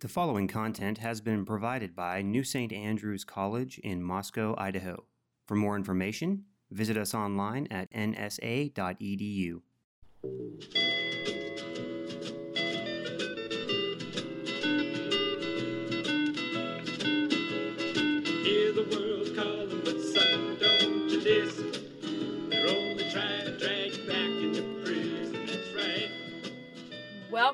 The 0.00 0.08
following 0.08 0.48
content 0.48 0.96
has 0.96 1.20
been 1.20 1.44
provided 1.44 1.94
by 1.94 2.22
New 2.22 2.42
St. 2.42 2.72
Andrews 2.72 3.22
College 3.22 3.78
in 3.80 4.02
Moscow, 4.02 4.54
Idaho. 4.56 5.04
For 5.46 5.56
more 5.56 5.76
information, 5.76 6.44
visit 6.70 6.96
us 6.96 7.12
online 7.12 7.66
at 7.70 7.92
nsa.edu. 7.92 9.60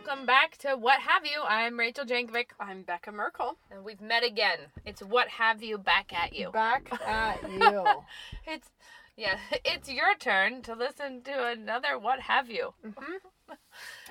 Welcome 0.07 0.27
back 0.27 0.57
to 0.59 0.77
What 0.77 1.01
Have 1.01 1.27
You. 1.27 1.43
I'm 1.49 1.77
Rachel 1.77 2.05
Jankovic, 2.05 2.51
I'm 2.61 2.83
Becca 2.83 3.11
Merkel. 3.11 3.57
and 3.73 3.85
we've 3.85 4.01
met 4.01 4.23
again. 4.23 4.59
It's 4.85 5.03
What 5.03 5.27
Have 5.27 5.65
You 5.65 5.79
back 5.79 6.13
at 6.13 6.33
you. 6.33 6.53
Back 6.53 6.89
at 7.07 7.43
you. 7.51 7.85
It's 8.47 8.69
yeah, 9.17 9.37
it's 9.65 9.89
your 9.89 10.15
turn 10.21 10.63
to 10.63 10.77
listen 10.77 11.23
to 11.23 11.47
another 11.49 11.99
What 11.99 12.21
Have 12.21 12.49
You. 12.49 12.75
Mm-hmm. 12.87 13.55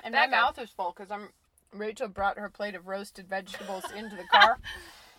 And 0.04 0.14
my 0.14 0.26
mouth 0.26 0.58
is 0.58 0.68
full 0.68 0.92
because 0.94 1.10
I'm. 1.10 1.30
Rachel 1.72 2.08
brought 2.08 2.38
her 2.38 2.50
plate 2.50 2.74
of 2.74 2.86
roasted 2.86 3.26
vegetables 3.26 3.84
into 3.96 4.16
the 4.16 4.24
car. 4.24 4.58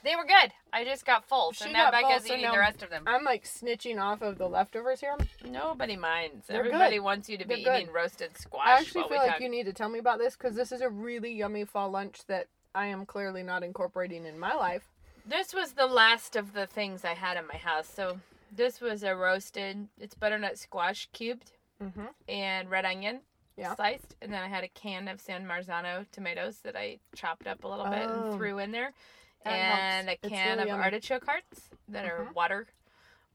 They 0.04 0.16
were 0.16 0.26
good. 0.26 0.54
I 0.72 0.84
just 0.86 1.06
got 1.06 1.26
full, 1.26 1.54
so 1.54 1.66
She 1.66 1.72
now 1.74 1.92
got 1.92 2.02
full, 2.02 2.10
Becca's 2.10 2.28
so 2.28 2.34
eating 2.34 2.46
now 2.46 2.54
the 2.54 2.60
rest 2.60 2.84
of 2.84 2.90
them. 2.90 3.04
I'm 3.08 3.24
like 3.24 3.44
snitching 3.46 4.00
off 4.02 4.22
of 4.22 4.38
the 4.38 4.48
leftovers 4.48 5.00
here. 5.02 5.16
Nobody 5.50 5.96
minds. 5.96 6.48
They're 6.48 6.60
Everybody 6.60 6.98
good. 6.98 7.04
wants 7.04 7.30
you 7.30 7.38
to 7.38 7.46
be 7.48 7.64
They're 7.64 7.73
good. 7.73 7.82
eating 7.84 7.94
roasted 7.94 8.38
squash. 8.38 8.68
I 8.68 8.80
actually 8.80 9.02
while 9.02 9.10
feel 9.10 9.18
we 9.20 9.23
like 9.23 9.32
talk. 9.34 9.42
you 9.42 9.50
need 9.50 9.66
to 9.66 9.73
tell 9.73 9.90
me 9.90 10.00
about 10.00 10.20
this 10.20 10.36
because 10.36 10.56
this 10.56 10.72
is 10.72 10.82
a 10.82 10.90
really 10.90 11.32
yummy 11.34 11.66
fall 11.66 11.90
lunch 11.90 12.22
that 12.28 12.48
I 12.76 12.86
am 12.88 13.06
clearly 13.06 13.44
not 13.44 13.64
incorporating 13.64 14.26
in 14.26 14.40
my 14.40 14.54
life. 14.54 14.84
This 15.26 15.54
was 15.54 15.73
the 15.73 15.88
last 15.88 16.36
of 16.38 16.54
the 16.54 16.68
things 16.68 17.04
I 17.04 17.14
had 17.14 17.36
in 17.38 17.45
my 17.48 17.58
house. 17.58 17.89
So 17.94 18.20
this 18.56 18.80
was 18.80 19.04
a 19.04 19.14
roasted. 19.16 19.88
It's 20.00 20.16
butternut 20.16 20.58
squash 20.58 21.09
cubed 21.14 21.52
Mm-hmm. 21.84 22.06
and 22.28 22.72
red 22.72 22.86
onion 22.86 23.20
Yeah. 23.56 23.76
sliced, 23.76 24.16
and 24.23 24.34
then 24.34 24.42
I 24.42 24.48
had 24.48 24.64
a 24.64 24.67
can 24.67 25.08
of 25.08 25.22
San 25.22 25.45
Marzano 25.45 26.08
tomatoes 26.11 26.58
that 26.64 26.76
I 26.76 26.98
chopped 27.16 27.45
up 27.45 27.64
a 27.64 27.67
little 27.67 27.86
bit 27.86 28.08
Oh. 28.09 28.30
and 28.32 28.38
threw 28.38 28.58
in 28.58 28.72
there, 28.72 28.94
That 29.43 29.52
and 29.53 30.07
helps. 30.09 30.23
a 30.23 30.30
can 30.30 30.47
really 30.49 30.61
of 30.63 30.67
yummy. 30.69 30.83
artichoke 30.83 31.25
hearts 31.25 31.69
that 31.89 32.05
are 32.05 32.25
Mhm. 32.25 32.33
water 32.33 32.67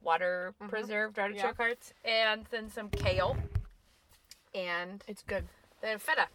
water 0.03 0.53
Mhm. 0.61 0.69
preserved 0.69 1.19
artichoke 1.19 1.57
Yeah. 1.59 1.65
hearts, 1.65 1.95
and 2.05 2.45
then 2.47 2.69
some 2.69 2.91
kale, 2.91 3.37
and 4.55 5.03
It's 5.07 5.23
good. 5.23 5.49
then 5.81 5.99
feta. 5.99 6.29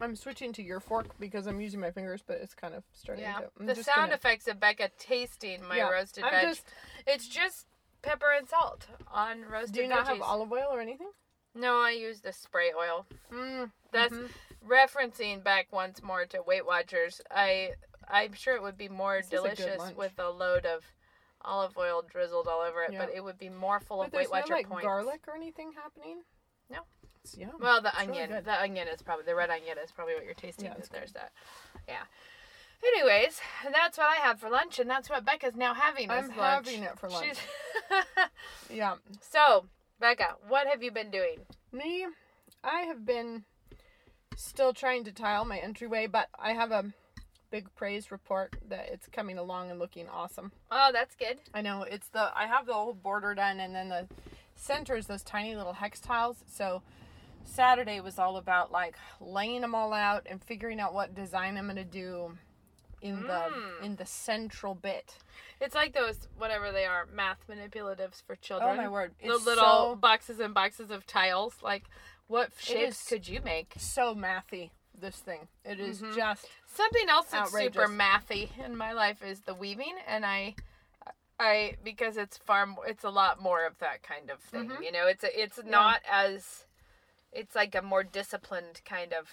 I'm 0.00 0.16
switching 0.16 0.52
to 0.54 0.62
your 0.62 0.80
fork 0.80 1.18
because 1.18 1.46
I'm 1.46 1.60
using 1.60 1.80
my 1.80 1.90
fingers, 1.90 2.22
but 2.22 2.38
it's 2.38 2.54
kind 2.54 2.74
of 2.74 2.84
starting 2.92 3.24
Yeah, 3.24 3.40
to. 3.40 3.50
I'm 3.58 3.66
the 3.66 3.74
sound 3.74 3.96
gonna- 3.96 4.14
effects 4.14 4.48
of 4.48 4.58
Becca 4.60 4.90
tasting 4.96 5.62
my 5.64 5.76
Yeah, 5.78 5.90
roasted 5.90 6.24
I'm 6.24 6.30
veg. 6.30 6.42
just- 6.44 6.72
It's 7.06 7.26
just 7.28 7.66
pepper 8.02 8.30
and 8.30 8.48
salt 8.48 8.86
on 9.08 9.44
roasted 9.44 9.74
Do 9.74 9.82
you 9.82 9.88
not 9.88 10.06
have 10.06 10.22
olive 10.22 10.52
oil 10.52 10.68
or 10.70 10.80
anything? 10.80 11.12
No, 11.52 11.80
I 11.82 11.90
use 11.90 12.20
the 12.22 12.32
spray 12.32 12.72
oil. 12.72 13.06
Mm, 13.30 13.72
That's 13.90 14.14
mhm. 14.14 14.30
referencing 14.64 15.42
back 15.42 15.70
once 15.72 16.00
more 16.02 16.24
to 16.26 16.42
Weight 16.42 16.64
Watchers. 16.64 17.20
I 17.30 17.74
I'm 18.10 18.32
sure 18.34 18.54
it 18.56 18.62
would 18.62 18.76
be 18.78 18.88
more 18.88 19.16
This 19.18 19.26
is 19.26 19.32
a 19.32 19.36
delicious 19.54 19.96
with 19.96 20.18
a 20.18 20.28
load 20.30 20.66
of 20.66 20.84
olive 21.42 21.76
oil 21.78 22.02
drizzled 22.02 22.46
all 22.48 22.60
over 22.60 22.82
it, 22.82 22.92
Yeah. 22.92 23.04
but 23.06 23.14
it 23.14 23.22
would 23.24 23.38
be 23.38 23.48
more 23.48 23.80
full 23.80 23.98
But 23.98 24.08
of 24.08 24.12
Weight 24.12 24.26
no 24.26 24.30
Watcher 24.40 24.54
like 24.54 24.68
points. 24.68 24.84
garlic 24.84 25.20
or 25.28 25.34
anything 25.34 25.72
happening. 25.72 26.22
No. 26.68 26.80
It's 27.24 27.36
yum. 27.36 27.52
Well, 27.60 27.80
the 27.82 27.92
really 27.98 28.10
onion, 28.10 28.30
good. 28.30 28.44
the 28.44 28.60
onion 28.60 28.88
is 28.88 29.02
probably 29.02 29.24
the 29.24 29.34
red 29.34 29.50
onion 29.50 29.76
is 29.82 29.90
probably 29.92 30.14
what 30.14 30.24
you're 30.24 30.34
tasting. 30.34 30.66
Yeah, 30.66 30.74
Yeah, 30.78 30.84
there's 30.90 31.12
that. 31.12 31.32
Yeah. 31.88 32.02
Anyways, 32.82 33.40
that's 33.70 33.98
what 33.98 34.06
I 34.08 34.16
had 34.16 34.40
for 34.40 34.48
lunch, 34.48 34.78
and 34.78 34.88
that's 34.88 35.10
what 35.10 35.24
Becca's 35.24 35.54
now 35.54 35.74
having. 35.74 36.10
I'm 36.10 36.28
lunch. 36.28 36.66
having 36.66 36.82
it 36.82 36.98
for 36.98 37.08
lunch. 37.10 37.36
Yeah. 38.70 38.94
so, 39.20 39.66
Becca, 39.98 40.36
what 40.48 40.66
have 40.66 40.82
you 40.82 40.90
been 40.90 41.10
doing? 41.10 41.40
Me, 41.72 42.06
I 42.64 42.80
have 42.82 43.04
been 43.04 43.44
still 44.36 44.72
trying 44.72 45.04
to 45.04 45.12
tile 45.12 45.44
my 45.44 45.58
entryway, 45.58 46.06
but 46.06 46.28
I 46.38 46.52
have 46.52 46.70
a 46.70 46.92
big 47.50 47.68
praise 47.74 48.10
report 48.10 48.56
that 48.68 48.88
it's 48.92 49.06
coming 49.08 49.38
along 49.38 49.70
and 49.70 49.78
looking 49.78 50.08
awesome. 50.08 50.52
Oh, 50.70 50.90
that's 50.92 51.14
good. 51.16 51.38
I 51.54 51.60
know 51.62 51.82
it's 51.82 52.08
the 52.08 52.30
I 52.36 52.46
have 52.46 52.66
the 52.66 52.74
whole 52.74 52.94
border 52.94 53.34
done 53.34 53.60
and 53.60 53.74
then 53.74 53.88
the 53.88 54.06
center 54.54 54.96
is 54.96 55.06
those 55.06 55.22
tiny 55.22 55.56
little 55.56 55.72
hex 55.74 56.00
tiles. 56.00 56.44
So 56.46 56.82
Saturday 57.44 58.00
was 58.00 58.18
all 58.18 58.36
about 58.36 58.70
like 58.70 58.96
laying 59.20 59.60
them 59.62 59.74
all 59.74 59.92
out 59.92 60.26
and 60.30 60.42
figuring 60.42 60.80
out 60.80 60.94
what 60.94 61.14
design 61.14 61.56
I'm 61.56 61.66
gonna 61.66 61.84
do 61.84 62.36
in 63.02 63.22
Mm. 63.22 63.26
the 63.26 63.84
in 63.86 63.96
the 63.96 64.04
central 64.06 64.74
bit. 64.74 65.16
It's 65.60 65.74
like 65.74 65.94
those 65.94 66.28
whatever 66.36 66.70
they 66.70 66.84
are 66.84 67.06
math 67.12 67.38
manipulatives 67.48 68.22
for 68.26 68.36
children. 68.36 68.70
Oh 68.72 68.76
my 68.76 68.88
word! 68.88 69.14
the 69.22 69.32
It's 69.34 69.44
little 69.46 69.64
so, 69.64 69.96
boxes 69.96 70.38
and 70.38 70.52
boxes 70.52 70.90
of 70.90 71.06
tiles. 71.06 71.54
Like, 71.62 71.84
what 72.26 72.50
shapes 72.58 73.08
could 73.08 73.26
you 73.26 73.40
make? 73.42 73.72
so 73.78 74.14
mathy. 74.14 74.70
This 75.00 75.16
thing. 75.16 75.48
It 75.64 75.80
is 75.80 76.02
Mhm. 76.02 76.14
just 76.14 76.46
Something 76.66 77.08
else 77.08 77.26
that's 77.30 77.50
super 77.52 77.88
mathy 77.88 78.56
in 78.64 78.76
my 78.76 78.92
life 78.92 79.22
is 79.22 79.40
the 79.40 79.54
weaving, 79.54 79.96
and 80.06 80.24
I, 80.26 80.54
I 81.38 81.76
because 81.82 82.16
it's 82.16 82.36
far 82.36 82.66
more, 82.66 82.86
it's 82.86 83.02
a 83.04 83.10
lot 83.10 83.40
more 83.40 83.64
of 83.64 83.78
that 83.78 84.02
kind 84.02 84.30
of 84.30 84.40
thing. 84.40 84.68
Mhm. 84.68 84.82
You 84.84 84.92
know, 84.92 85.06
it's 85.06 85.24
a, 85.24 85.40
it's 85.42 85.62
not 85.64 86.02
as, 86.10 86.66
it's 87.32 87.54
like 87.54 87.74
a 87.74 87.82
more 87.82 88.04
disciplined 88.04 88.82
kind 88.84 89.12
of 89.14 89.28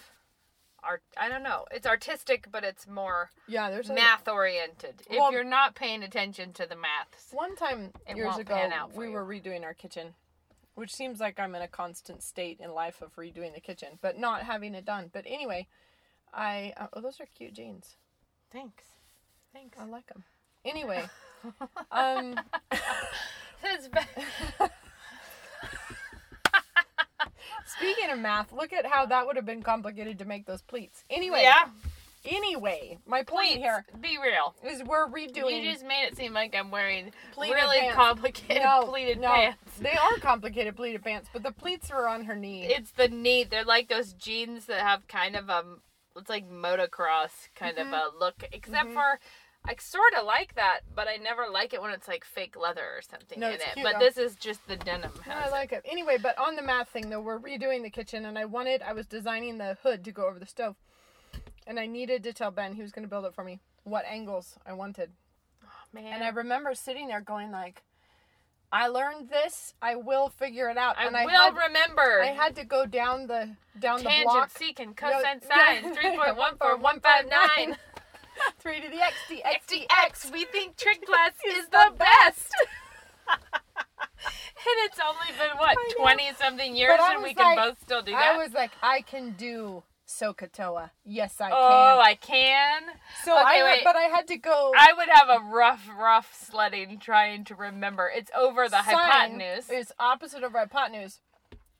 art. 0.84 1.04
I 1.18 1.28
don't 1.28 1.44
know. 1.44 1.66
It's 1.72 1.86
artistic, 1.86 2.50
but 2.50 2.64
it's 2.64 2.88
more 2.88 3.30
yeah. 3.48 3.70
There's 3.70 3.90
a, 3.90 3.94
math 3.94 4.28
oriented. 4.28 5.02
If 5.10 5.32
you're 5.32 5.44
not 5.44 5.76
paying 5.76 6.02
attention 6.02 6.54
to 6.54 6.66
the 6.66 6.76
maths, 6.78 7.32
One 7.34 7.56
time 7.58 7.92
years 8.08 8.38
ago, 8.38 8.56
pan 8.56 8.72
out 8.72 8.94
for 8.94 9.00
we 9.00 9.10
were 9.10 9.26
redoing 9.26 9.64
our 9.64 9.74
kitchen, 9.74 10.16
which 10.78 10.94
seems 10.94 11.20
like 11.20 11.40
I'm 11.40 11.56
in 11.56 11.64
a 11.64 11.68
constant 11.68 12.22
state 12.22 12.60
in 12.60 12.72
life 12.72 13.02
of 13.02 13.16
redoing 13.16 13.56
the 13.56 13.60
kitchen, 13.60 13.98
but 14.00 14.20
not 14.20 14.44
having 14.44 14.76
it 14.76 14.86
done. 14.86 15.10
But 15.12 15.24
anyway, 15.26 15.66
I 16.32 16.74
uh, 16.78 16.86
oh 16.94 17.02
those 17.02 17.20
are 17.20 17.26
cute 17.36 17.54
jeans. 17.54 17.96
thanks, 18.52 18.84
thanks. 19.52 19.76
I 19.80 19.86
like 19.86 20.06
them. 20.06 20.24
Anyway, 20.64 21.04
um, 21.92 22.40
It's 23.64 23.88
be- 23.88 24.00
speaking 27.66 28.12
of 28.12 28.20
math, 28.20 28.52
look 28.52 28.72
at 28.72 28.86
how 28.86 29.08
that 29.08 29.26
would 29.26 29.36
have 29.36 29.46
been 29.46 29.64
complicated 29.64 30.20
to 30.20 30.26
make 30.26 30.46
those 30.46 30.62
pleats. 30.62 31.04
Anyway, 31.10 31.42
yeah, 31.42 31.70
Anyway, 32.28 32.98
my 33.06 33.24
point 33.24 33.48
please 33.54 33.58
here 33.58 33.86
be 34.02 34.18
real. 34.22 34.54
is 34.70 34.84
we're 34.84 35.08
redoing. 35.08 35.64
You 35.64 35.72
just 35.72 35.86
made 35.86 36.06
it 36.08 36.18
seem 36.18 36.34
like 36.34 36.54
I'm 36.56 36.72
wearing 36.72 37.12
Pleated 37.32 37.56
really 37.56 37.80
pants. 37.80 37.96
complicated 37.96 38.64
no, 38.64 38.84
pleated 38.86 39.20
no, 39.20 39.30
pants. 39.34 39.58
They 39.80 39.92
are 39.94 40.18
complicated 40.20 40.76
pleated 40.76 41.04
pants, 41.04 41.30
but 41.32 41.44
the 41.44 41.52
pleats 41.52 41.90
are 41.92 42.08
on 42.08 42.26
her 42.26 42.36
knee. 42.36 42.66
It's 42.66 42.92
the 42.92 43.08
knee. 43.08 43.44
They're 43.46 43.64
like 43.64 43.88
those 43.90 44.14
jeans 44.14 44.66
that 44.66 44.82
have 44.82 45.08
kind 45.08 45.36
of 45.36 45.50
a, 45.50 45.64
it's 46.18 46.30
like 46.30 46.50
motocross 46.50 47.50
kind 47.56 47.78
of 47.78 47.88
a 47.88 48.06
look. 48.20 48.44
Except 48.52 48.90
Mhm. 48.90 48.94
for, 48.94 49.20
I 49.66 49.76
sort 49.80 50.14
of 50.14 50.26
like 50.26 50.56
that, 50.56 50.82
but 50.96 51.08
I 51.08 51.18
never 51.18 51.48
like 51.52 51.74
it 51.74 51.82
when 51.82 51.92
it's 51.92 52.08
like 52.08 52.24
fake 52.26 52.56
leather 52.58 52.84
or 52.86 53.02
something 53.02 53.40
No, 53.40 53.48
in 53.50 53.56
it. 53.56 53.62
cute, 53.74 53.84
but 53.84 53.94
though. 53.94 54.06
this 54.06 54.18
is 54.18 54.36
just 54.36 54.66
the 54.68 54.76
denim. 54.78 55.12
No, 55.28 55.34
I 55.34 55.46
it. 55.48 55.52
like 55.52 55.72
it. 55.74 55.82
Anyway, 55.86 56.18
but 56.22 56.38
on 56.38 56.56
the 56.56 56.62
math 56.62 56.90
thing 56.90 57.10
though, 57.10 57.22
we're 57.22 57.40
redoing 57.40 57.84
the 57.84 57.90
kitchen, 57.90 58.26
and 58.26 58.38
I 58.38 58.46
wanted, 58.46 58.82
I 58.82 58.94
was 58.94 59.06
designing 59.08 59.58
the 59.58 59.78
hood 59.84 60.04
to 60.06 60.12
go 60.12 60.26
over 60.28 60.40
the 60.40 60.46
stove, 60.46 60.76
and 61.68 61.80
I 61.80 61.86
needed 61.86 62.24
to 62.24 62.34
tell 62.34 62.50
Ben 62.52 62.74
he 62.74 62.82
was 62.82 62.92
going 62.92 63.04
to 63.04 63.10
build 63.10 63.26
it 63.26 63.34
for 63.36 63.44
me 63.44 63.60
what 63.84 64.06
angles 64.06 64.56
I 64.66 64.74
wanted. 64.74 65.12
Oh, 65.64 65.68
man, 65.94 66.14
And 66.14 66.24
I 66.24 66.30
remember 66.30 66.74
sitting 66.74 67.08
there 67.08 67.22
going 67.22 67.52
like, 67.52 67.84
I 68.72 68.88
learned 68.88 69.30
this, 69.30 69.74
I 69.82 69.96
will 69.96 70.30
figure 70.30 70.70
it 70.70 70.78
out, 70.78 70.98
I 70.98 71.06
and 71.06 71.14
will 71.14 71.20
I 71.30 71.44
had, 71.46 71.56
remember. 71.56 72.22
I 72.22 72.28
had 72.34 72.56
to 72.58 72.66
go 72.66 72.86
down 72.86 73.28
the 73.28 73.56
down 73.80 73.98
the 74.00 74.10
tangent, 74.10 74.26
block. 74.26 74.54
secant, 74.54 74.88
No, 75.02 75.12
cosine, 75.12 75.42
sine, 75.48 75.94
three 75.96 76.16
point 76.18 76.36
one 76.36 76.58
four 76.58 76.76
one 76.78 77.00
five 77.00 77.26
nine. 77.30 77.78
Three 78.60 78.80
to 78.80 78.88
the 78.88 79.02
x, 79.02 79.16
the 79.32 79.44
x, 79.44 79.66
the 79.66 79.88
x. 80.06 80.30
we 80.32 80.46
think 80.46 80.76
Trig 80.78 81.02
Class 81.02 81.32
is 81.48 81.58
is 81.64 81.70
the 81.70 81.90
the 81.92 81.98
best. 81.98 82.54
and 83.30 84.76
it's 84.86 85.00
only 85.00 85.32
been 85.40 85.58
what 85.58 85.76
twenty 85.98 86.30
something 86.38 86.76
years, 86.76 87.00
and 87.02 87.24
we 87.24 87.30
was 87.30 87.34
can 87.38 87.56
like- 87.56 87.58
both 87.58 87.82
still 87.82 88.02
do 88.04 88.12
that. 88.12 88.36
I 88.36 88.38
was 88.38 88.54
like, 88.54 88.72
I 88.84 89.02
can 89.02 89.32
do 89.32 89.82
SOHCAHTOA. 90.08 90.92
Yes, 91.06 91.40
I 91.42 91.50
can. 91.50 91.58
oh. 91.60 92.00
I 92.02 92.16
can. 92.16 92.82
so 93.24 93.34
okay, 93.34 93.62
I, 93.62 93.64
wait. 93.64 93.82
but 93.84 93.96
I 93.96 94.04
had 94.04 94.28
to 94.28 94.38
go. 94.38 94.72
I 94.78 94.94
would 94.96 95.10
have 95.10 95.30
a 95.30 95.44
rough, 95.44 95.88
rough 96.00 96.34
sledding 96.34 96.98
trying 97.00 97.44
to 97.46 97.56
remember. 97.56 98.10
It's 98.14 98.32
over 98.38 98.70
the 98.70 98.82
Sine 98.84 98.96
hypotenuse. 98.96 99.70
is 99.70 99.92
opposite 100.00 100.44
of 100.44 100.54
hypotenuse. 100.54 101.20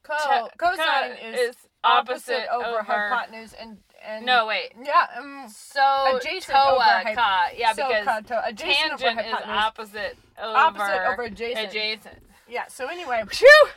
Co- 0.04 0.48
cosine 0.58 0.78
co- 0.78 1.28
is, 1.28 1.40
is 1.50 1.56
opposite, 1.84 2.48
opposite 2.50 2.54
over, 2.54 2.66
over- 2.68 2.84
hypotenuse 2.84 3.54
and 3.54 3.78
and 4.08 4.26
No, 4.26 4.46
wait. 4.46 4.72
yeah 4.82 5.08
um 5.18 5.48
So 5.50 6.16
Adjacent 6.18 6.46
toa 6.56 6.76
over 7.06 7.14
ka. 7.16 7.48
Yeah, 7.58 7.74
so 7.74 7.88
because 7.90 8.24
adjacent 8.46 8.94
over 8.94 9.04
tangent 9.04 9.20
is 9.28 9.34
opposite 9.46 10.18
over 10.42 10.58
Opposite 10.58 11.08
over 11.12 11.24
adjacent. 11.24 11.68
adjacent. 11.70 12.18
yeah 12.48 12.68
so 12.68 12.88
anyway 12.88 13.24
Phew! 13.30 13.68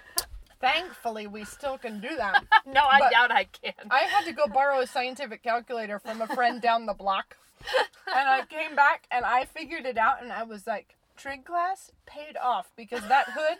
Thankfully 0.61 1.27
we 1.27 1.45
still 1.45 1.79
can 1.79 2.01
do 2.01 2.15
that 2.17 2.45
No, 2.67 2.83
I 2.85 2.99
But- 3.01 3.11
doubt 3.13 3.31
I 3.33 3.45
can. 3.45 3.73
I 3.91 4.01
had 4.01 4.25
to 4.27 4.33
go 4.33 4.47
borrow 4.47 4.81
a 4.81 4.87
scientific 4.87 5.43
calculator 5.43 5.99
from 5.99 6.21
a 6.21 6.27
friend 6.27 6.61
down 6.61 6.87
the 6.87 6.95
block 6.95 7.37
and 8.07 8.29
I 8.29 8.45
came 8.47 8.75
back 8.77 9.07
and 9.11 9.25
I 9.25 9.45
figured 9.45 9.85
it 9.87 9.99
out 9.99 10.23
and 10.23 10.33
I 10.33 10.45
was 10.45 10.67
like, 10.67 10.97
trig 11.17 11.45
class 11.45 11.91
paid 12.07 12.37
off 12.43 12.71
because 12.77 13.07
that 13.09 13.27
hood 13.31 13.59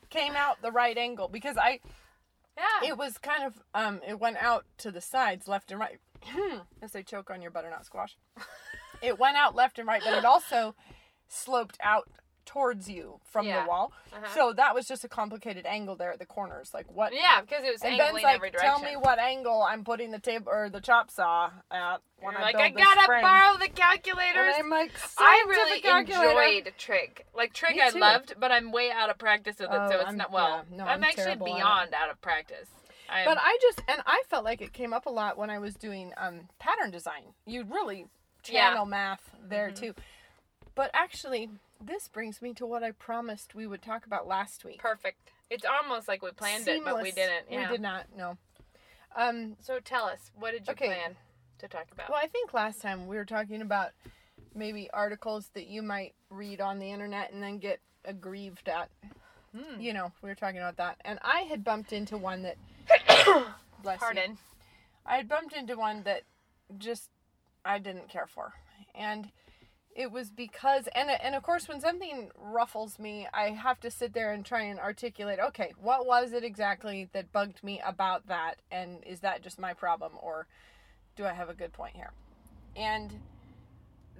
came 0.10 0.34
out 0.36 0.60
the 0.62 0.70
right 0.70 0.96
angle 0.98 1.28
because 1.28 1.56
I 1.56 1.80
Yeah. 2.58 2.88
it 2.90 2.98
was 2.98 3.16
kind 3.18 3.44
of 3.44 3.62
um 3.74 4.00
it 4.06 4.18
went 4.20 4.36
out 4.38 4.64
to 4.78 4.90
the 4.90 5.00
sides 5.00 5.48
left 5.48 5.70
and 5.70 5.80
right 5.80 5.98
as 6.82 6.92
they 6.92 7.02
choke 7.02 7.30
on 7.30 7.40
your 7.42 7.50
butternut 7.50 7.84
squash. 7.86 8.16
It 9.00 9.18
went 9.18 9.36
out 9.36 9.54
left 9.56 9.78
and 9.78 9.88
right, 9.88 10.02
but 10.04 10.16
it 10.16 10.24
also 10.24 10.74
sloped 11.28 11.78
out 11.82 12.08
towards 12.44 12.88
you 12.88 13.20
from 13.24 13.46
Yeah. 13.46 13.62
the 13.62 13.68
wall. 13.68 13.92
Uh-huh. 14.12 14.26
So 14.34 14.52
that 14.54 14.74
was 14.74 14.86
just 14.86 15.04
a 15.04 15.08
complicated 15.08 15.64
angle 15.66 15.96
there 15.96 16.12
at 16.12 16.18
the 16.18 16.26
corners. 16.26 16.72
Like 16.74 16.86
what 16.90 17.12
yeah, 17.14 17.40
because 17.40 17.64
it 17.64 17.72
was 17.72 17.82
and 17.82 17.92
angling 17.92 18.12
Ben's 18.14 18.24
like, 18.24 18.34
every 18.36 18.50
direction. 18.50 18.70
tell 18.70 18.80
me 18.82 18.96
what 18.96 19.18
angle 19.18 19.62
I'm 19.62 19.84
putting 19.84 20.10
the 20.10 20.18
table 20.18 20.50
or 20.52 20.68
the 20.68 20.80
chop 20.80 21.10
saw 21.10 21.50
at 21.70 21.98
when 22.20 22.32
You're 22.32 22.40
I 22.40 22.44
like, 22.44 22.56
I 22.56 22.70
gotta 22.70 23.06
frame." 23.06 23.22
borrow 23.22 23.56
the 23.58 23.68
And. 23.68 24.54
I'm 24.58 24.70
like, 24.70 24.92
I 25.18 25.44
really 25.48 25.80
"Scientific 25.82 26.14
enjoyed 26.16 26.72
trig. 26.78 27.24
Like 27.34 27.52
trig, 27.52 27.78
I 27.80 27.90
loved, 27.90 28.34
but 28.38 28.50
I'm 28.52 28.72
way 28.72 28.90
out 28.90 29.08
of 29.10 29.18
practice 29.18 29.56
with 29.58 29.70
it, 29.70 29.76
Oh, 29.80 29.88
so 29.90 29.96
it's 29.96 30.06
I'm- 30.06 30.16
not 30.16 30.30
well. 30.32 30.64
yeah, 30.70 30.76
no, 30.76 30.84
I'm, 30.84 30.88
I'm 30.90 31.04
actually 31.04 31.24
terrible 31.24 31.46
at 31.46 31.50
it. 31.52 31.56
beyond 31.56 31.94
out 31.94 32.10
of 32.10 32.20
practice. 32.20 32.68
I'm, 33.08 33.24
But 33.26 33.38
I 33.40 33.58
just 33.60 33.82
and 33.88 34.00
I 34.06 34.22
felt 34.28 34.44
like 34.44 34.60
it 34.62 34.72
came 34.72 34.92
up 34.92 35.06
a 35.06 35.10
lot 35.10 35.36
when 35.36 35.50
I 35.50 35.58
was 35.58 35.74
doing 35.74 36.12
um, 36.16 36.48
pattern 36.58 36.90
design. 36.90 37.34
You'd 37.46 37.70
really 37.70 38.06
Yeah. 38.46 38.70
channel 38.70 38.86
math 38.86 39.30
there 39.42 39.68
Mm-hmm. 39.68 39.84
too. 39.84 39.94
But 40.74 40.90
actually, 40.94 41.50
this 41.84 42.08
brings 42.08 42.40
me 42.42 42.54
to 42.54 42.66
what 42.66 42.82
I 42.82 42.92
promised 42.92 43.54
we 43.54 43.66
would 43.66 43.82
talk 43.82 44.06
about 44.06 44.26
last 44.26 44.64
week. 44.64 44.78
perfect. 44.78 45.30
It's 45.50 45.64
almost 45.66 46.08
like 46.08 46.22
we 46.22 46.30
planned 46.30 46.66
it, 46.66 46.82
but 46.84 47.02
we 47.02 47.10
didn't. 47.10 47.46
Yeah. 47.50 47.66
We 47.70 47.72
did 47.76 47.82
not. 47.82 48.06
No. 48.16 48.38
Um, 49.14 49.56
So 49.60 49.78
tell 49.80 50.04
us, 50.04 50.30
what 50.34 50.52
did 50.52 50.66
you 50.66 50.72
Okay. 50.72 50.86
plan 50.86 51.16
to 51.58 51.68
talk 51.68 51.86
about? 51.92 52.08
well, 52.08 52.20
I 52.22 52.26
think 52.26 52.54
last 52.54 52.80
time 52.80 53.06
we 53.06 53.16
were 53.16 53.24
talking 53.26 53.60
about 53.60 53.90
maybe 54.54 54.88
articles 54.92 55.50
that 55.54 55.66
you 55.66 55.82
might 55.82 56.14
read 56.30 56.60
on 56.60 56.78
the 56.78 56.90
internet 56.90 57.32
and 57.32 57.42
then 57.42 57.58
get 57.58 57.80
aggrieved 58.04 58.68
at. 58.68 58.88
Hmm. 59.54 59.78
You 59.80 59.92
know, 59.92 60.10
we 60.22 60.30
were 60.30 60.34
talking 60.34 60.58
about 60.60 60.76
that, 60.78 60.96
and 61.04 61.18
I 61.22 61.42
had 61.42 61.62
bumped 61.62 61.92
into 61.92 62.16
one 62.16 62.42
that. 62.42 62.56
bless 63.82 63.96
you. 63.96 64.06
Pardon. 64.06 64.38
I 65.04 65.16
had 65.16 65.28
bumped 65.28 65.52
into 65.54 65.76
one 65.76 66.02
that 66.04 66.22
just 66.78 67.10
I 67.64 67.78
didn't 67.78 68.08
care 68.08 68.26
for. 68.26 68.54
And 68.94 69.30
it 69.94 70.10
was 70.10 70.30
because 70.30 70.88
and 70.94 71.10
and 71.10 71.34
of 71.34 71.42
course 71.42 71.68
when 71.68 71.80
something 71.80 72.30
ruffles 72.38 72.98
me, 72.98 73.26
I 73.32 73.50
have 73.50 73.80
to 73.80 73.90
sit 73.90 74.14
there 74.14 74.32
and 74.32 74.44
try 74.44 74.62
and 74.62 74.78
articulate, 74.78 75.38
okay, 75.38 75.72
what 75.80 76.06
was 76.06 76.32
it 76.32 76.44
exactly 76.44 77.08
that 77.12 77.32
bugged 77.32 77.62
me 77.62 77.80
about 77.84 78.26
that 78.28 78.56
and 78.70 79.04
is 79.04 79.20
that 79.20 79.42
just 79.42 79.58
my 79.58 79.74
problem 79.74 80.12
or 80.20 80.46
do 81.16 81.24
I 81.24 81.32
have 81.32 81.50
a 81.50 81.54
good 81.54 81.72
point 81.72 81.94
here? 81.94 82.12
And 82.74 83.20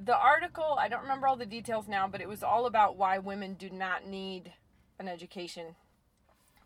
the 0.03 0.17
article, 0.17 0.77
I 0.79 0.89
don't 0.89 1.03
remember 1.03 1.27
all 1.27 1.37
the 1.37 1.47
details 1.47 1.89
now, 1.89 2.07
but 2.07 2.21
it 2.21 2.29
was 2.29 2.43
all 2.43 2.67
about 2.67 2.97
why 2.97 3.19
women 3.19 3.55
do 3.55 3.71
not 3.71 4.07
need 4.07 4.53
an 4.99 5.09
education 5.09 5.77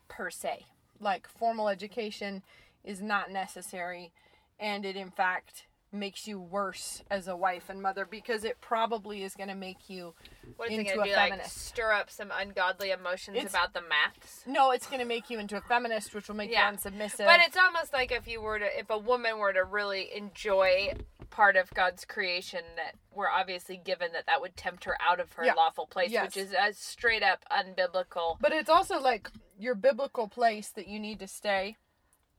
per 0.08 0.30
se. 0.30 0.66
Like 1.00 1.28
formal 1.28 1.68
education 1.68 2.42
is 2.82 3.00
not 3.00 3.30
necessary 3.30 4.12
and 4.58 4.84
it 4.84 4.96
in 4.96 5.10
fact 5.10 5.66
makes 5.96 6.26
you 6.28 6.38
worse 6.38 7.02
as 7.10 7.26
a 7.28 7.36
wife 7.36 7.68
and 7.68 7.82
mother 7.82 8.06
because 8.08 8.44
it 8.44 8.60
probably 8.60 9.22
is 9.24 9.34
going 9.34 9.48
to 9.48 9.54
make 9.54 9.88
you 9.90 10.14
What 10.56 10.70
is 10.70 10.74
it 10.78 10.80
into 10.80 10.94
going 10.94 11.06
to 11.08 11.12
a 11.12 11.14
do? 11.14 11.20
Like 11.20 11.30
feminist. 11.32 11.66
stir 11.66 11.92
up 11.92 12.10
some 12.10 12.30
ungodly 12.32 12.90
emotions 12.90 13.36
It's- 13.36 13.50
about 13.50 13.72
the 13.74 13.82
maths? 13.82 14.42
no 14.46 14.70
it's 14.70 14.86
going 14.86 15.00
to 15.00 15.04
make 15.06 15.30
you 15.30 15.38
into 15.38 15.56
a 15.56 15.60
feminist 15.60 16.14
which 16.14 16.28
will 16.28 16.36
make 16.36 16.50
Yeah. 16.50 16.70
you 16.70 16.76
unsubmissive 16.76 17.26
But 17.26 17.40
it's 17.40 17.56
almost 17.56 17.92
like 17.92 18.12
if 18.12 18.28
you 18.28 18.40
were 18.40 18.58
to, 18.58 18.78
if 18.78 18.90
a 18.90 18.98
woman 18.98 19.38
were 19.38 19.52
to 19.52 19.64
really 19.64 20.14
enjoy 20.14 20.94
part 21.30 21.56
of 21.56 21.68
God's 21.74 22.04
creation 22.04 22.60
that 22.76 22.94
we're 23.12 23.28
obviously 23.28 23.76
given 23.76 24.12
that 24.12 24.26
that 24.26 24.40
would 24.40 24.56
tempt 24.56 24.84
her 24.84 24.96
out 25.00 25.18
of 25.20 25.32
her 25.32 25.44
Yeah. 25.44 25.54
lawful 25.54 25.86
place, 25.86 26.10
Yes. 26.10 26.26
which 26.26 26.36
is 26.36 26.52
a 26.52 26.72
straight 26.72 27.22
up 27.22 27.44
unbiblical. 27.50 28.36
but 28.40 28.52
it's 28.52 28.70
also 28.70 28.98
like 29.00 29.30
your 29.58 29.74
biblical 29.74 30.28
place 30.28 30.68
that 30.70 30.86
you 30.86 30.98
need 31.00 31.18
to 31.18 31.26
stay 31.26 31.76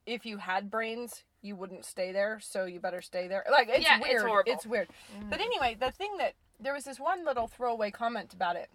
if 0.08 0.26
you 0.26 0.38
had 0.38 0.72
brains 0.72 1.24
you 1.44 1.56
wouldn't 1.56 1.86
stay 1.86 2.12
there 2.12 2.40
so 2.42 2.66
you 2.66 2.80
better 2.80 3.02
stay 3.02 3.28
there 3.28 3.46
like 3.52 3.68
it's 3.70 3.84
Yeah, 3.86 3.98
it's 4.00 4.08
weird 4.08 4.26
horrible. 4.26 4.52
it's 4.52 4.66
weird 4.66 4.88
but 5.30 5.40
anyway 5.40 5.76
the 5.80 5.92
thing 5.92 6.18
that 6.18 6.34
there 6.60 6.74
was 6.74 6.86
this 6.86 7.00
one 7.00 7.24
little 7.24 7.48
throwaway 7.48 7.92
comment 7.92 8.34
about 8.34 8.56
it 8.56 8.70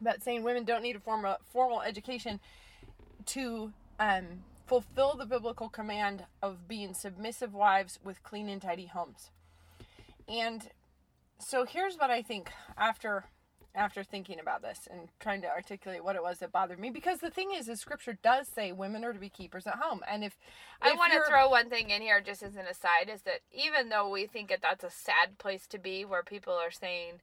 about 0.00 0.22
saying 0.22 0.42
women 0.42 0.64
don't 0.64 0.82
need 0.82 0.96
a 0.96 1.00
formal 1.00 1.36
formal 1.52 1.82
education 1.82 2.40
to 3.26 3.72
um, 4.00 4.24
fulfill 4.66 5.14
the 5.16 5.26
biblical 5.26 5.68
command 5.68 6.24
of 6.42 6.66
being 6.68 6.94
submissive 6.94 7.52
wives 7.54 7.98
with 8.02 8.22
clean 8.22 8.48
and 8.48 8.60
tidy 8.62 8.86
homes. 8.86 9.30
And 10.28 10.68
so 11.38 11.64
here's 11.64 11.96
what 11.96 12.10
I 12.10 12.22
think 12.22 12.50
after 12.76 13.24
after 13.74 14.04
thinking 14.04 14.38
about 14.38 14.62
this 14.62 14.86
and 14.90 15.08
trying 15.18 15.42
to 15.42 15.48
articulate 15.48 16.04
what 16.04 16.16
it 16.16 16.22
was 16.22 16.38
that 16.38 16.52
bothered 16.52 16.78
me 16.78 16.90
because 16.90 17.18
the 17.18 17.30
thing 17.30 17.50
is 17.54 17.68
is 17.68 17.80
scripture 17.80 18.16
does 18.22 18.46
say 18.46 18.70
women 18.72 19.04
are 19.04 19.12
to 19.12 19.18
be 19.18 19.28
keepers 19.28 19.66
at 19.66 19.74
home 19.76 20.00
and 20.08 20.22
if, 20.22 20.36
I 20.80 20.92
want 20.94 21.12
to 21.12 21.20
throw 21.28 21.48
one 21.48 21.68
thing 21.70 21.90
in 21.90 22.02
here 22.02 22.20
just 22.20 22.42
as 22.42 22.56
an 22.56 22.66
aside 22.66 23.10
is 23.12 23.22
that 23.22 23.40
even 23.50 23.88
though 23.88 24.08
we 24.08 24.26
think 24.26 24.48
that 24.50 24.62
that's 24.62 24.84
a 24.84 24.90
sad 24.90 25.38
place 25.38 25.66
to 25.68 25.78
be 25.78 26.04
where 26.04 26.22
people 26.22 26.52
are 26.52 26.70
saying 26.70 27.20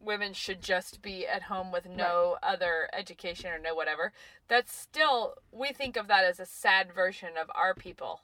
women 0.00 0.32
should 0.32 0.60
just 0.60 1.00
be 1.00 1.26
at 1.26 1.42
home 1.44 1.70
with 1.72 1.86
no 1.86 2.36
other 2.42 2.88
education 2.92 3.50
or 3.50 3.58
no 3.58 3.74
whatever, 3.74 4.12
that's 4.48 4.74
still, 4.76 5.34
we 5.50 5.72
think 5.72 5.96
of 5.96 6.08
that 6.08 6.24
as 6.24 6.38
a 6.38 6.44
sad 6.44 6.92
version 6.92 7.30
of 7.40 7.50
our 7.54 7.72
people. 7.74 8.20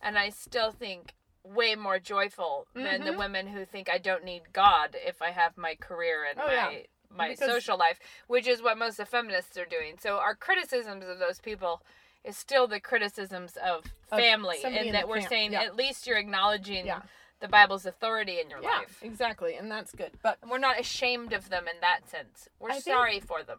And 0.00 0.16
I 0.16 0.28
still 0.28 0.70
think 0.70 1.14
way 1.42 1.74
more 1.74 1.98
joyful 1.98 2.66
than 2.74 3.04
the 3.04 3.10
Mhm. 3.12 3.18
women 3.18 3.46
who 3.48 3.64
think 3.64 3.88
I 3.90 3.98
don't 3.98 4.22
need 4.24 4.52
God 4.52 4.94
if 4.94 5.20
I 5.20 5.30
have 5.30 5.56
my 5.56 5.74
career 5.74 6.24
and 6.24 6.38
Oh, 6.40 6.46
my. 6.46 6.52
yeah. 6.70 6.82
My 7.16 7.28
Because- 7.30 7.48
social 7.48 7.76
life, 7.78 7.98
which 8.26 8.46
is 8.46 8.60
what 8.62 8.76
most 8.76 8.98
of 8.98 9.08
feminists 9.08 9.56
are 9.56 9.64
doing. 9.64 9.98
So 9.98 10.18
our 10.18 10.34
criticisms 10.34 11.04
of 11.06 11.18
those 11.18 11.38
people 11.40 11.82
is 12.24 12.36
still 12.36 12.66
the 12.66 12.80
criticisms 12.80 13.56
of 13.56 13.84
family, 14.08 14.58
and 14.64 14.94
that 14.94 15.06
we're 15.08 15.20
fam- 15.20 15.28
saying 15.28 15.52
yeah. 15.52 15.62
at 15.62 15.76
least 15.76 16.06
you're 16.06 16.16
acknowledging 16.18 16.86
Yeah. 16.86 17.02
The 17.40 17.48
Bible's 17.48 17.84
authority 17.84 18.40
in 18.40 18.48
your 18.48 18.62
yeah 18.62 18.78
life. 18.78 18.98
exactly 19.02 19.54
and 19.56 19.70
that's 19.70 19.92
good 19.92 20.12
but 20.22 20.38
we're 20.48 20.58
not 20.58 20.78
ashamed 20.80 21.32
of 21.32 21.50
them 21.50 21.66
in 21.68 21.80
that 21.80 22.08
sense. 22.08 22.48
We're 22.60 22.70
I 22.72 22.78
sorry 22.80 23.20
for 23.20 23.42
them. 23.42 23.58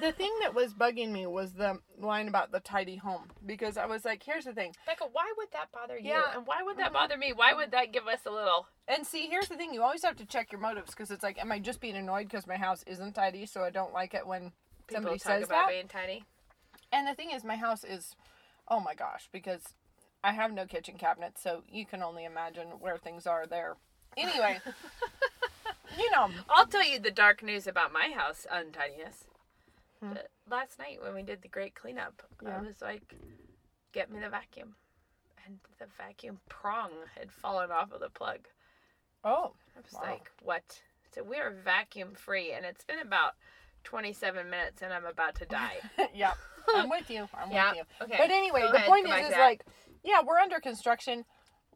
the 0.00 0.10
thing 0.12 0.32
that 0.40 0.52
was 0.54 0.74
bugging 0.74 1.12
me 1.12 1.26
was 1.26 1.52
the 1.52 1.78
line 1.98 2.26
about 2.28 2.50
the 2.50 2.58
tidy 2.60 2.96
home 2.96 3.28
because 3.46 3.76
i 3.76 3.86
was 3.86 4.04
like 4.04 4.22
here's 4.24 4.44
the 4.46 4.52
thing 4.52 4.72
Becca, 4.86 5.04
why 5.12 5.32
would 5.36 5.48
that 5.52 5.70
bother 5.72 5.96
you? 5.98 6.08
Yeah. 6.10 6.36
And 6.36 6.46
why 6.46 6.62
would 6.62 6.76
that 6.78 6.90
Mhm. 6.90 6.94
bother 6.94 7.16
me? 7.16 7.32
Why 7.32 7.52
would 7.54 7.70
that 7.70 7.92
give 7.92 8.08
us 8.08 8.20
a 8.26 8.30
little? 8.30 8.66
And 8.88 9.06
see, 9.06 9.28
here's 9.28 9.48
the 9.48 9.56
thing: 9.56 9.72
you 9.72 9.82
always 9.82 10.02
have 10.04 10.16
to 10.16 10.26
check 10.26 10.50
your 10.50 10.60
motives 10.60 10.90
because 10.90 11.10
it's 11.12 11.22
like, 11.22 11.38
am 11.38 11.52
I 11.52 11.58
just 11.60 11.80
being 11.80 11.96
annoyed 11.96 12.28
because 12.28 12.46
my 12.46 12.56
house 12.56 12.82
isn't 12.86 13.12
tidy, 13.14 13.46
so 13.46 13.62
I 13.62 13.70
don't 13.70 13.92
like 13.92 14.14
it 14.14 14.26
when 14.26 14.52
People 14.88 14.94
somebody 15.02 15.18
talk 15.18 15.32
says 15.32 15.44
about 15.44 15.66
that? 15.66 15.68
being 15.68 15.86
tiny. 15.88 16.24
And 16.92 17.06
the 17.06 17.14
thing 17.14 17.30
is, 17.30 17.44
my 17.44 17.54
house 17.56 17.84
is, 17.84 18.16
oh 18.66 18.80
my 18.80 18.94
gosh, 18.94 19.28
because 19.30 19.62
I 20.22 20.32
have 20.32 20.52
no 20.52 20.66
kitchen 20.66 20.96
cabinet, 20.98 21.38
so 21.38 21.62
you 21.70 21.86
can 21.86 22.02
only 22.02 22.24
imagine 22.24 22.68
where 22.80 22.98
things 22.98 23.26
are 23.26 23.46
there. 23.46 23.76
Anyway, 24.16 24.60
you 25.98 26.10
know, 26.10 26.28
I'll 26.48 26.66
tell 26.66 26.84
you 26.84 26.98
the 26.98 27.10
dark 27.10 27.42
news 27.42 27.66
about 27.66 27.92
my 27.92 28.10
house 28.14 28.46
untidiness. 28.50 29.24
Hmm. 30.02 30.12
Last 30.50 30.78
night 30.78 30.98
when 31.02 31.14
we 31.14 31.22
did 31.22 31.42
the 31.42 31.48
great 31.48 31.74
cleanup, 31.74 32.22
Yeah. 32.42 32.58
I 32.58 32.60
was 32.60 32.80
like, 32.82 33.14
"Get 33.92 34.10
me 34.10 34.18
the 34.20 34.28
vacuum," 34.28 34.74
and 35.46 35.58
the 35.78 35.86
vacuum 35.96 36.40
prong 36.48 36.90
had 37.18 37.30
fallen 37.32 37.70
off 37.70 37.92
of 37.92 38.00
the 38.00 38.10
plug. 38.10 38.40
oh, 39.24 39.52
I 39.76 39.80
was 39.80 39.92
Wow. 39.92 40.00
like, 40.02 40.30
"What?" 40.42 40.82
So 41.14 41.22
we 41.22 41.36
are 41.38 41.50
vacuum 41.50 42.14
free, 42.14 42.52
and 42.52 42.64
it's 42.66 42.84
been 42.84 42.98
about 43.00 43.34
twenty-seven 43.84 44.48
minutes, 44.50 44.82
and 44.82 44.92
I'm 44.92 45.06
about 45.06 45.34
to 45.36 45.46
die. 45.46 45.80
yeah, 46.14 46.32
I'm 46.74 46.88
with 46.88 47.10
you. 47.10 47.28
I'm 47.34 47.50
Yeah, 47.50 47.70
with 47.70 47.78
you. 47.78 48.04
okay, 48.04 48.16
But 48.18 48.30
anyway, 48.30 48.62
go 48.62 48.68
the 48.72 48.76
ahead, 48.76 48.88
point 48.88 49.06
is, 49.06 49.26
is 49.32 49.38
like, 49.38 49.64
yeah, 50.04 50.20
we're 50.26 50.38
under 50.38 50.60
construction. 50.60 51.24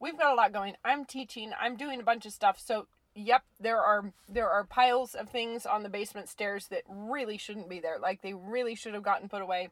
We've 0.00 0.18
got 0.18 0.32
a 0.32 0.34
lot 0.36 0.52
going. 0.52 0.74
I'm 0.84 1.04
teaching. 1.04 1.52
I'm 1.60 1.76
doing 1.76 2.00
a 2.00 2.04
bunch 2.04 2.26
of 2.26 2.32
stuff. 2.32 2.58
So, 2.58 2.86
yep, 3.14 3.42
there 3.60 3.80
are 3.80 4.12
there 4.28 4.50
are 4.50 4.64
piles 4.64 5.14
of 5.14 5.28
things 5.30 5.64
on 5.66 5.82
the 5.82 5.88
basement 5.88 6.28
stairs 6.28 6.66
that 6.68 6.82
really 6.88 7.38
shouldn't 7.38 7.68
be 7.68 7.80
there. 7.80 7.98
Like 8.00 8.22
they 8.22 8.34
really 8.34 8.74
should 8.74 8.94
have 8.94 9.02
gotten 9.02 9.28
put 9.28 9.42
away. 9.42 9.68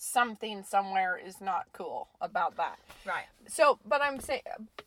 Something 0.00 0.62
somewhere 0.62 1.18
is 1.18 1.40
not 1.40 1.66
cool 1.72 2.08
about 2.20 2.56
that. 2.56 2.78
right. 3.04 3.24
So, 3.48 3.80
but 3.84 4.00
I'm 4.00 4.20
saying 4.20 4.42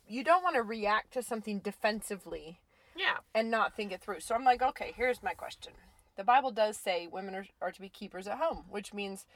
you 0.08 0.24
don't 0.24 0.42
want 0.42 0.54
to 0.56 0.62
react 0.62 1.12
to 1.14 1.22
something 1.22 1.58
defensively 1.58 2.60
Yeah. 2.96 3.16
and 3.34 3.50
not 3.50 3.76
think 3.76 3.92
it 3.92 4.00
through. 4.00 4.20
So 4.20 4.34
I'm 4.34 4.44
like, 4.44 4.62
okay, 4.62 4.92
here's 4.96 5.22
my 5.22 5.34
question. 5.34 5.74
The 6.16 6.24
Bible 6.24 6.50
does 6.50 6.78
say 6.78 7.08
women 7.10 7.34
are, 7.34 7.46
are 7.60 7.72
to 7.72 7.80
be 7.80 7.90
keepers 7.90 8.26
at 8.26 8.38
home, 8.38 8.64
which 8.70 8.94
means 8.94 9.26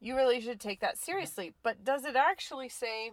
you 0.00 0.16
really 0.16 0.40
should 0.40 0.60
take 0.60 0.80
that 0.80 0.98
seriously. 0.98 1.54
But 1.62 1.84
does 1.84 2.04
it 2.04 2.16
actually 2.16 2.68
say 2.68 3.12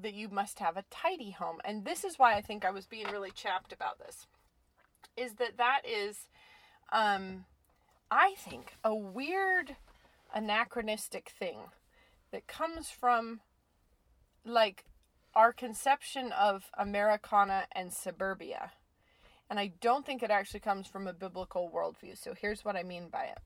that 0.00 0.14
you 0.14 0.28
must 0.28 0.58
have 0.60 0.76
a 0.76 0.84
tidy 0.90 1.30
home? 1.30 1.60
And 1.64 1.84
this 1.84 2.04
is 2.04 2.18
why 2.18 2.34
I 2.34 2.40
think 2.40 2.64
I 2.64 2.70
was 2.70 2.86
being 2.86 3.06
really 3.12 3.30
chapped 3.30 3.72
about 3.72 3.98
this. 3.98 4.26
Is 5.16 5.34
that 5.34 5.58
that 5.58 5.82
is, 5.86 6.28
um, 6.92 7.44
I 8.10 8.34
think, 8.38 8.76
a 8.84 8.94
weird 8.94 9.76
anachronistic 10.34 11.30
thing 11.38 11.58
that 12.30 12.46
comes 12.46 12.88
from 12.90 13.40
like 14.44 14.84
our 15.34 15.52
conception 15.52 16.32
of 16.32 16.70
Americana 16.78 17.66
and 17.72 17.92
suburbia 17.92 18.72
And 19.50 19.60
I 19.60 19.72
don't 19.82 20.06
think 20.06 20.22
it 20.22 20.30
actually 20.30 20.60
comes 20.60 20.86
from 20.86 21.06
a 21.06 21.12
biblical 21.12 21.70
worldview. 21.74 22.16
So 22.16 22.32
here's 22.34 22.64
what 22.64 22.76
I 22.76 22.82
mean 22.82 23.08
by 23.08 23.24
it. 23.24 23.38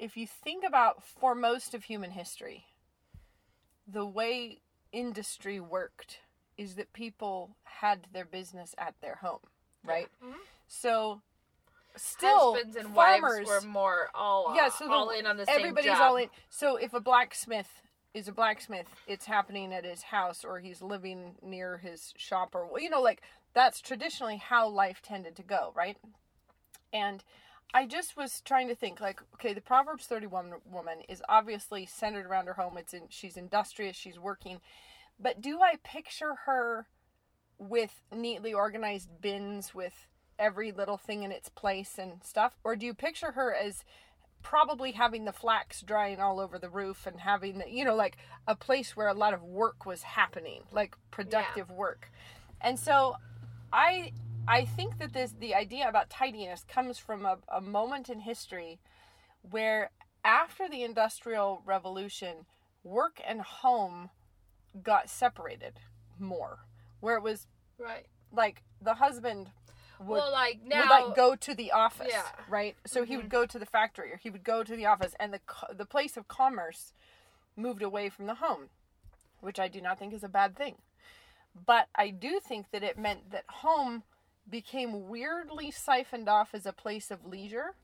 If 0.00 0.16
you 0.16 0.26
think 0.26 0.64
about 0.66 1.02
for 1.04 1.34
most 1.34 1.74
of 1.74 1.84
human 1.84 2.12
history, 2.12 2.64
the 3.86 4.06
way 4.06 4.62
industry 4.92 5.60
worked 5.60 6.20
is 6.56 6.74
that 6.76 6.92
people 6.94 7.56
had 7.64 8.06
their 8.12 8.24
business 8.24 8.74
at 8.78 8.94
their 9.02 9.16
home, 9.16 9.40
right? 9.84 10.08
Mm-hmm. 10.24 10.38
So 10.68 11.20
still 11.96 12.54
Husbands 12.54 12.76
and 12.76 12.94
farmers 12.94 13.46
wives 13.46 13.64
were 13.64 13.68
more 13.68 14.08
all 14.14 14.54
yeah, 14.56 14.70
so 14.70 14.86
the- 14.86 15.18
in 15.18 15.26
on 15.26 15.36
the 15.36 15.44
same 15.44 15.58
everybody's 15.58 15.90
job. 15.90 16.00
all 16.00 16.16
in. 16.16 16.28
So 16.48 16.76
if 16.76 16.94
a 16.94 17.00
blacksmith 17.00 17.82
is 18.14 18.26
a 18.26 18.32
blacksmith, 18.32 18.86
it's 19.06 19.26
happening 19.26 19.72
at 19.74 19.84
his 19.84 20.02
house 20.04 20.44
or 20.44 20.60
he's 20.60 20.80
living 20.80 21.34
near 21.42 21.76
his 21.76 22.14
shop 22.16 22.54
or 22.54 22.68
you 22.80 22.88
know, 22.88 23.02
like 23.02 23.20
that's 23.52 23.82
traditionally 23.82 24.38
how 24.38 24.66
life 24.66 25.02
tended 25.02 25.36
to 25.36 25.42
go, 25.42 25.72
right? 25.74 25.98
And 26.90 27.22
I 27.72 27.86
just 27.86 28.16
was 28.16 28.40
trying 28.40 28.68
to 28.68 28.74
think 28.74 29.00
like, 29.00 29.20
okay, 29.34 29.54
the 29.54 29.60
Proverbs 29.60 30.06
31 30.06 30.52
woman 30.70 30.98
is 31.08 31.22
obviously 31.28 31.86
centered 31.86 32.26
around 32.26 32.46
her 32.46 32.54
home. 32.54 32.76
It's 32.76 32.94
in 32.94 33.02
she's 33.08 33.36
industrious, 33.36 33.96
she's 33.96 34.18
working. 34.18 34.60
But 35.18 35.40
do 35.40 35.60
I 35.60 35.74
picture 35.84 36.34
her 36.46 36.86
with 37.58 38.02
neatly 38.12 38.54
organized 38.54 39.08
bins 39.20 39.74
with 39.74 40.06
every 40.38 40.72
little 40.72 40.96
thing 40.96 41.22
in 41.22 41.30
its 41.30 41.48
place 41.48 41.98
and 41.98 42.24
stuff? 42.24 42.54
Or 42.64 42.74
do 42.74 42.86
you 42.86 42.94
picture 42.94 43.32
her 43.32 43.54
as 43.54 43.84
probably 44.42 44.92
having 44.92 45.26
the 45.26 45.32
flax 45.32 45.82
drying 45.82 46.18
all 46.18 46.40
over 46.40 46.58
the 46.58 46.70
roof 46.70 47.06
and 47.06 47.20
having 47.20 47.58
the, 47.58 47.70
you 47.70 47.84
know, 47.84 47.94
like 47.94 48.16
a 48.48 48.56
place 48.56 48.96
where 48.96 49.08
a 49.08 49.14
lot 49.14 49.34
of 49.34 49.42
work 49.42 49.84
was 49.84 50.02
happening, 50.02 50.62
like 50.72 50.96
productive 51.10 51.70
work? 51.70 52.10
And 52.60 52.78
so 52.78 53.16
I 53.72 54.12
I 54.48 54.64
think 54.64 54.98
that 54.98 55.12
this 55.12 55.34
the 55.38 55.54
idea 55.54 55.88
about 55.88 56.10
tidiness 56.10 56.64
comes 56.64 56.98
from 56.98 57.24
a, 57.24 57.38
a 57.48 57.60
moment 57.60 58.08
in 58.08 58.20
history 58.20 58.80
where 59.48 59.90
after 60.24 60.68
the 60.68 60.82
industrial 60.82 61.62
revolution, 61.64 62.46
work 62.84 63.20
and 63.26 63.40
home 63.40 64.10
got 64.82 65.08
separated 65.08 65.80
more. 66.18 66.60
Where 67.00 67.16
it 67.16 67.22
was 67.22 67.46
Right. 67.78 68.06
like 68.30 68.62
the 68.82 68.94
husband 68.94 69.50
would, 69.98 70.16
well, 70.16 70.32
like 70.32 70.60
now, 70.64 70.80
would 70.80 71.06
like 71.08 71.16
go 71.16 71.34
to 71.34 71.54
the 71.54 71.72
office, 71.72 72.08
Yeah. 72.10 72.22
Mm-hmm. 72.22 72.52
right? 72.52 72.76
So 72.86 73.04
he 73.04 73.16
would 73.16 73.28
go 73.30 73.46
to 73.46 73.58
the 73.58 73.66
factory 73.66 74.12
or 74.12 74.16
he 74.16 74.30
would 74.30 74.44
go 74.44 74.62
to 74.62 74.76
the 74.76 74.86
office, 74.86 75.14
and 75.20 75.32
the 75.32 75.40
the 75.74 75.86
place 75.86 76.16
of 76.16 76.28
commerce 76.28 76.92
moved 77.56 77.82
away 77.82 78.08
from 78.08 78.26
the 78.26 78.34
home, 78.36 78.68
which 79.40 79.58
I 79.58 79.68
do 79.68 79.80
not 79.80 79.98
think 79.98 80.12
is 80.12 80.24
a 80.24 80.28
bad 80.28 80.56
thing. 80.56 80.76
But 81.66 81.88
I 81.94 82.10
do 82.10 82.40
think 82.40 82.70
that 82.70 82.82
it 82.82 82.98
meant 82.98 83.30
that 83.32 83.44
home 83.48 84.04
became 84.48 85.08
weirdly 85.08 85.70
siphoned 85.70 86.28
off 86.28 86.50
as 86.54 86.66
a 86.66 86.72
place 86.72 87.10
of 87.10 87.24
leisure, 87.24 87.74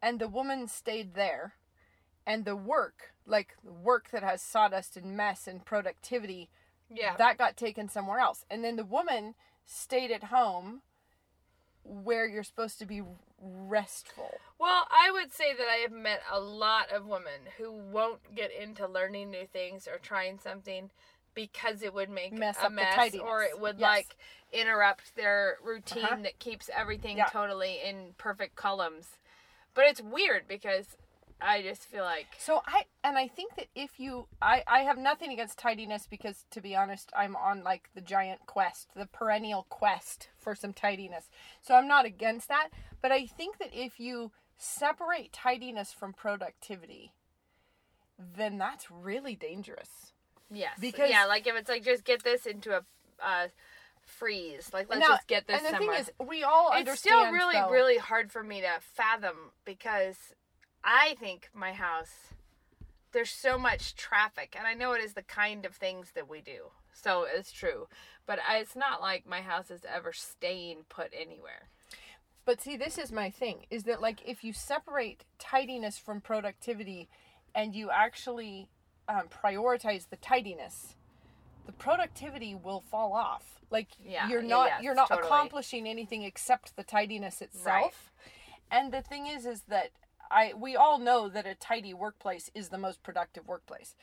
and 0.00 0.18
the 0.18 0.28
woman 0.28 0.68
stayed 0.68 1.14
there, 1.14 1.54
and 2.26 2.44
the 2.44 2.56
work, 2.56 3.12
like 3.26 3.56
work 3.62 4.10
that 4.10 4.22
has 4.22 4.42
sawdust 4.42 4.96
and 4.96 5.16
mess 5.16 5.46
and 5.46 5.64
productivity, 5.64 6.50
yeah, 6.88 7.16
that 7.16 7.38
got 7.38 7.56
taken 7.56 7.88
somewhere 7.88 8.18
else. 8.18 8.44
And 8.50 8.62
then 8.64 8.76
the 8.76 8.84
woman 8.84 9.34
stayed 9.64 10.10
at 10.10 10.24
home 10.24 10.82
where 11.84 12.26
you're 12.26 12.44
supposed 12.44 12.78
to 12.78 12.86
be 12.86 13.02
restful. 13.40 14.38
Well, 14.58 14.86
I 14.90 15.10
would 15.10 15.32
say 15.32 15.52
that 15.52 15.66
I 15.68 15.78
have 15.82 15.92
met 15.92 16.22
a 16.30 16.38
lot 16.38 16.92
of 16.92 17.06
women 17.06 17.48
who 17.58 17.72
won't 17.72 18.36
get 18.36 18.50
into 18.52 18.86
learning 18.86 19.30
new 19.30 19.46
things 19.46 19.88
or 19.88 19.98
trying 19.98 20.38
something 20.38 20.90
because 21.34 21.82
it 21.82 21.94
would 21.94 22.10
make 22.10 22.32
Mess 22.32 22.58
a 22.62 22.70
mess 22.70 23.14
or 23.16 23.42
it 23.42 23.58
would 23.60 23.78
Yes. 23.78 23.88
like 23.88 24.16
interrupt 24.52 25.14
their 25.16 25.58
routine 25.64 26.02
Uh-huh. 26.02 26.16
that 26.22 26.38
keeps 26.38 26.70
everything 26.74 27.16
Yeah. 27.16 27.28
totally 27.30 27.80
in 27.84 28.14
perfect 28.18 28.56
columns. 28.56 29.18
But 29.74 29.86
it's 29.86 30.00
weird 30.00 30.46
because 30.46 30.96
I 31.40 31.62
just 31.62 31.86
feel 31.86 32.04
like 32.04 32.26
So 32.38 32.62
I 32.66 32.84
and 33.02 33.18
I 33.18 33.26
think 33.26 33.56
that 33.56 33.66
if 33.74 33.98
you 33.98 34.26
I 34.40 34.62
I 34.66 34.80
have 34.80 34.98
nothing 34.98 35.32
against 35.32 35.58
tidiness 35.58 36.06
because 36.06 36.44
to 36.50 36.60
be 36.60 36.76
honest 36.76 37.10
I'm 37.16 37.34
on 37.36 37.64
like 37.64 37.88
the 37.94 38.00
giant 38.00 38.46
quest, 38.46 38.88
the 38.94 39.06
perennial 39.06 39.66
quest 39.68 40.28
for 40.38 40.54
some 40.54 40.72
tidiness. 40.72 41.28
So 41.60 41.74
I'm 41.74 41.88
not 41.88 42.04
against 42.04 42.48
that, 42.48 42.68
but 43.00 43.10
I 43.12 43.26
think 43.26 43.58
that 43.58 43.70
if 43.72 43.98
you 43.98 44.30
separate 44.56 45.32
tidiness 45.32 45.92
from 45.92 46.12
productivity, 46.12 47.12
then 48.18 48.58
that's 48.58 48.90
really 48.90 49.34
dangerous. 49.34 50.11
Yes, 50.52 50.78
Because- 50.80 51.10
yeah, 51.10 51.24
like 51.26 51.46
if 51.46 51.54
it's 51.56 51.68
like 51.68 51.84
just 51.84 52.04
get 52.04 52.22
this 52.22 52.46
into 52.46 52.76
a 52.76 52.82
uh, 53.24 53.48
freeze, 54.04 54.70
like 54.72 54.88
let's 54.88 55.00
Now- 55.00 55.08
just 55.16 55.26
get 55.26 55.46
this 55.46 55.56
and 55.58 55.66
the 55.66 55.70
somewhere. 55.78 55.96
thing 56.02 56.06
is, 56.20 56.28
we 56.28 56.42
all 56.42 56.68
it's 56.72 56.78
understand. 56.80 56.98
still 56.98 57.32
really 57.32 57.54
though- 57.54 57.70
really 57.70 57.98
hard 57.98 58.30
for 58.32 58.42
me 58.42 58.60
to 58.60 58.78
fathom 58.80 59.52
because 59.64 60.16
i 60.84 61.14
think 61.20 61.48
my 61.54 61.72
house 61.72 62.34
there's 63.12 63.30
so 63.30 63.56
much 63.56 63.94
traffic 63.94 64.56
and 64.58 64.66
i 64.66 64.74
know 64.74 64.92
it 64.92 65.00
is 65.04 65.14
the 65.14 65.22
kind 65.22 65.64
of 65.64 65.76
things 65.76 66.10
that 66.16 66.28
we 66.28 66.40
do 66.40 66.70
so 66.92 67.24
it's 67.32 67.52
true 67.52 67.86
but 68.26 68.40
I, 68.46 68.58
it's 68.58 68.74
not 68.74 69.00
like 69.00 69.24
my 69.24 69.40
house 69.42 69.70
is 69.70 69.82
ever 69.88 70.12
staying 70.12 70.78
put 70.88 71.12
anywhere 71.16 71.68
But 72.44 72.60
see, 72.60 72.76
this 72.76 72.98
is 72.98 73.12
my 73.12 73.30
thing: 73.30 73.66
is 73.70 73.84
that 73.84 74.00
like 74.02 74.20
if 74.26 74.42
you 74.42 74.52
separate 74.52 75.24
tidiness 75.38 75.96
from 75.98 76.20
productivity, 76.20 77.08
and 77.54 77.72
you 77.72 77.88
actually 77.90 78.68
um, 79.08 79.28
prioritize 79.28 80.08
the 80.08 80.16
tidiness, 80.16 80.94
the 81.66 81.72
productivity 81.72 82.54
will 82.54 82.80
fall 82.80 83.12
off. 83.12 83.60
Like 83.70 83.88
Yeah, 84.04 84.28
you're 84.28 84.42
yeah, 84.42 84.48
not 84.48 84.66
yes, 84.68 84.82
you're 84.82 84.94
not 84.94 85.08
totally. 85.08 85.26
accomplishing 85.26 85.86
anything 85.86 86.22
except 86.24 86.76
the 86.76 86.82
tidiness 86.84 87.40
itself. 87.40 87.66
Right. 87.66 87.92
And 88.70 88.92
the 88.92 89.02
thing 89.02 89.26
is, 89.26 89.46
is 89.46 89.62
that 89.68 89.90
I 90.30 90.52
we 90.56 90.76
all 90.76 90.98
know 90.98 91.28
that 91.28 91.46
a 91.46 91.54
tidy 91.54 91.94
workplace 91.94 92.50
is 92.54 92.68
the 92.68 92.78
most 92.78 93.02
productive 93.02 93.46
workplace. 93.46 93.94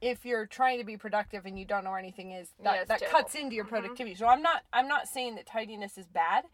If 0.00 0.24
you're 0.24 0.46
trying 0.46 0.78
to 0.80 0.84
be 0.84 0.96
productive 0.96 1.46
and 1.46 1.56
you 1.56 1.64
don't 1.64 1.84
know 1.84 1.90
where 1.90 1.98
anything 2.00 2.32
is, 2.32 2.48
that, 2.64 2.74
Yeah, 2.74 2.84
that 2.84 2.98
terrible. 2.98 3.18
cuts 3.20 3.34
into 3.36 3.54
your 3.54 3.64
productivity. 3.64 4.16
So 4.16 4.26
I'm 4.26 4.42
not 4.42 4.62
I'm 4.72 4.88
not 4.88 5.06
saying 5.06 5.36
that 5.36 5.46
tidiness 5.46 5.96
is 5.96 6.06
bad, 6.06 6.44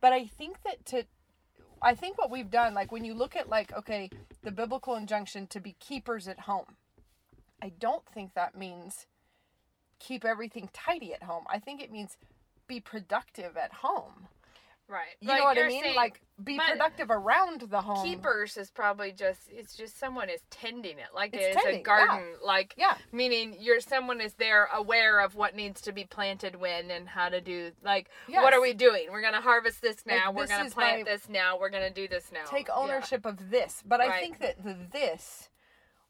but 0.00 0.12
I 0.12 0.26
think 0.26 0.62
that 0.64 0.84
to 0.86 1.04
I 1.84 1.96
think 1.96 2.16
what 2.16 2.30
we've 2.30 2.50
done, 2.50 2.74
like 2.74 2.92
when 2.92 3.04
you 3.04 3.12
look 3.14 3.34
at 3.34 3.48
like, 3.48 3.72
okay, 3.76 4.08
the 4.44 4.52
biblical 4.52 4.94
injunction 4.94 5.48
to 5.48 5.58
be 5.58 5.74
keepers 5.80 6.28
at 6.28 6.40
home, 6.40 6.76
I 7.62 7.70
don't 7.78 8.04
think 8.12 8.34
that 8.34 8.56
means 8.56 9.06
keep 10.00 10.24
everything 10.24 10.68
tidy 10.72 11.14
at 11.14 11.22
home. 11.22 11.44
I 11.48 11.58
think 11.60 11.80
it 11.80 11.92
means 11.92 12.16
be 12.66 12.80
productive 12.80 13.56
at 13.56 13.72
home. 13.72 14.26
right 14.88 15.14
You 15.20 15.28
know 15.28 15.44
what 15.44 15.56
I 15.58 15.68
mean? 15.68 15.82
saying 15.84 15.94
like 15.96 16.20
be 16.42 16.58
productive 16.58 17.08
around 17.10 17.60
the 17.62 17.80
home. 17.80 18.04
keepers 18.04 18.56
is 18.56 18.70
probably 18.70 19.12
just 19.12 19.42
it's 19.48 19.76
just 19.76 19.96
someone 19.98 20.28
is 20.28 20.40
tending 20.50 20.98
it 20.98 21.06
like 21.14 21.32
It's 21.34 21.44
it 21.44 21.48
is 21.50 21.56
tending, 21.56 21.80
a 21.80 21.82
garden 21.84 22.34
like 22.42 22.74
Yeah. 22.76 22.96
meaning 23.12 23.56
you're 23.60 23.80
someone 23.80 24.20
is 24.20 24.34
there 24.34 24.68
aware 24.74 25.20
of 25.20 25.34
what 25.36 25.54
needs 25.54 25.80
to 25.82 25.92
be 25.92 26.04
planted 26.04 26.56
when 26.56 26.90
and 26.90 27.08
how 27.08 27.28
to 27.28 27.40
do 27.40 27.70
like 27.84 28.10
Yes. 28.28 28.42
what 28.42 28.54
are 28.54 28.60
we 28.60 28.72
doing 28.74 29.06
we're 29.12 29.22
gonna 29.22 29.40
harvest 29.40 29.80
this 29.82 30.04
now 30.04 30.26
Like, 30.26 30.34
we're 30.34 30.42
this 30.46 30.56
gonna 30.56 30.70
plant 30.70 31.04
my- 31.06 31.12
this 31.12 31.28
now 31.28 31.58
we're 31.58 31.70
gonna 31.70 31.90
do 31.90 32.08
this 32.08 32.32
now 32.32 32.44
take 32.46 32.68
Yeah. 32.68 32.74
ownership 32.74 33.24
of 33.24 33.50
this. 33.50 33.82
But 33.86 34.00
I 34.00 34.08
Right. 34.08 34.20
think 34.20 34.38
that 34.40 34.62
the 34.64 34.74
this, 34.74 35.48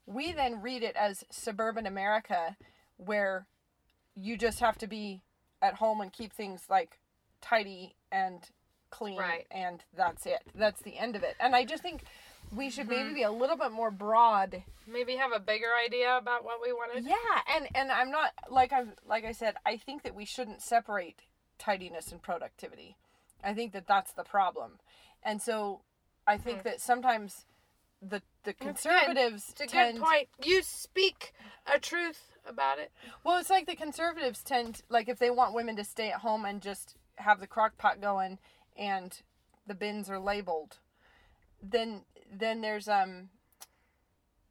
we 0.05 0.31
then 0.31 0.61
read 0.61 0.83
it 0.83 0.95
as 0.95 1.23
suburban 1.29 1.85
America, 1.85 2.57
where 2.97 3.47
you 4.15 4.37
just 4.37 4.59
have 4.59 4.77
to 4.79 4.87
be 4.87 5.21
at 5.61 5.75
home 5.75 6.01
and 6.01 6.11
keep 6.11 6.33
things 6.33 6.63
like 6.69 6.99
tidy 7.41 7.95
and 8.11 8.49
clean, 8.89 9.17
Right. 9.17 9.47
and 9.49 9.83
that's 9.95 10.25
it. 10.25 10.41
That's 10.53 10.81
the 10.81 10.97
end 10.97 11.15
of 11.15 11.23
it. 11.23 11.35
And 11.39 11.55
I 11.55 11.65
just 11.65 11.81
think 11.81 12.03
we 12.55 12.69
should 12.69 12.87
Mm-hmm. 12.87 13.07
maybe 13.07 13.13
be 13.15 13.23
a 13.23 13.31
little 13.31 13.57
bit 13.57 13.71
more 13.71 13.89
broad. 13.91 14.63
maybe 14.85 15.15
have 15.15 15.31
a 15.31 15.39
bigger 15.39 15.69
idea 15.83 16.17
about 16.17 16.43
what 16.43 16.59
we 16.61 16.71
wanted 16.73 17.05
Yeah, 17.05 17.15
and 17.55 17.67
and 17.73 17.91
I'm 17.91 18.11
not 18.11 18.31
like 18.49 18.71
I'm 18.73 18.93
like 19.07 19.23
I 19.25 19.31
said. 19.31 19.55
I 19.65 19.77
think 19.77 20.03
that 20.03 20.13
we 20.13 20.25
shouldn't 20.25 20.61
separate 20.61 21.21
tidiness 21.57 22.11
and 22.11 22.21
productivity. 22.21 22.97
I 23.43 23.53
think 23.53 23.71
that 23.73 23.87
that's 23.87 24.11
the 24.13 24.23
problem, 24.23 24.79
and 25.23 25.41
so 25.41 25.81
I 26.27 26.37
think 26.37 26.63
that 26.63 26.79
sometimes 26.81 27.45
the 28.09 28.21
the 28.43 28.53
conservatives 28.53 29.49
it's 29.51 29.61
a 29.61 29.67
tend 29.67 29.97
good 29.97 30.03
point. 30.03 30.27
You 30.43 30.61
speak 30.61 31.33
a 31.65 31.79
truth 31.79 32.31
about 32.47 32.79
it. 32.79 32.91
Well 33.23 33.37
it's 33.37 33.49
like 33.49 33.67
the 33.67 33.75
conservatives 33.75 34.41
tend 34.43 34.81
like 34.89 35.07
if 35.07 35.19
they 35.19 35.29
want 35.29 35.53
women 35.53 35.75
to 35.77 35.83
stay 35.83 36.09
at 36.09 36.19
home 36.19 36.45
and 36.45 36.61
just 36.61 36.95
have 37.15 37.39
the 37.39 37.47
crock 37.47 37.77
pot 37.77 38.01
going 38.01 38.39
and 38.75 39.21
the 39.67 39.73
bins 39.73 40.09
are 40.09 40.19
labeled 40.19 40.79
then 41.61 42.01
then 42.31 42.61
there's 42.61 42.87
um 42.87 43.29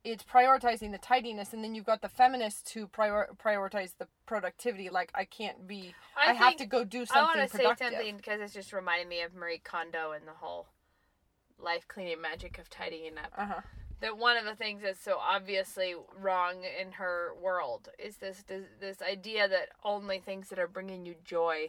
it's 0.04 0.24
prioritizing 0.24 0.90
the 0.90 0.98
tidiness 0.98 1.52
and 1.52 1.62
then 1.62 1.74
you've 1.74 1.84
got 1.84 2.02
the 2.02 2.08
feminists 2.08 2.72
who 2.72 2.88
prior, 2.88 3.28
prioritize 3.38 3.92
the 3.98 4.08
productivity. 4.26 4.88
Like 4.90 5.10
i 5.14 5.24
can't 5.24 5.66
be 5.66 5.94
i, 6.16 6.30
I 6.30 6.34
have 6.34 6.56
to 6.56 6.66
go 6.66 6.84
do 6.84 7.04
something 7.04 7.22
i 7.22 7.38
want 7.38 7.50
to 7.50 7.56
say 7.56 7.64
something 7.78 8.16
because 8.16 8.40
it's 8.40 8.54
just 8.54 8.72
reminding 8.72 9.08
me 9.08 9.22
of 9.22 9.34
marie 9.34 9.60
kondo 9.62 10.12
and 10.12 10.26
the 10.26 10.32
whole 10.32 10.68
life 11.62 11.86
changing 11.94 12.20
magic 12.20 12.58
of 12.58 12.68
tidying 12.70 13.16
up 13.18 13.32
uh-huh 13.36 13.60
that 14.00 14.18
one 14.18 14.36
of 14.36 14.44
the 14.44 14.56
things 14.56 14.82
that's 14.82 15.00
so 15.00 15.16
obviously 15.20 15.94
wrong 16.20 16.64
in 16.80 16.90
her 16.92 17.30
world 17.40 17.88
is 18.00 18.16
this 18.16 18.42
this, 18.48 18.64
this 18.80 19.00
idea 19.00 19.48
that 19.48 19.68
only 19.84 20.18
things 20.18 20.48
that 20.48 20.58
are 20.58 20.66
bringing 20.66 21.06
you 21.06 21.14
joy 21.24 21.68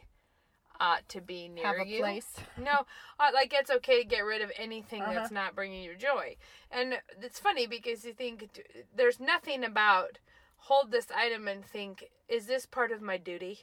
ought 0.79 1.07
to 1.09 1.21
be 1.21 1.47
near 1.47 1.67
Have 1.67 1.85
a 1.85 1.85
you. 1.87 1.99
place. 1.99 2.33
No, 2.57 2.85
uh, 3.19 3.29
like 3.35 3.53
it's 3.53 3.69
okay 3.69 4.01
to 4.01 4.07
get 4.07 4.21
rid 4.21 4.41
of 4.41 4.51
anything 4.57 5.03
Uh-huh. 5.03 5.13
that's 5.13 5.31
not 5.31 5.55
bringing 5.55 5.83
you 5.83 5.95
joy. 5.95 6.35
And 6.71 6.95
it's 7.21 7.39
funny 7.39 7.67
because 7.67 8.03
you 8.03 8.13
think 8.13 8.49
there's 8.95 9.19
nothing 9.19 9.63
about 9.63 10.17
hold 10.57 10.91
this 10.91 11.11
item 11.15 11.47
and 11.47 11.63
think, 11.63 12.05
is 12.27 12.47
this 12.47 12.65
part 12.65 12.91
of 12.91 13.01
my 13.01 13.17
duty? 13.17 13.59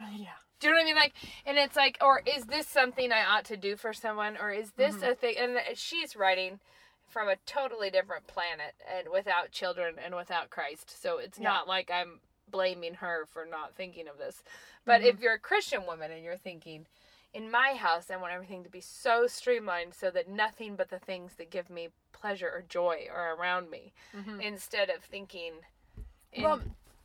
Yeah. 0.14 0.28
Do 0.60 0.68
you 0.68 0.72
know 0.74 0.78
what 0.78 0.82
I 0.82 0.84
mean? 0.84 0.96
Like, 0.96 1.14
and 1.46 1.58
it's 1.58 1.76
like, 1.76 1.98
or 2.00 2.22
is 2.26 2.44
this 2.44 2.66
something 2.66 3.12
I 3.12 3.24
ought 3.24 3.44
to 3.46 3.56
do 3.56 3.76
for 3.76 3.92
someone, 3.92 4.36
or 4.40 4.50
is 4.52 4.72
this 4.72 4.96
Mm-hmm. 4.96 5.04
a 5.04 5.14
thing? 5.14 5.34
And 5.38 5.58
she's 5.74 6.14
writing 6.14 6.60
from 7.08 7.28
a 7.28 7.36
totally 7.46 7.90
different 7.90 8.26
planet 8.26 8.74
and 8.96 9.08
without 9.12 9.50
children 9.50 9.96
and 10.04 10.14
without 10.14 10.50
Christ, 10.50 11.02
so 11.02 11.18
it's 11.18 11.38
Yeah. 11.38 11.44
not 11.44 11.66
like 11.66 11.90
I'm 11.90 12.20
blaming 12.50 12.94
her 12.94 13.26
for 13.32 13.44
not 13.46 13.74
thinking 13.74 14.06
of 14.06 14.18
this. 14.18 14.42
But 14.84 15.00
Mm-hmm. 15.00 15.08
if 15.08 15.20
you're 15.20 15.34
a 15.34 15.38
Christian 15.38 15.86
woman 15.86 16.10
and 16.12 16.22
you're 16.22 16.36
thinking, 16.36 16.86
in 17.32 17.50
my 17.50 17.74
house, 17.74 18.10
I 18.10 18.16
want 18.16 18.32
everything 18.32 18.64
to 18.64 18.70
be 18.70 18.80
so 18.80 19.26
streamlined 19.28 19.94
so 19.94 20.10
that 20.10 20.28
nothing 20.28 20.76
but 20.76 20.90
the 20.90 20.98
things 20.98 21.34
that 21.36 21.50
give 21.50 21.70
me 21.70 21.88
pleasure 22.12 22.50
or 22.52 22.62
joy 22.68 23.06
are 23.12 23.34
around 23.36 23.70
me, 23.70 23.92
instead 24.40 24.90
of 24.90 25.02
thinking. 25.02 25.52
In, 26.32 26.42
Mm-hmm. 26.42 26.44
Well, 26.44 26.60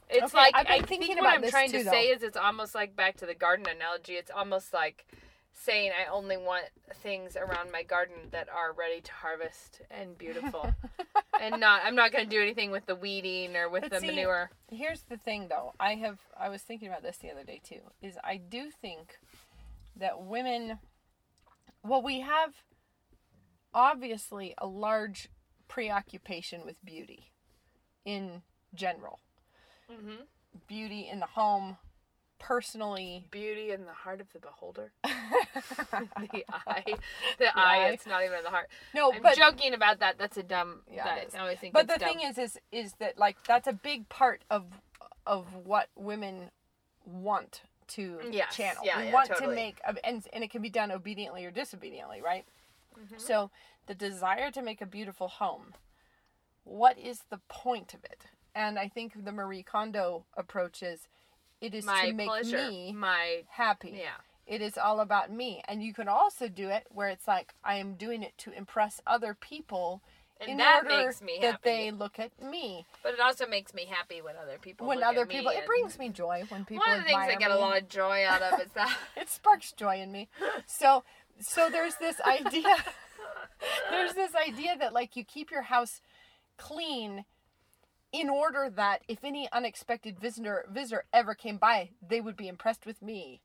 it's 0.09 0.33
okay, 0.33 0.37
like 0.37 0.55
I 0.55 0.81
thinking 0.81 1.07
think 1.07 1.19
about 1.19 1.23
what 1.23 1.35
I'm 1.35 1.41
this 1.41 1.51
trying 1.51 1.71
too, 1.71 1.79
to 1.79 1.83
though. 1.85 1.91
say 1.91 2.07
is 2.07 2.23
it's 2.23 2.37
almost 2.37 2.75
like 2.75 2.95
back 2.95 3.17
to 3.17 3.25
the 3.25 3.33
garden 3.35 3.65
analogy. 3.67 4.13
It's 4.13 4.31
almost 4.31 4.73
like 4.73 5.05
saying 5.53 5.91
I 5.91 6.11
only 6.11 6.37
want 6.37 6.65
things 6.95 7.35
around 7.37 7.71
my 7.71 7.81
garden 7.83 8.15
that 8.31 8.49
are 8.49 8.73
ready 8.73 9.01
to 9.01 9.11
harvest 9.11 9.81
and 9.89 10.17
beautiful, 10.17 10.73
and 11.41 11.59
not 11.59 11.81
I'm 11.83 11.95
not 11.95 12.11
going 12.11 12.25
to 12.25 12.29
do 12.29 12.41
anything 12.41 12.71
with 12.71 12.85
the 12.85 12.95
weeding 12.95 13.55
or 13.55 13.69
with 13.69 13.83
But 13.83 13.91
the 13.91 13.99
see, 14.01 14.07
manure. 14.07 14.51
Here's 14.69 15.03
the 15.03 15.17
thing, 15.17 15.47
though. 15.49 15.73
I 15.79 15.95
have 15.95 16.19
I 16.39 16.49
was 16.49 16.61
thinking 16.61 16.87
about 16.87 17.03
this 17.03 17.17
the 17.17 17.31
other 17.31 17.43
day 17.43 17.61
too. 17.63 17.81
Is 18.01 18.17
I 18.23 18.37
do 18.37 18.69
think 18.69 19.17
that 19.95 20.21
women, 20.21 20.79
well, 21.83 22.01
we 22.01 22.19
have 22.19 22.53
obviously 23.73 24.53
a 24.57 24.67
large 24.67 25.29
preoccupation 25.67 26.65
with 26.65 26.83
beauty 26.83 27.31
in 28.05 28.43
general. 28.73 29.19
Mm-hmm. 29.91 30.23
Beauty 30.67 31.09
in 31.11 31.19
the 31.19 31.25
home, 31.25 31.77
personally. 32.39 33.25
Beauty 33.31 33.71
in 33.71 33.85
the 33.85 33.93
heart 33.93 34.21
of 34.21 34.31
the 34.33 34.39
beholder. 34.39 34.91
the 35.03 36.45
eye, 36.49 36.83
the 37.39 37.57
eye. 37.57 37.85
eye. 37.85 37.89
It's 37.93 38.05
not 38.05 38.23
even 38.23 38.43
the 38.43 38.49
heart. 38.49 38.69
No, 38.93 39.11
I'm 39.13 39.21
but 39.21 39.35
joking 39.35 39.73
about 39.73 39.99
that. 39.99 40.17
That's 40.17 40.37
a 40.37 40.43
dumb. 40.43 40.81
Yeah, 40.91 41.03
that. 41.03 41.35
I 41.35 41.41
always 41.41 41.59
think. 41.59 41.73
but 41.73 41.87
the 41.87 41.97
dumb. 41.97 42.09
thing 42.09 42.21
is, 42.27 42.37
is 42.37 42.59
is 42.71 42.93
that 42.99 43.17
like 43.17 43.37
that's 43.47 43.67
a 43.67 43.73
big 43.73 44.07
part 44.09 44.43
of 44.49 44.65
of 45.25 45.53
what 45.55 45.89
women 45.95 46.51
want 47.05 47.61
to 47.87 48.19
Yes, 48.31 48.55
channel. 48.55 48.81
yeah, 48.83 48.97
we 48.99 49.05
yeah, 49.05 49.13
want 49.13 49.29
totally. 49.29 49.47
to 49.47 49.55
make 49.55 49.79
and 50.03 50.25
and 50.33 50.43
it 50.43 50.49
can 50.49 50.61
be 50.61 50.69
done 50.69 50.91
obediently 50.91 51.45
or 51.45 51.51
disobediently, 51.51 52.21
right? 52.21 52.45
Mm-hmm. 52.97 53.17
So 53.17 53.51
the 53.87 53.95
desire 53.95 54.51
to 54.51 54.61
make 54.61 54.81
a 54.81 54.85
beautiful 54.85 55.27
home. 55.27 55.73
What 56.63 56.97
is 56.97 57.21
the 57.29 57.39
point 57.47 57.93
of 57.93 58.03
it? 58.03 58.25
And 58.55 58.79
I 58.79 58.87
think 58.87 59.25
the 59.25 59.31
Marie 59.31 59.63
Kondo 59.63 60.23
approach 60.37 60.81
is, 60.81 61.07
it 61.61 61.75
is 61.75 61.85
my 61.85 62.07
to 62.07 62.13
make 62.13 62.27
pleasure, 62.27 62.69
me 62.69 62.93
my 62.93 63.43
happy. 63.49 63.93
yeah. 63.99 64.15
It 64.47 64.61
is 64.61 64.77
all 64.77 64.99
about 64.99 65.31
me. 65.31 65.61
And 65.67 65.81
you 65.83 65.93
can 65.93 66.07
also 66.07 66.47
do 66.47 66.69
it 66.69 66.85
where 66.89 67.09
it's 67.09 67.27
like 67.27 67.53
I 67.63 67.75
am 67.75 67.95
doing 67.95 68.21
it 68.23 68.37
to 68.39 68.51
impress 68.51 69.01
other 69.07 69.33
people 69.33 70.01
And 70.39 70.51
in 70.51 70.57
that 70.57 70.83
order 70.83 71.07
makes 71.07 71.21
me 71.21 71.39
happy. 71.39 71.47
that 71.47 71.63
they 71.63 71.89
look 71.91 72.19
at 72.19 72.31
me. 72.41 72.85
But 73.01 73.13
it 73.13 73.19
also 73.19 73.47
makes 73.47 73.73
me 73.73 73.85
happy 73.89 74.21
when 74.21 74.35
other 74.37 74.57
people. 74.61 74.85
when 74.85 75.01
other 75.01 75.25
me 75.25 75.35
people, 75.37 75.51
it 75.51 75.65
brings 75.65 75.97
me 75.97 76.09
joy 76.09 76.43
when 76.49 76.63
people 76.63 76.83
One 76.85 76.97
of 76.99 77.03
the 77.03 77.09
things 77.09 77.23
I 77.27 77.35
get 77.35 77.49
a 77.51 77.55
lot 77.57 77.81
of 77.81 77.89
joy 77.89 78.23
out 78.25 78.41
of 78.43 78.59
is 78.59 78.71
that. 78.75 78.95
it 79.17 79.29
sparks 79.29 79.71
joy 79.71 79.99
in 79.99 80.11
me. 80.11 80.29
So 80.67 81.03
so 81.39 81.69
there's 81.69 81.95
this 81.95 82.21
idea 82.21 82.75
there's 83.89 84.13
this 84.13 84.31
idea 84.35 84.77
that 84.77 84.93
like 84.93 85.15
you 85.15 85.23
keep 85.23 85.49
your 85.51 85.63
house 85.63 86.01
clean 86.57 87.25
in 88.15 88.29
order 88.29 88.69
that 88.73 89.01
if 89.09 89.23
any 89.23 89.49
unexpected 89.51 90.19
visitor 90.19 90.65
visitor 90.69 91.03
ever 91.11 91.35
came 91.35 91.57
by, 91.57 91.89
they 92.07 92.21
would 92.21 92.37
be 92.37 92.47
impressed 92.47 92.85
with 92.85 93.01
me. 93.01 93.41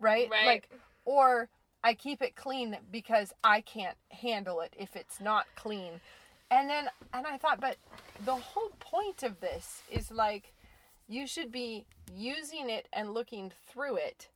Right? 0.00 0.28
Right. 0.30 0.46
Like 0.46 0.70
or 1.04 1.48
I 1.84 1.94
keep 1.94 2.22
it 2.22 2.34
clean 2.34 2.78
because 2.90 3.32
I 3.44 3.60
can't 3.60 3.96
handle 4.10 4.60
it 4.60 4.74
if 4.78 4.96
it's 4.96 5.20
not 5.20 5.46
clean. 5.56 6.00
And 6.50 6.70
then 6.70 6.88
and 7.12 7.26
I 7.26 7.36
thought 7.36 7.60
but 7.60 7.76
the 8.24 8.36
whole 8.36 8.72
point 8.80 9.22
of 9.22 9.40
this 9.40 9.82
is 9.90 10.10
like 10.10 10.54
you 11.06 11.26
should 11.26 11.52
be 11.52 11.84
using 12.16 12.70
it 12.70 12.88
and 12.92 13.12
looking 13.12 13.52
through 13.68 13.96
it 13.96 14.28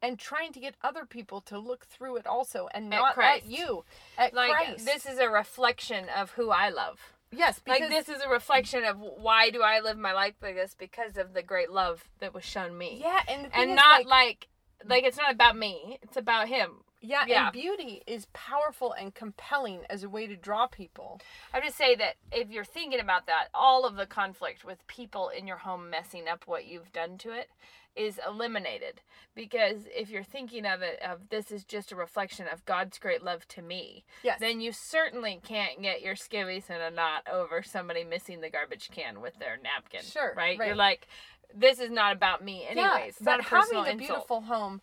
and 0.00 0.18
trying 0.18 0.52
to 0.52 0.60
get 0.60 0.76
other 0.82 1.04
people 1.04 1.40
to 1.42 1.58
look 1.58 1.84
through 1.84 2.16
it 2.16 2.26
also 2.26 2.68
and 2.72 2.88
not 2.88 3.14
Christ. 3.14 3.44
at 3.44 3.50
you 3.50 3.84
at 4.16 4.32
like 4.32 4.52
Christ. 4.52 4.86
this 4.86 5.04
is 5.04 5.18
a 5.18 5.28
reflection 5.28 6.06
of 6.16 6.30
who 6.32 6.50
I 6.50 6.70
love. 6.70 6.98
Yes 7.32 7.58
because 7.58 7.80
Like 7.80 7.90
this 7.90 8.08
is 8.08 8.22
a 8.22 8.28
reflection 8.28 8.84
of 8.84 8.98
why 8.98 9.50
do 9.50 9.62
I 9.62 9.80
live 9.80 9.98
my 9.98 10.12
life 10.12 10.34
like 10.42 10.54
this 10.54 10.74
because 10.78 11.16
of 11.16 11.34
the 11.34 11.42
great 11.42 11.70
love 11.70 12.04
that 12.20 12.34
was 12.34 12.44
shown 12.44 12.76
me. 12.76 12.98
yeah 13.00 13.20
and 13.28 13.48
and 13.52 13.74
not 13.74 14.06
like, 14.06 14.06
like 14.06 14.48
like 14.86 15.04
it's 15.04 15.18
not 15.18 15.32
about 15.32 15.56
me. 15.56 15.98
It's 16.02 16.16
about 16.16 16.48
him. 16.48 16.84
yeah, 17.00 17.24
yeah. 17.26 17.44
and 17.44 17.52
beauty 17.52 18.02
is 18.06 18.26
powerful 18.32 18.92
and 18.92 19.14
compelling 19.14 19.80
as 19.90 20.02
a 20.02 20.08
way 20.08 20.26
to 20.26 20.36
draw 20.36 20.66
people 20.66 21.20
I 21.52 21.58
would 21.58 21.64
just 21.64 21.76
say 21.78 21.94
that 21.96 22.14
if 22.32 22.50
you're 22.50 22.64
thinking 22.64 23.00
about 23.00 23.26
that, 23.26 23.48
all 23.54 23.84
of 23.84 23.96
the 23.96 24.06
conflict 24.06 24.64
with 24.64 24.86
people 24.86 25.28
in 25.28 25.46
your 25.46 25.58
home 25.58 25.90
messing 25.90 26.28
up 26.28 26.44
what 26.46 26.66
you've 26.66 26.92
done 26.92 27.18
to 27.18 27.30
it 27.32 27.50
is 27.98 28.20
eliminated. 28.26 29.00
Because 29.34 29.86
if 29.94 30.10
you're 30.10 30.24
thinking 30.24 30.66
of 30.66 30.82
it 30.82 31.00
of 31.02 31.28
this 31.30 31.50
is 31.50 31.64
just 31.64 31.92
a 31.92 31.96
reflection 31.96 32.46
of 32.52 32.64
God's 32.64 32.98
great 32.98 33.22
love 33.22 33.46
to 33.48 33.62
me, 33.62 34.04
yes 34.22 34.38
then 34.40 34.60
you 34.60 34.72
certainly 34.72 35.40
can't 35.44 35.80
get 35.82 36.02
your 36.02 36.14
skivvies 36.14 36.70
in 36.70 36.80
a 36.80 36.90
knot 36.90 37.26
over 37.32 37.62
somebody 37.62 38.04
missing 38.04 38.40
the 38.40 38.50
garbage 38.50 38.90
can 38.90 39.20
with 39.20 39.38
their 39.38 39.56
napkin. 39.62 40.02
Sure, 40.02 40.34
Right? 40.36 40.58
You're 40.58 40.74
like, 40.74 41.06
this 41.54 41.78
is 41.78 41.90
not 41.90 42.14
about 42.14 42.44
me 42.44 42.64
anyways. 42.68 42.76
yeah, 42.76 42.98
it's 42.98 43.18
but 43.18 43.30
not 43.36 43.40
a 43.40 43.44
personal 43.44 43.84
having 43.84 43.98
a 44.00 44.04
beautiful 44.04 44.40
home 44.42 44.80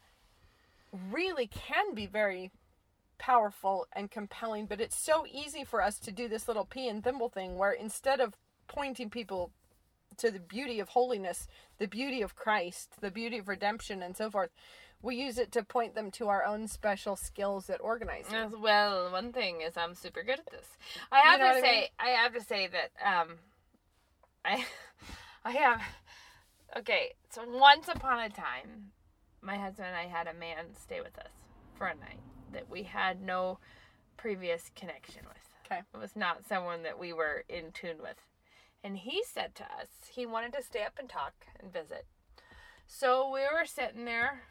really 1.11 1.47
can 1.47 1.93
be 1.93 2.05
very 2.05 2.51
powerful 3.17 3.87
and 3.93 4.11
compelling 4.11 4.65
but 4.65 4.81
it's 4.81 4.95
so 4.95 5.25
easy 5.31 5.63
for 5.63 5.81
us 5.81 5.97
to 5.99 6.11
do 6.11 6.27
this 6.27 6.47
little 6.47 6.65
pea 6.65 6.89
and 6.89 7.03
thimble 7.03 7.29
thing 7.29 7.57
where 7.57 7.71
instead 7.71 8.19
of 8.19 8.35
pointing 8.67 9.09
people 9.09 9.51
to 10.19 10.31
the 10.31 10.39
beauty 10.39 10.79
of 10.79 10.89
holiness 10.89 11.47
the 11.77 11.87
beauty 11.87 12.21
of 12.21 12.35
christ 12.35 12.99
the 13.01 13.11
beauty 13.11 13.37
of 13.37 13.47
redemption 13.47 14.01
and 14.03 14.15
so 14.15 14.29
forth 14.29 14.49
we 15.01 15.15
use 15.17 15.37
it 15.37 15.51
to 15.51 15.63
point 15.63 15.93
them 15.93 16.09
to 16.09 16.27
our 16.29 16.43
own 16.43 16.67
special 16.67 17.15
skills 17.15 17.69
at 17.69 17.79
organizing 17.81 18.33
Yes, 18.33 18.51
Well, 18.59 19.11
one 19.11 19.31
thing 19.33 19.61
is 19.61 19.77
I'm 19.77 19.93
super 19.93 20.23
good 20.23 20.39
at 20.39 20.49
this. 20.51 20.65
I 21.11 21.19
have 21.19 21.39
know 21.39 21.45
to 21.47 21.53
what 21.53 21.57
I 21.57 21.61
say, 21.67 21.79
mean? 21.81 21.87
I 21.99 22.07
have 22.09 22.33
to 22.33 22.41
say 22.41 22.67
that 22.67 22.91
um, 23.05 23.35
I, 24.43 24.65
I 25.45 25.51
have. 25.51 25.81
Okay, 26.77 27.13
so 27.29 27.43
once 27.47 27.87
upon 27.87 28.19
a 28.19 28.29
time, 28.29 28.91
my 29.41 29.57
husband 29.57 29.89
and 29.89 29.95
I 29.97 30.07
had 30.07 30.27
a 30.27 30.33
man 30.33 30.73
stay 30.81 31.01
with 31.01 31.17
us 31.19 31.31
for 31.77 31.85
a 31.87 31.95
night 31.95 32.19
that 32.53 32.69
we 32.69 32.81
had 32.83 33.21
no 33.21 33.59
previous 34.17 34.71
connection 34.75 35.21
with. 35.27 35.37
Okay. 35.65 35.81
It 35.93 35.97
was 35.97 36.15
not 36.15 36.47
someone 36.47 36.81
that 36.83 36.97
we 36.97 37.13
were 37.13 37.43
in 37.47 37.71
tune 37.73 37.97
with. 38.01 38.17
And 38.85 38.97
he 38.97 39.23
said 39.23 39.55
to 39.55 39.63
us 39.63 39.87
he 40.09 40.25
wanted 40.27 40.53
to 40.53 40.61
stay 40.63 40.83
up 40.83 40.99
and 40.99 41.09
talk 41.09 41.33
and 41.59 41.73
visit. 41.73 42.05
So 42.85 43.29
we 43.33 43.39
were 43.41 43.65
sitting 43.65 44.05
there 44.05 44.43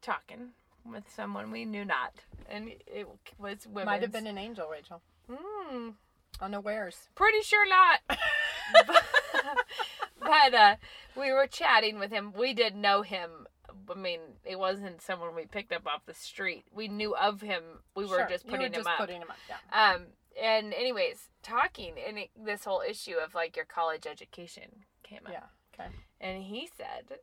talking 0.00 0.52
with 0.90 1.04
someone 1.14 1.50
we 1.50 1.66
knew 1.66 1.84
not. 1.84 2.14
And 2.48 2.70
it 2.86 3.06
was 3.38 3.66
women. 3.66 3.84
might 3.86 4.00
have 4.02 4.12
been 4.12 4.26
an 4.26 4.38
angel 4.38 4.68
rachel 4.70 5.02
Mm, 5.30 5.94
unawares 6.40 7.08
pretty 7.14 7.40
sure 7.42 7.68
not. 7.68 8.00
but 8.08 9.04
but 10.20 10.54
uh, 10.54 10.76
we 11.16 11.30
were 11.32 11.46
chatting 11.46 11.98
with 11.98 12.10
him. 12.10 12.32
We 12.36 12.54
did 12.54 12.74
know 12.74 13.02
him. 13.02 13.46
I 13.90 13.94
mean, 13.94 14.20
it 14.44 14.58
wasn't 14.58 15.02
someone 15.02 15.34
we 15.34 15.44
picked 15.46 15.72
up 15.72 15.86
off 15.86 16.06
the 16.06 16.14
street. 16.14 16.64
We 16.74 16.88
knew 16.88 17.14
of 17.16 17.40
him. 17.42 17.62
We 17.94 18.04
were 18.06 18.18
Sure, 18.20 18.28
just 18.30 18.44
putting 18.46 18.60
were 18.60 18.66
him 18.66 18.72
just 18.72 18.88
up. 18.88 18.96
putting 18.98 19.20
him 19.20 19.28
up 19.30 19.36
yeah 19.48 19.92
Um, 19.94 20.02
and 20.40 20.72
anyways, 20.74 21.28
talking 21.42 21.94
and 22.06 22.18
it, 22.18 22.30
this 22.36 22.64
whole 22.64 22.82
issue 22.88 23.16
of 23.24 23.34
like 23.34 23.56
your 23.56 23.64
college 23.66 24.06
education 24.06 24.84
came 25.02 25.20
up. 25.26 25.32
yeah 25.32 25.44
okay 25.74 25.90
And 26.20 26.42
he 26.42 26.68
said, 26.76 27.18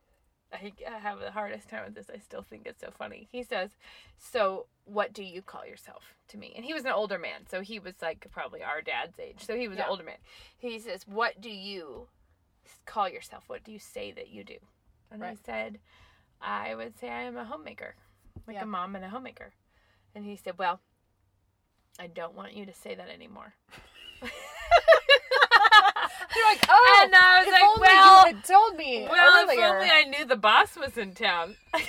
I 0.53 0.99
have 0.99 1.19
the 1.19 1.31
hardest 1.31 1.69
time 1.69 1.85
with 1.85 1.95
this. 1.95 2.09
I 2.13 2.19
still 2.19 2.41
think 2.43 2.63
it's 2.65 2.81
so 2.81 2.89
funny. 2.91 3.27
He 3.31 3.41
says, 3.41 3.69
So, 4.17 4.65
what 4.83 5.13
do 5.13 5.23
you 5.23 5.41
call 5.41 5.65
yourself 5.65 6.03
to 6.27 6.37
me? 6.37 6.51
And 6.55 6.65
he 6.65 6.73
was 6.73 6.83
an 6.83 6.91
older 6.91 7.17
man. 7.17 7.47
So, 7.49 7.61
he 7.61 7.79
was 7.79 7.93
like 8.01 8.27
probably 8.31 8.61
our 8.61 8.81
dad's 8.81 9.17
age. 9.17 9.37
So, 9.45 9.55
he 9.55 9.69
was 9.69 9.77
an 9.77 9.85
older 9.87 10.03
man. 10.03 10.17
He 10.57 10.77
says, 10.79 11.07
What 11.07 11.39
do 11.39 11.49
you 11.49 12.07
call 12.85 13.07
yourself? 13.07 13.45
What 13.47 13.63
do 13.63 13.71
you 13.71 13.79
say 13.79 14.11
that 14.11 14.27
you 14.29 14.43
do? 14.43 14.57
And 15.09 15.23
I 15.23 15.35
said, 15.45 15.79
I 16.41 16.75
would 16.75 16.99
say 16.99 17.09
I 17.09 17.21
am 17.23 17.37
a 17.37 17.45
homemaker, 17.45 17.95
like 18.45 18.57
Yeah. 18.57 18.63
a 18.63 18.65
mom 18.65 18.95
and 18.97 19.05
a 19.05 19.09
homemaker. 19.09 19.53
And 20.13 20.25
he 20.25 20.35
said, 20.35 20.57
Well, 20.57 20.81
I 22.01 22.07
don't 22.07 22.33
want 22.33 22.53
you 22.55 22.65
to 22.65 22.73
say 22.73 22.95
that 22.95 23.09
anymore. 23.09 23.53
You're 24.23 24.31
like, 26.45 26.65
oh, 26.67 27.03
and 27.03 27.13
I 27.13 27.37
was 27.37 27.47
if 27.47 27.53
like, 27.53 27.63
only 27.63 27.81
well, 27.81 28.27
you 28.27 28.35
had 28.35 28.43
told 28.43 28.75
me. 28.75 29.07
Well, 29.07 29.43
earlier. 29.43 29.59
if 29.59 29.71
only 29.71 29.89
I 29.91 30.05
knew 30.05 30.25
the 30.25 30.35
boss 30.35 30.75
was 30.75 30.97
in 30.97 31.13
town. 31.13 31.57
and 31.75 31.83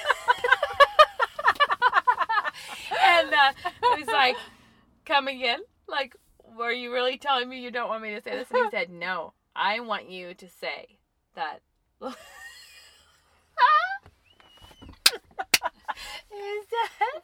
uh, 3.33 3.53
it 3.65 4.01
was 4.01 4.07
like, 4.07 4.37
come 5.07 5.29
again? 5.29 5.61
Like, 5.89 6.15
were 6.59 6.73
you 6.73 6.93
really 6.93 7.17
telling 7.17 7.49
me 7.49 7.63
you 7.63 7.71
don't 7.71 7.89
want 7.89 8.03
me 8.03 8.11
to 8.11 8.21
say 8.21 8.33
this? 8.33 8.49
And 8.51 8.67
he 8.67 8.71
said, 8.71 8.91
no, 8.91 9.33
I 9.57 9.81
want 9.81 10.11
you 10.11 10.35
to 10.35 10.47
say 10.47 10.99
that. 11.37 11.61
he 12.03 12.13
said, 16.69 17.23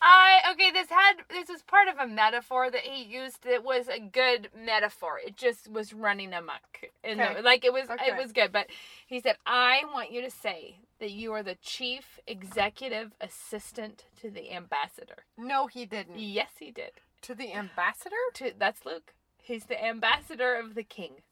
I 0.00 0.40
okay. 0.52 0.70
This 0.70 0.88
had 0.90 1.14
this 1.28 1.48
was 1.48 1.62
part 1.62 1.88
of 1.88 1.98
a 1.98 2.06
metaphor 2.06 2.70
that 2.70 2.82
he 2.82 3.02
used. 3.02 3.42
That 3.44 3.64
was 3.64 3.88
a 3.88 3.98
good 3.98 4.48
metaphor. 4.56 5.18
It 5.24 5.36
just 5.36 5.70
was 5.70 5.92
running 5.92 6.32
amok. 6.32 6.90
In 7.02 7.20
Okay. 7.20 7.42
like 7.42 7.64
it 7.64 7.72
was 7.72 7.90
Okay. 7.90 8.08
it 8.08 8.16
was 8.16 8.32
good. 8.32 8.52
But 8.52 8.68
he 9.06 9.20
said, 9.20 9.36
I 9.46 9.82
want 9.92 10.12
you 10.12 10.20
to 10.22 10.30
say 10.30 10.76
that 11.00 11.10
you 11.10 11.32
are 11.32 11.42
the 11.42 11.56
chief 11.56 12.20
executive 12.26 13.12
assistant 13.20 14.04
to 14.20 14.30
the 14.30 14.52
ambassador. 14.52 15.24
No, 15.36 15.66
he 15.66 15.84
didn't. 15.86 16.18
Yes, 16.18 16.50
he 16.58 16.70
did. 16.70 16.92
To 17.22 17.34
the 17.34 17.52
ambassador? 17.52 18.16
To 18.34 18.52
that's 18.56 18.84
Luke. 18.84 19.14
He's 19.42 19.64
the 19.64 19.82
ambassador 19.82 20.54
of 20.54 20.74
the 20.74 20.82
king. 20.84 21.22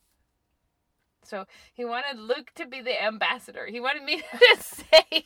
So 1.27 1.47
he 1.75 1.85
wanted 1.85 2.19
Luke 2.19 2.53
to 2.55 2.67
be 2.67 2.81
the 2.81 3.03
ambassador. 3.03 3.67
He 3.67 3.81
wanted 3.81 4.03
me 4.05 4.17
to 4.33 4.62
say 4.62 5.25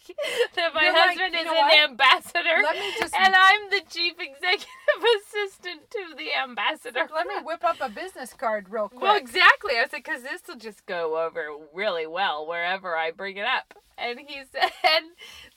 that 0.57 0.75
my 0.75 0.85
You're 0.85 0.95
husband 0.95 1.35
you 1.35 1.41
is 1.41 1.47
an 1.47 1.55
what? 1.55 1.91
ambassador. 1.91 2.63
Let 2.63 2.77
me 2.77 2.93
just- 2.99 3.15
and 3.15 3.35
I'm 3.37 3.71
the 3.71 3.83
chief 3.89 4.15
executive 4.19 5.01
assistant 5.23 5.91
to 5.91 6.15
the 6.17 6.35
ambassador. 6.43 7.09
Let 7.15 7.27
me 7.27 7.35
whip 7.45 7.65
up 7.65 7.77
a 7.81 7.89
business 7.89 8.33
card 8.33 8.69
real 8.71 8.89
quick. 8.91 9.03
Well, 9.03 9.17
exactly. 9.17 9.75
I 9.79 9.83
said 9.91 10.03
because 10.05 10.23
this 10.23 10.43
will 10.49 10.57
just 10.57 10.87
go 10.87 11.25
over 11.25 11.49
really 11.75 12.07
well 12.07 12.47
wherever 12.47 12.97
I 12.97 13.11
bring 13.11 13.37
it 13.37 13.47
up. 13.47 13.75
And 13.99 14.19
he 14.19 14.41
said, 14.51 14.71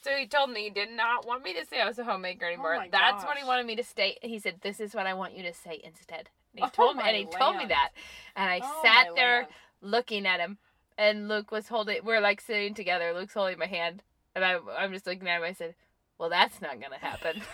so 0.03 0.11
he 0.17 0.27
told 0.27 0.49
me 0.49 0.63
he 0.65 0.69
did 0.69 0.91
not 0.91 1.25
want 1.25 1.45
me 1.45 1.53
to 1.53 1.65
say 1.65 1.79
I 1.79 1.87
was 1.87 1.97
a 1.97 2.03
homemaker 2.03 2.45
oh 2.45 2.49
anymore. 2.49 2.75
Oh 2.75 2.87
That's 2.91 3.23
what 3.23 3.37
he 3.37 3.45
wanted 3.45 3.65
me 3.65 3.77
to 3.77 3.83
state. 3.83 4.19
He 4.21 4.37
said, 4.37 4.55
"This 4.61 4.81
is 4.81 4.93
what 4.93 5.07
I 5.07 5.13
want 5.13 5.37
you 5.37 5.43
to 5.43 5.53
say 5.53 5.79
instead." 5.81 6.29
And 6.53 6.59
he 6.59 6.63
Oh 6.65 6.67
told 6.67 6.97
me, 6.97 7.03
and 7.05 7.15
he 7.15 7.23
told 7.25 7.55
me 7.55 7.65
that, 7.67 7.91
and 8.35 8.49
I 8.49 8.59
Oh 8.61 8.81
sat 8.83 9.07
there. 9.15 9.47
Looking 9.83 10.25
at 10.25 10.39
him, 10.39 10.57
and 10.97 11.27
Luke 11.27 11.51
was 11.51 11.67
holding. 11.67 12.03
We're 12.03 12.21
like 12.21 12.41
sitting 12.41 12.73
together. 12.73 13.13
Luke's 13.13 13.33
holding 13.33 13.59
my 13.59 13.67
hand, 13.67 14.01
and 14.35 14.43
I, 14.43 14.57
I'm 14.77 14.91
just 14.93 15.05
looking 15.05 15.27
at 15.27 15.37
him. 15.37 15.43
I 15.43 15.53
said, 15.53 15.75
"Well, 16.17 16.29
that's 16.29 16.61
not 16.61 16.81
gonna 16.81 16.97
happen." 16.99 17.41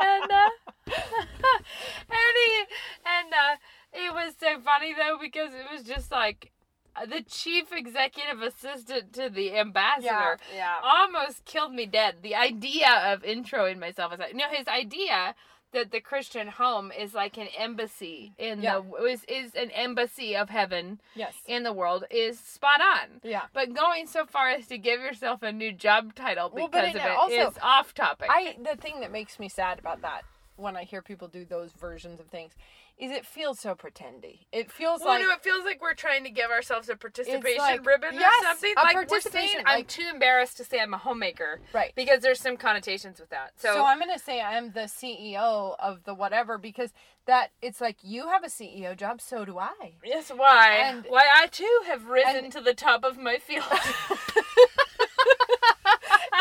and 0.00 0.30
uh, 0.30 0.50
and 0.86 2.34
he 2.36 2.64
and 3.04 3.32
uh, 3.32 3.56
it 3.92 4.12
was 4.14 4.34
so 4.38 4.60
funny 4.60 4.94
though 4.94 5.18
because 5.20 5.52
it 5.54 5.66
was 5.72 5.82
just 5.82 6.10
like 6.10 6.52
uh, 6.96 7.06
the 7.06 7.22
chief 7.22 7.72
executive 7.72 8.42
assistant 8.42 9.12
to 9.12 9.28
the 9.30 9.56
ambassador 9.56 10.06
Yeah, 10.06 10.36
yeah. 10.54 10.76
almost 10.82 11.44
killed 11.44 11.72
me 11.72 11.86
dead. 11.86 12.16
The 12.22 12.34
idea 12.34 12.90
of 13.12 13.22
introing 13.22 13.78
myself 13.78 14.12
as 14.12 14.18
that. 14.18 14.34
No, 14.34 14.44
his 14.50 14.66
idea 14.66 15.34
that 15.72 15.90
the 15.92 16.00
Christian 16.00 16.48
home 16.48 16.90
is 16.90 17.14
like 17.14 17.36
an 17.38 17.48
embassy 17.56 18.32
in 18.38 18.62
Yeah. 18.62 18.80
the 18.80 19.04
is 19.04 19.24
is 19.28 19.54
an 19.54 19.70
embassy 19.70 20.36
of 20.36 20.50
heaven 20.50 21.00
Yes. 21.14 21.34
in 21.46 21.62
the 21.62 21.72
world 21.72 22.04
is 22.10 22.38
spot 22.40 22.80
on. 22.80 23.20
Yeah. 23.22 23.46
But 23.52 23.72
going 23.74 24.06
so 24.06 24.26
far 24.26 24.50
as 24.50 24.66
to 24.68 24.78
give 24.78 25.00
yourself 25.00 25.42
a 25.42 25.52
new 25.52 25.72
job 25.72 26.14
title 26.14 26.50
Well, 26.52 26.66
because 26.68 26.92
but 26.92 27.00
of 27.00 27.06
it 27.06 27.10
it 27.10 27.16
also- 27.16 27.50
is 27.50 27.58
off 27.62 27.94
topic. 27.94 28.28
I 28.30 28.56
the 28.60 28.76
thing 28.76 29.00
that 29.00 29.10
makes 29.12 29.38
me 29.38 29.48
sad 29.48 29.78
about 29.78 30.02
that 30.02 30.22
when 30.56 30.76
I 30.76 30.84
hear 30.84 31.00
people 31.02 31.28
do 31.28 31.44
those 31.44 31.72
versions 31.72 32.20
of 32.20 32.26
things 32.26 32.52
is 33.00 33.10
it 33.10 33.24
feels 33.24 33.58
so 33.58 33.74
pretendy. 33.74 34.40
It 34.52 34.70
feels 34.70 35.00
well, 35.00 35.08
like 35.14 35.22
no, 35.22 35.30
it 35.32 35.42
feels 35.42 35.64
like 35.64 35.80
we're 35.80 35.94
trying 35.94 36.22
to 36.24 36.30
give 36.30 36.50
ourselves 36.50 36.88
a 36.90 36.96
participation 36.96 37.58
like- 37.58 37.86
ribbon 37.86 38.10
yes, 38.12 38.32
or 38.42 38.46
something. 38.48 38.74
a 38.76 38.80
like 38.82 38.94
we're 38.94 39.00
saying, 39.00 39.08
participation, 39.08 39.60
I'm 39.66 39.78
like- 39.78 39.88
too 39.88 40.06
embarrassed 40.12 40.56
to 40.58 40.64
say 40.64 40.78
I'm 40.80 40.92
a 40.92 40.98
homemaker 40.98 41.60
right. 41.72 41.92
because 41.96 42.20
there's 42.20 42.40
some 42.40 42.56
connotations 42.58 43.18
with 43.18 43.30
that. 43.30 43.52
So, 43.56 43.72
So, 43.74 43.84
I'm 43.86 43.98
gonna 43.98 44.18
say 44.18 44.40
I'm 44.40 44.72
the 44.72 44.80
CEO 44.86 45.74
of 45.78 46.04
the 46.04 46.12
whatever 46.14 46.58
because 46.58 46.92
that 47.26 47.52
it's 47.62 47.80
like 47.80 47.96
you 48.02 48.28
have 48.28 48.44
a 48.44 48.48
CEO 48.48 48.94
job, 48.96 49.20
so 49.20 49.44
do 49.44 49.58
I. 49.58 49.94
yes, 50.04 50.30
why? 50.34 50.76
And- 50.82 51.06
why 51.08 51.24
I 51.34 51.46
too 51.46 51.80
have 51.86 52.06
risen 52.06 52.44
and- 52.44 52.52
to 52.52 52.60
the 52.60 52.74
top 52.74 53.02
of 53.04 53.16
my 53.16 53.38
field. 53.38 53.64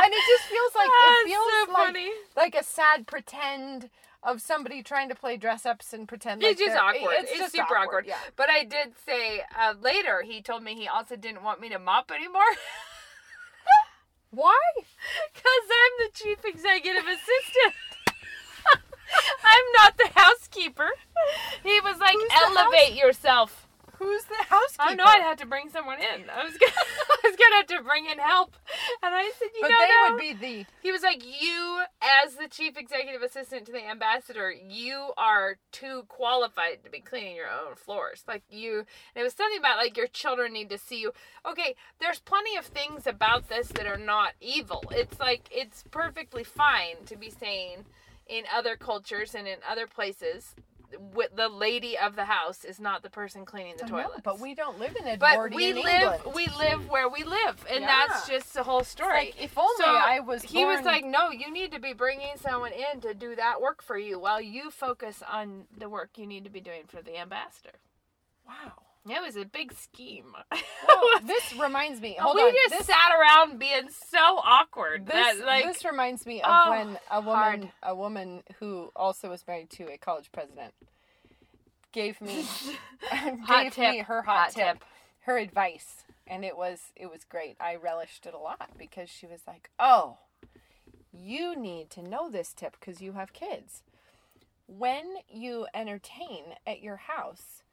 and 0.02 0.13
it 0.13 0.24
just 0.28 0.50
feels 0.50 0.76
like 0.76 0.89
Ah, 0.91 1.22
it 1.22 1.28
feels 1.28 1.52
so 1.67 1.72
like 1.74 1.86
funny. 1.86 2.12
like 2.36 2.56
a 2.56 2.63
sad 2.63 3.08
pretend 3.08 3.89
of 4.23 4.41
somebody 4.41 4.84
trying 4.84 5.10
to 5.10 5.15
play 5.15 5.38
dress 5.38 5.65
ups 5.65 5.93
and 5.93 6.08
pretend 6.08 6.41
like 6.41 6.51
It's 6.51 6.62
just 6.62 6.77
awkward. 6.77 7.15
It's, 7.19 7.32
It's, 7.32 7.39
just 7.39 7.51
super 7.53 7.77
awkward. 7.77 8.05
Yeah. 8.05 8.17
But 8.36 8.49
I 8.49 8.63
did 8.63 8.93
say 9.05 9.41
uh, 9.58 9.75
later, 9.82 10.23
he 10.23 10.41
told 10.41 10.63
me 10.63 10.75
he 10.75 10.88
also 10.88 11.15
didn't 11.15 11.43
want 11.43 11.62
me 11.62 11.69
to 11.69 11.79
mop 11.79 12.12
anymore. 12.12 12.41
Why? 14.32 14.60
Because 15.34 15.65
I'm 15.71 16.08
the 16.08 16.12
chief 16.13 16.45
executive 16.45 17.03
assistant. 17.03 17.73
I'm 19.43 19.65
not 19.77 19.97
the 19.97 20.10
housekeeper. 20.13 20.89
He 21.63 21.79
was 21.79 21.97
like, 21.99 22.13
Who's 22.13 22.29
elevate 22.36 22.95
yourself. 22.95 23.67
Who's 24.00 24.24
the 24.24 24.44
housekeeper? 24.48 24.82
I 24.82 24.96
know 24.96 25.04
I'd 25.04 25.22
have 25.22 25.38
to 25.40 25.46
bring 25.46 25.70
someone 25.70 26.00
in. 26.00 26.30
I 26.30 26.46
was 26.46 26.58
gonna, 26.58 26.72
I 26.78 27.28
was 27.28 27.36
gonna 27.36 27.56
have 27.58 27.68
to 27.68 27.84
bring 27.84 28.06
in 28.06 28.18
help, 28.18 28.56
and 29.04 29.14
I 29.14 29.30
said, 29.38 29.50
you 29.54 29.62
but 29.62 29.70
know, 29.70 29.78
they 29.78 30.12
would 30.14 30.40
be 30.40 30.48
the 30.64 30.66
He 30.82 30.94
was 30.94 31.04
like, 31.04 31.22
you, 31.26 31.82
as 32.02 32.36
the 32.36 32.48
chief 32.48 32.78
executive 32.78 33.22
assistant 33.22 33.66
to 33.66 33.74
the 33.74 33.86
ambassador, 33.86 34.52
you 34.52 35.12
are 35.18 35.58
too 35.74 36.06
qualified 36.08 36.84
to 36.86 36.90
be 36.90 37.02
cleaning 37.02 37.36
your 37.36 37.50
own 37.50 37.76
floors. 37.76 38.24
Like 38.26 38.44
you, 38.50 38.80
and 38.80 39.22
it 39.22 39.24
was 39.24 39.34
something 39.34 39.60
about 39.60 39.78
like 39.78 39.98
your 39.98 40.08
children 40.08 40.54
need 40.54 40.70
to 40.70 40.78
see 40.78 41.02
you. 41.02 41.12
Okay, 41.46 41.76
there's 42.00 42.20
plenty 42.20 42.56
of 42.56 42.66
things 42.66 43.06
about 43.06 43.50
this 43.50 43.68
that 43.68 43.86
are 43.86 43.98
not 43.98 44.32
evil. 44.40 44.82
It's 44.92 45.20
like 45.20 45.50
it's 45.52 45.84
perfectly 45.92 46.46
fine 46.46 47.04
to 47.08 47.18
be 47.18 47.30
saying 47.30 47.84
in 48.30 48.44
other 48.56 48.78
cultures 48.78 49.36
and 49.36 49.48
in 49.48 49.58
other 49.70 49.88
places, 49.88 50.56
wi- 50.91 51.28
the 51.36 51.47
lady 51.49 51.97
of 51.97 52.15
the 52.15 52.25
house 52.25 52.63
is 52.65 52.80
not 52.80 53.04
the 53.04 53.10
person 53.10 53.45
cleaning 53.45 53.75
the 53.78 53.86
toilets. 53.86 54.21
but 54.23 54.39
we 54.39 54.56
don't 54.56 54.80
live 54.80 54.95
in 54.95 55.08
it. 55.08 55.19
But 55.19 55.52
we 55.54 55.73
live, 55.73 55.86
England. 55.86 56.36
we 56.36 56.47
live 56.58 56.89
where 56.89 57.08
we 57.10 57.23
live, 57.23 57.65
and 57.69 57.82
Yeah. 57.82 58.06
that's 58.08 58.28
just 58.28 58.54
the 58.54 58.63
whole 58.63 58.84
story. 58.84 59.17
like, 59.17 59.41
if 59.43 59.58
only 59.58 59.84
So, 59.84 59.86
I 59.91 60.19
was. 60.19 60.43
He 60.43 60.65
was 60.65 60.84
like, 60.86 61.06
"No, 61.06 61.30
you 61.30 61.52
need 61.52 61.71
to 61.71 61.80
be 61.80 61.93
bringing 61.93 62.38
someone 62.38 62.71
in 62.71 63.02
to 63.02 63.13
do 63.13 63.36
that 63.36 63.62
work 63.62 63.82
for 63.82 63.97
you, 63.97 64.19
while 64.19 64.41
you 64.41 64.71
focus 64.71 65.21
on 65.28 65.67
the 65.75 65.89
work 65.89 66.17
you 66.17 66.25
need 66.25 66.43
to 66.45 66.49
be 66.49 66.62
doing 66.62 66.84
for 66.88 67.02
the 67.02 67.17
ambassador." 67.17 67.80
wow. 68.47 68.73
It 69.12 69.22
was 69.22 69.36
a 69.36 69.45
big 69.45 69.74
scheme. 69.74 70.34
Well, 70.52 71.04
this 71.26 71.54
reminds 71.60 72.02
me. 72.02 72.15
Hold 72.19 72.36
we 72.36 72.41
on. 72.43 72.54
just 72.54 72.78
this, 72.80 72.88
sat 72.88 73.12
around 73.19 73.60
being 73.60 73.89
so 73.89 74.17
awkward 74.19 75.06
this, 75.06 75.13
that 75.38 75.45
like 75.45 75.65
this 75.65 75.84
reminds 75.86 76.26
me 76.26 76.41
of 76.41 76.50
Oh, 76.52 76.69
when 76.72 77.00
a 77.12 77.22
woman, 77.22 77.34
hard. 77.36 77.72
a 77.84 77.95
woman 77.95 78.43
who 78.60 78.91
also 78.95 79.30
was 79.30 79.45
married 79.48 79.69
to 79.72 79.86
a 79.91 79.98
college 79.98 80.32
president, 80.32 80.74
gave 81.91 82.19
me, 82.22 82.45
gave 83.48 83.74
tip, 83.74 83.91
me 83.91 84.00
her 84.00 84.22
hot, 84.22 84.38
hot 84.38 84.52
tip, 84.52 84.74
tip. 84.80 84.84
her 85.22 85.38
advice, 85.38 86.04
and 86.28 86.43
it 86.45 86.56
was 86.58 86.91
it 86.95 87.10
was 87.10 87.24
great. 87.26 87.56
I 87.60 87.76
relished 87.76 88.26
it 88.26 88.34
a 88.34 88.38
lot 88.39 88.72
because 88.78 89.10
she 89.10 89.26
was 89.26 89.41
like, 89.48 89.69
"Oh, 89.80 90.17
you 91.12 91.56
need 91.56 91.89
to 91.91 92.02
know 92.08 92.30
this 92.30 92.54
tip 92.54 92.76
because 92.80 93.02
you 93.02 93.13
have 93.13 93.34
kids. 93.34 93.84
When 94.67 95.15
you 95.28 95.65
entertain 95.74 96.43
at 96.67 96.84
your 96.84 96.98
house, 96.98 97.63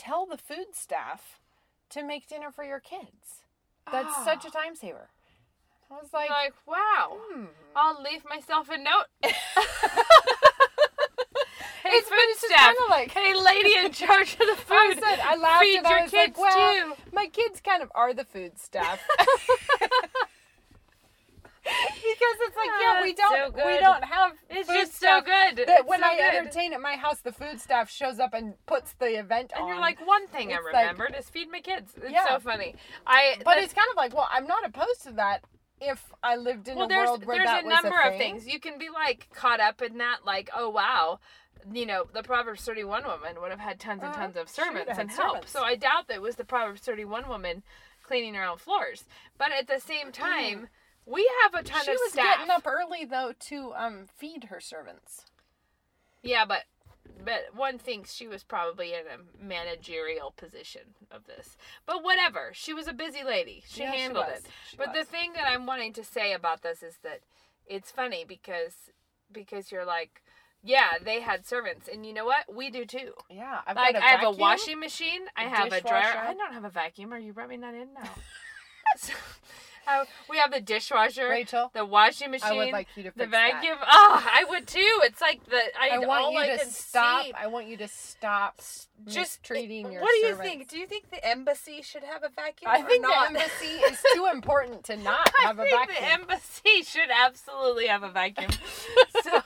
tell 0.00 0.24
the 0.26 0.36
food 0.38 0.74
staff 0.74 1.38
to 1.90 2.02
make 2.02 2.26
dinner 2.28 2.50
for 2.50 2.64
your 2.64 2.80
kids. 2.80 3.44
That's 3.90 4.24
such 4.24 4.44
a 4.44 4.50
time 4.50 4.74
saver." 4.76 5.10
I 5.90 5.94
was 5.94 6.12
like, 6.12 6.30
like, 6.30 6.54
wow, 6.66 7.18
hmm. 7.32 7.46
I'll 7.74 8.00
leave 8.00 8.24
myself 8.24 8.68
a 8.70 8.78
note. 8.78 9.06
hey, 9.24 9.30
It's- 11.84 12.04
food 12.08 12.36
staff. 12.48 12.76
kinda 12.76 12.90
like- 12.90 13.10
hey, 13.10 13.34
lady 13.34 13.74
in 13.84 13.90
charge 13.92 14.34
of 14.34 14.38
the 14.38 14.56
food. 14.66 14.76
I 14.76 14.94
said 14.94 15.18
I 15.20 15.36
laughed 15.36 15.64
Feed 15.64 15.78
and 15.78 15.86
I 15.88 16.02
was 16.02 16.12
like, 16.12 16.38
well, 16.38 16.74
too. 16.94 16.94
my 17.12 17.26
kids 17.26 17.60
kind 17.60 17.82
of 17.82 17.90
are 17.94 18.14
the 18.14 18.24
food 18.24 18.56
staff. 18.58 19.00
because 22.02 22.36
it's 22.40 22.56
like, 22.56 22.70
yeah, 22.80 22.96
Ah, 22.98 23.02
we 23.02 23.12
don't 23.14 23.54
so 23.56 23.66
we 23.66 23.78
don't 23.78 24.04
have 24.04 24.32
It's 24.48 24.68
just 24.68 24.98
so 24.98 25.20
good. 25.20 25.56
That 25.66 25.80
It's 25.80 25.88
when 25.88 26.00
so 26.00 26.06
I 26.06 26.16
good. 26.16 26.34
entertain 26.34 26.72
at 26.72 26.80
my 26.80 26.96
house, 26.96 27.20
the 27.20 27.32
food 27.32 27.60
staff 27.60 27.90
shows 27.90 28.18
up 28.18 28.34
and 28.34 28.54
puts 28.66 28.92
the 28.94 29.18
event 29.18 29.52
And 29.54 29.62
on. 29.64 29.68
you're 29.68 29.78
like, 29.80 30.04
one 30.06 30.26
thing 30.28 30.52
I 30.52 30.56
It's 30.56 30.98
like- 30.98 31.18
is 31.18 31.28
feed 31.30 31.50
my 31.50 31.60
kids. 31.60 31.92
It's 31.96 32.10
Yeah. 32.12 32.28
so 32.28 32.38
funny. 32.40 32.74
I 33.06 33.36
but 33.44 33.58
it's 33.58 33.72
kind 33.74 33.88
of 33.90 33.96
like, 33.96 34.14
well, 34.14 34.28
I'm 34.30 34.46
not 34.46 34.64
opposed 34.64 35.02
to 35.04 35.12
that 35.12 35.44
if 35.80 36.12
I 36.22 36.36
lived 36.36 36.68
in 36.68 36.76
well, 36.76 36.86
a 36.86 36.88
there's 36.88 37.08
world 37.08 37.24
where 37.24 37.38
there's 37.38 37.48
that 37.48 37.64
a 37.64 37.66
was 37.66 37.82
number 37.82 37.98
a 37.98 38.10
of 38.12 38.18
things 38.18 38.46
you 38.46 38.60
can 38.60 38.78
be 38.78 38.90
like 38.90 39.28
caught 39.32 39.60
up 39.60 39.80
in 39.80 39.98
that, 39.98 40.24
like, 40.26 40.50
oh 40.54 40.68
wow, 40.68 41.20
you 41.72 41.86
know, 41.86 42.04
the 42.12 42.22
Proverbs 42.22 42.62
31 42.64 43.04
woman 43.04 43.40
would 43.40 43.50
have 43.50 43.60
had 43.60 43.78
tons 43.80 44.02
and 44.02 44.10
Uh-huh. 44.12 44.20
tons 44.22 44.36
of 44.36 44.48
servants 44.48 44.98
and 44.98 45.10
help. 45.10 45.32
servants. 45.32 45.50
So 45.52 45.62
I 45.62 45.76
doubt 45.76 46.08
that 46.08 46.14
it 46.16 46.22
was 46.22 46.36
the 46.36 46.44
Proverbs 46.44 46.80
31 46.82 47.28
woman 47.28 47.62
cleaning 48.02 48.34
her 48.34 48.44
own 48.44 48.58
floors. 48.58 49.04
But 49.38 49.52
at 49.52 49.66
the 49.68 49.78
same 49.80 50.10
time, 50.12 50.68
we 51.06 51.28
have 51.42 51.54
a 51.54 51.62
ton. 51.62 51.84
She 51.84 51.92
of 51.92 51.98
was 51.98 52.12
staff. 52.12 52.38
getting 52.38 52.50
up 52.50 52.66
early 52.66 53.04
though 53.04 53.32
to 53.48 53.72
um 53.74 54.06
feed 54.16 54.44
her 54.44 54.60
servants. 54.60 55.24
Yeah, 56.22 56.44
but 56.44 56.64
but 57.24 57.54
one 57.54 57.78
thinks 57.78 58.12
she 58.14 58.26
was 58.26 58.42
probably 58.42 58.92
in 58.92 59.00
a 59.06 59.44
managerial 59.44 60.32
position 60.36 60.94
of 61.10 61.26
this. 61.26 61.56
But 61.86 62.02
whatever, 62.02 62.50
she 62.52 62.72
was 62.72 62.86
a 62.86 62.92
busy 62.92 63.22
lady. 63.24 63.62
She 63.66 63.82
Yeah, 63.82 63.92
handled 63.92 64.26
was. 64.26 64.40
it. 64.40 64.46
She 64.70 64.76
but 64.76 64.92
the 64.92 65.04
thing 65.04 65.32
that 65.34 65.46
I'm 65.48 65.66
wanting 65.66 65.92
to 65.94 66.04
say 66.04 66.32
about 66.32 66.62
this 66.62 66.82
is 66.82 66.98
that 67.02 67.20
it's 67.66 67.90
funny 67.90 68.24
because 68.26 68.90
because 69.32 69.70
you're 69.70 69.84
like, 69.84 70.22
yeah, 70.62 70.92
they 71.02 71.20
had 71.20 71.46
servants, 71.46 71.88
and 71.92 72.04
you 72.04 72.12
know 72.12 72.24
what? 72.24 72.52
We 72.54 72.70
do 72.70 72.84
too. 72.84 73.12
Yeah, 73.30 73.60
I've 73.66 73.76
Like 73.76 73.94
got 73.94 74.02
a 74.02 74.04
I 74.06 74.08
have 74.08 74.24
a 74.24 74.30
washing 74.30 74.80
machine. 74.80 75.22
I 75.36 75.44
have 75.44 75.72
a 75.72 75.80
dryer. 75.80 76.14
I 76.18 76.34
don't 76.34 76.52
have 76.52 76.64
a 76.64 76.70
vacuum. 76.70 77.12
Are 77.12 77.18
you 77.18 77.32
rubbing 77.32 77.60
that 77.60 77.74
in 77.74 77.94
now? 77.94 78.02
so, 78.96 79.12
uh, 79.88 80.04
we 80.28 80.38
have 80.38 80.52
the 80.52 80.60
dishwasher, 80.60 81.28
Rachel, 81.28 81.70
the 81.74 81.84
washing 81.84 82.30
machine, 82.30 82.48
I 82.52 82.56
would 82.56 82.72
like 82.72 82.88
you 82.96 83.02
to 83.04 83.10
the 83.10 83.24
fix 83.24 83.30
that. 83.32 83.52
vacuum. 83.54 83.76
Oh, 83.80 84.24
I 84.32 84.44
would 84.48 84.66
too. 84.66 85.00
It's 85.04 85.20
like 85.20 85.44
the 85.46 85.60
I, 85.80 85.90
I 85.94 85.98
want 85.98 86.22
all 86.24 86.32
you 86.32 86.38
I 86.38 86.56
to 86.56 86.64
stop. 86.66 87.24
see- 87.24 87.32
I 87.32 87.46
want 87.48 87.66
you 87.66 87.76
to 87.78 87.88
stop 87.88 88.60
Just 89.06 89.42
treating 89.42 89.90
your 89.90 90.02
What 90.02 90.10
do 90.10 90.16
you 90.26 90.28
servants. 90.34 90.42
think? 90.50 90.68
Do 90.68 90.78
you 90.78 90.86
think 90.86 91.10
the 91.10 91.26
embassy 91.26 91.82
should 91.82 92.04
have 92.04 92.22
a 92.22 92.28
vacuum? 92.28 92.70
I 92.70 92.82
think 92.82 93.02
not? 93.02 93.32
the 93.32 93.38
embassy 93.38 93.66
is 93.66 93.98
too 94.14 94.28
important 94.32 94.84
to 94.84 94.96
not 94.96 95.28
have 95.42 95.58
I 95.58 95.64
a 95.64 95.66
think 95.66 95.88
vacuum. 95.90 95.96
the 96.04 96.12
embassy 96.12 96.82
should 96.84 97.08
absolutely 97.24 97.86
have 97.86 98.02
a 98.02 98.10
vacuum. 98.10 98.50
so, 99.22 99.40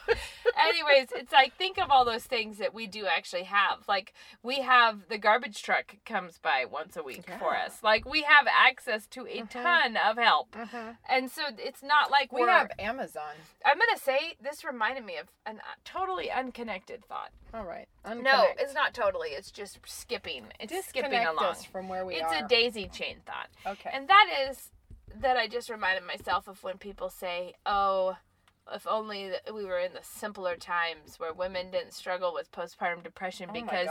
anyways, 0.69 1.09
it's 1.13 1.33
like 1.33 1.55
think 1.57 1.79
of 1.79 1.91
all 1.91 2.05
those 2.05 2.25
things 2.25 2.59
that 2.59 2.73
we 2.75 2.87
do 2.87 3.07
actually 3.07 3.45
have. 3.45 3.87
Like 3.89 4.13
we 4.43 4.57
have 4.61 5.09
the 5.09 5.19
garbage 5.19 5.63
truck 5.63 5.97
comes 6.05 6.39
by 6.39 6.65
once 6.71 6.97
a 6.97 7.03
week 7.03 7.25
for 7.39 7.57
us. 7.57 7.83
Like 7.83 8.05
we 8.05 8.23
have 8.23 8.47
access 8.47 9.07
to 9.09 9.27
a 9.27 9.43
Mhm. 9.43 9.51
ton 9.51 9.97
of 9.97 10.17
help, 10.19 10.53
Mhm. 10.53 10.97
and 11.09 11.31
so 11.31 11.43
it's 11.59 11.83
not 11.83 12.11
like 12.11 12.33
We 12.33 12.43
have 12.43 12.71
Amazon. 12.79 13.35
I'm 13.65 13.79
gonna 13.79 13.99
say 13.99 14.37
this 14.41 14.65
reminded 14.65 15.05
me 15.05 15.17
of 15.17 15.29
a 15.47 15.51
uh, 15.51 15.55
totally 15.85 16.31
unconnected 16.31 17.05
thought. 17.05 17.31
All 17.53 17.65
right. 17.65 17.89
No, 18.05 18.49
it's 18.59 18.75
not 18.75 18.95
totally. 18.95 19.31
It's 19.31 19.51
just 19.51 19.79
skipping. 19.87 20.53
It's 20.59 20.73
skipping 20.87 21.11
Disconnect 21.11 21.31
along. 21.41 21.45
us 21.53 21.65
from 21.65 21.89
where 21.89 22.05
we 22.05 22.17
it's 22.17 22.33
are. 22.33 22.45
a 22.45 22.49
daisy 22.49 22.89
chain 22.89 23.21
thought. 23.25 23.49
okay. 23.67 23.91
And 23.93 24.09
that 24.09 24.49
is 24.49 24.71
that 25.17 25.37
I 25.37 25.47
just 25.47 25.71
reminded 25.71 26.03
myself 26.05 26.49
of 26.49 26.63
when 26.65 26.77
people 26.79 27.09
say, 27.09 27.55
"Oh, 27.65 28.17
if 28.73 28.87
only 28.87 29.31
we 29.55 29.65
were 29.65 29.79
in 29.79 29.93
the 29.93 30.03
simpler 30.03 30.57
times 30.57 31.19
where 31.19 31.33
women 31.33 31.71
didn't 31.71 31.93
struggle 31.93 32.33
with 32.33 32.51
postpartum 32.51 33.03
depression 33.03 33.51
oh 33.51 33.53
because 33.53 33.89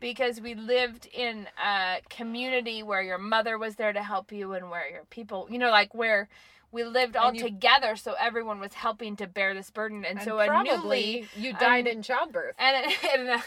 because 0.00 0.40
we 0.40 0.54
lived 0.54 1.06
in 1.12 1.46
a 1.62 1.98
community 2.08 2.82
where 2.82 3.02
your 3.02 3.18
mother 3.18 3.58
was 3.58 3.76
there 3.76 3.92
to 3.92 4.02
help 4.02 4.32
you 4.32 4.52
and 4.52 4.70
where 4.70 4.88
your 4.90 5.04
people, 5.10 5.46
you 5.50 5.58
know, 5.58 5.70
like 5.70 5.94
where 5.94 6.28
we 6.74 6.82
lived 6.84 7.16
all 7.16 7.32
you- 7.32 7.40
together 7.40 7.94
so 7.96 8.14
everyone 8.20 8.58
was 8.58 8.74
helping 8.74 9.16
to 9.16 9.26
bear 9.26 9.54
this 9.54 9.70
burden 9.70 10.04
and, 10.04 10.18
And 10.18 10.24
so 10.24 10.38
a 10.40 10.62
newly 10.62 11.28
you 11.36 11.52
died 11.54 11.86
um, 11.86 11.92
in 11.92 12.02
childbirth. 12.02 12.56
and 12.58 12.76
a, 12.84 12.88
and, 13.14 13.28
a, 13.28 13.42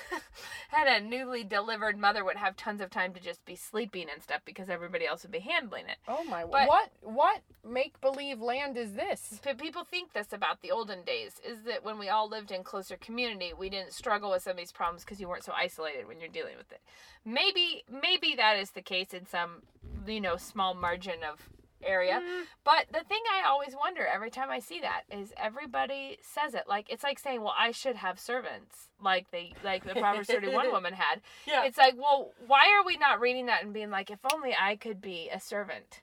and 0.76 1.06
a 1.06 1.08
newly 1.08 1.44
delivered 1.44 1.98
mother 1.98 2.24
would 2.24 2.38
have 2.38 2.56
tons 2.56 2.80
of 2.82 2.90
time 2.90 3.14
to 3.14 3.20
just 3.20 3.46
be 3.46 3.56
sleeping 3.56 4.08
and 4.12 4.24
stuff 4.24 4.42
because 4.46 4.70
everybody 4.70 5.06
else 5.06 5.24
would 5.24 5.32
be 5.32 5.40
handling 5.40 5.86
it. 5.88 5.98
Oh 6.08 6.24
my! 6.24 6.46
but- 6.46 6.68
what 6.68 6.90
what 7.04 7.42
make 7.68 8.00
believe 8.00 8.40
land 8.42 8.78
is 8.78 8.94
this? 8.94 9.40
People 9.58 9.84
think 9.84 10.14
this 10.14 10.32
about 10.32 10.62
the 10.62 10.72
olden 10.72 11.04
days 11.04 11.42
is 11.46 11.64
that 11.64 11.84
when 11.84 12.00
we 12.00 12.08
all 12.08 12.30
lived 12.30 12.52
in 12.52 12.64
closer 12.64 12.96
community, 12.96 13.52
we 13.58 13.70
didn't 13.70 13.92
struggle 13.92 14.32
with 14.32 14.44
some 14.44 14.52
of 14.52 14.58
these 14.58 14.72
problems 14.72 15.04
because 15.04 15.20
you 15.20 15.28
weren't 15.28 15.44
so 15.44 15.52
isolated 15.54 16.08
when 16.08 16.20
you're 16.22 16.30
dealing 16.30 16.56
with 16.58 16.72
it. 16.72 16.80
Maybe 17.26 17.84
maybe 17.92 18.36
that 18.38 18.58
is 18.58 18.72
the 18.72 18.82
case 18.82 19.14
in 19.14 19.26
some 19.26 19.64
you 20.08 20.22
know 20.22 20.38
small 20.38 20.74
margin 20.74 21.24
of 21.30 21.50
area. 21.84 22.14
Mm-hmm. 22.16 22.44
But 22.64 22.86
the 22.92 23.04
thing 23.08 23.22
I 23.32 23.48
always 23.48 23.76
wonder 23.76 24.06
every 24.06 24.30
time 24.30 24.50
I 24.50 24.60
see 24.60 24.80
that 24.82 25.04
is 25.12 25.34
everybody 25.38 26.18
says 26.22 26.54
it 26.54 26.64
like 26.68 26.88
it's 26.90 27.04
like 27.04 27.20
saying, 27.20 27.42
"Well, 27.42 27.54
I 27.58 27.72
should 27.72 27.96
have 27.98 28.20
servants." 28.20 28.90
Like 29.02 29.30
they 29.32 29.54
like 29.64 29.84
the 29.86 29.94
Proverbs 29.96 30.28
31 30.28 30.72
woman 30.72 30.94
had. 30.96 31.22
Yeah. 31.46 31.64
It's 31.66 31.78
like, 31.78 31.96
"Well, 31.98 32.32
why 32.46 32.72
are 32.78 32.86
we 32.86 32.98
not 32.98 33.20
reading 33.20 33.46
that 33.48 33.64
and 33.64 33.74
being 33.74 33.90
like, 33.92 34.10
if 34.10 34.20
only 34.34 34.56
I 34.60 34.76
could 34.76 35.02
be 35.02 35.30
a 35.32 35.40
servant 35.40 36.02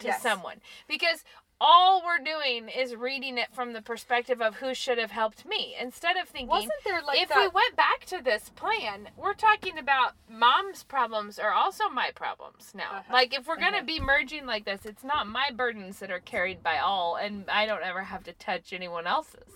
to 0.00 0.08
Yes. 0.08 0.22
someone?" 0.22 0.60
Because 0.86 1.24
all 1.60 2.02
we're 2.04 2.22
doing 2.24 2.68
is 2.68 2.94
reading 2.94 3.36
it 3.38 3.48
from 3.52 3.72
the 3.72 3.82
perspective 3.82 4.40
of 4.40 4.56
who 4.56 4.74
should 4.74 4.98
have 4.98 5.10
helped 5.10 5.44
me 5.46 5.74
instead 5.80 6.16
of 6.16 6.28
thinking 6.28 6.48
Wasn't 6.48 6.70
there 6.84 7.02
like 7.02 7.20
if 7.20 7.28
that? 7.30 7.38
we 7.38 7.48
went 7.48 7.74
back 7.76 8.04
to 8.06 8.22
this 8.22 8.50
plan, 8.50 9.08
we're 9.16 9.34
talking 9.34 9.76
about 9.78 10.12
mom's 10.30 10.84
problems 10.84 11.38
are 11.38 11.52
also 11.52 11.88
my 11.88 12.10
problems 12.14 12.72
now. 12.74 12.90
Uh-huh. 12.98 13.12
Like 13.12 13.34
if 13.34 13.46
we're 13.46 13.56
gonna 13.56 13.78
Uh-huh. 13.78 13.86
be 13.86 14.00
merging 14.00 14.46
like 14.46 14.64
this, 14.64 14.84
it's 14.86 15.04
not 15.04 15.26
my 15.26 15.50
burdens 15.54 15.98
that 15.98 16.10
are 16.10 16.20
carried 16.20 16.62
by 16.62 16.78
all, 16.78 17.16
and 17.16 17.48
I 17.50 17.66
don't 17.66 17.82
ever 17.82 18.02
have 18.04 18.22
to 18.24 18.32
touch 18.32 18.72
anyone 18.72 19.06
else's. 19.06 19.52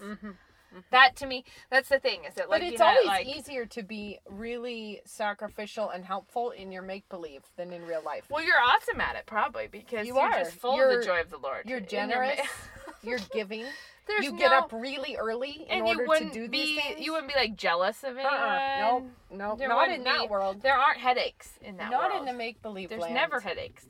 Mhm. 0.74 0.82
That 0.90 1.16
to 1.16 1.26
me, 1.26 1.44
that's 1.70 1.88
the 1.88 1.98
thing. 1.98 2.24
Is 2.24 2.34
that 2.34 2.48
like 2.48 2.60
but 2.60 2.66
it's 2.68 2.78
you 2.80 2.84
had, 2.84 2.96
always 2.96 3.06
like, 3.06 3.26
easier 3.26 3.66
to 3.66 3.82
be 3.82 4.18
really 4.28 5.00
sacrificial 5.04 5.90
and 5.90 6.04
helpful 6.04 6.50
in 6.50 6.72
your 6.72 6.82
make 6.82 7.08
believe 7.08 7.42
than 7.56 7.72
in 7.72 7.86
real 7.86 8.02
life. 8.02 8.24
Well, 8.30 8.42
you're 8.44 8.60
awesome 8.60 9.00
at 9.00 9.16
it, 9.16 9.26
probably 9.26 9.66
because 9.66 10.06
You 10.06 10.18
are 10.18 10.30
just 10.30 10.52
full 10.52 10.72
of 10.72 10.76
You're- 10.78 10.96
the 10.96 11.04
joy 11.04 11.20
of 11.20 11.30
the 11.30 11.38
Lord. 11.38 11.66
You're 11.68 11.78
in 11.78 11.84
your 11.84 11.88
generous. 11.90 12.40
You're 13.02 13.18
giving. 13.32 13.64
There's 14.06 14.24
you 14.24 14.32
get 14.36 14.52
up 14.52 14.72
really 14.72 15.16
early 15.16 15.64
in 15.68 15.78
and 15.78 15.82
order 15.86 16.02
you 16.02 16.08
wouldn't 16.08 16.32
to 16.32 16.38
do 16.40 16.48
be, 16.48 16.58
these 16.74 16.82
things. 16.82 17.00
You 17.00 17.12
wouldn't 17.12 17.32
be 17.32 17.38
like 17.38 17.54
jealous 17.56 18.02
of 18.02 18.16
anyone. 18.18 18.34
uh-uh. 18.34 18.78
Nope. 18.80 19.10
Nope. 19.30 19.58
There 19.58 19.68
Not 19.68 19.90
in 19.90 19.98
be- 20.02 20.04
that 20.10 20.28
world. 20.28 20.60
There 20.60 20.74
aren't 20.74 20.98
headaches 20.98 21.50
in 21.62 21.76
that 21.76 21.90
world. 21.90 22.02
Not 22.02 22.10
world. 22.12 22.20
in 22.28 22.32
the 22.32 22.36
make 22.38 22.60
believe 22.62 22.88
There's 22.88 23.00
land. 23.02 23.14
never 23.14 23.38
headaches. 23.40 23.86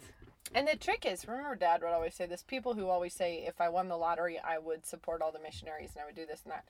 And 0.54 0.68
the 0.68 0.76
trick 0.76 1.06
is, 1.06 1.26
remember, 1.26 1.54
Dad 1.56 1.82
would 1.82 1.92
always 1.92 2.14
say 2.14 2.26
this. 2.26 2.42
People 2.42 2.74
who 2.74 2.88
always 2.88 3.14
say, 3.14 3.44
if 3.46 3.60
I 3.60 3.68
won 3.68 3.88
the 3.88 3.96
lottery, 3.96 4.38
I 4.38 4.58
would 4.58 4.86
support 4.86 5.22
all 5.22 5.32
the 5.32 5.40
missionaries 5.40 5.90
and 5.94 6.02
I 6.02 6.06
would 6.06 6.16
do 6.16 6.26
this 6.26 6.42
and 6.44 6.52
that. 6.52 6.64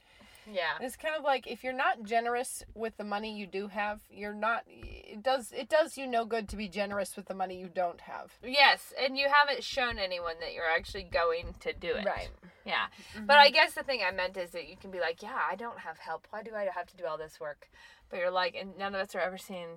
Yeah. 0.50 0.76
And 0.76 0.84
it's 0.84 0.96
kind 0.96 1.14
of 1.16 1.22
like 1.22 1.46
if 1.46 1.62
you're 1.62 1.72
not 1.72 2.02
generous 2.02 2.64
with 2.74 2.96
the 2.96 3.04
money 3.04 3.36
you 3.36 3.46
do 3.46 3.68
have, 3.68 4.00
you're 4.10 4.34
not. 4.34 4.64
It 4.66 5.22
does 5.22 5.52
it 5.52 5.68
does 5.68 5.96
you 5.96 6.06
no 6.06 6.24
good 6.24 6.48
to 6.48 6.56
be 6.56 6.68
generous 6.68 7.16
with 7.16 7.26
the 7.26 7.34
money 7.34 7.60
you 7.60 7.68
don't 7.72 8.00
have. 8.00 8.32
Yes, 8.42 8.92
and 9.00 9.16
you 9.16 9.28
haven't 9.32 9.62
shown 9.62 9.98
anyone 9.98 10.34
that 10.40 10.52
you're 10.52 10.68
actually 10.68 11.04
going 11.04 11.54
to 11.60 11.72
do 11.72 11.94
it. 11.94 12.04
Right. 12.04 12.30
Yeah. 12.64 12.86
Mm-hmm. 13.14 13.26
But 13.26 13.38
I 13.38 13.50
guess 13.50 13.74
the 13.74 13.82
thing 13.82 14.00
I 14.06 14.10
meant 14.12 14.36
is 14.36 14.50
that 14.50 14.68
you 14.68 14.76
can 14.76 14.90
be 14.90 15.00
like, 15.00 15.22
yeah, 15.22 15.38
I 15.50 15.54
don't 15.54 15.78
have 15.78 15.98
help. 15.98 16.26
Why 16.30 16.42
do 16.42 16.54
I 16.54 16.68
have 16.74 16.86
to 16.88 16.96
do 16.96 17.06
all 17.06 17.18
this 17.18 17.38
work? 17.38 17.68
But 18.12 18.20
you're 18.20 18.30
like, 18.30 18.54
and 18.60 18.76
none 18.76 18.94
of 18.94 19.00
us 19.00 19.14
are 19.14 19.20
ever 19.20 19.38
seeing, 19.38 19.68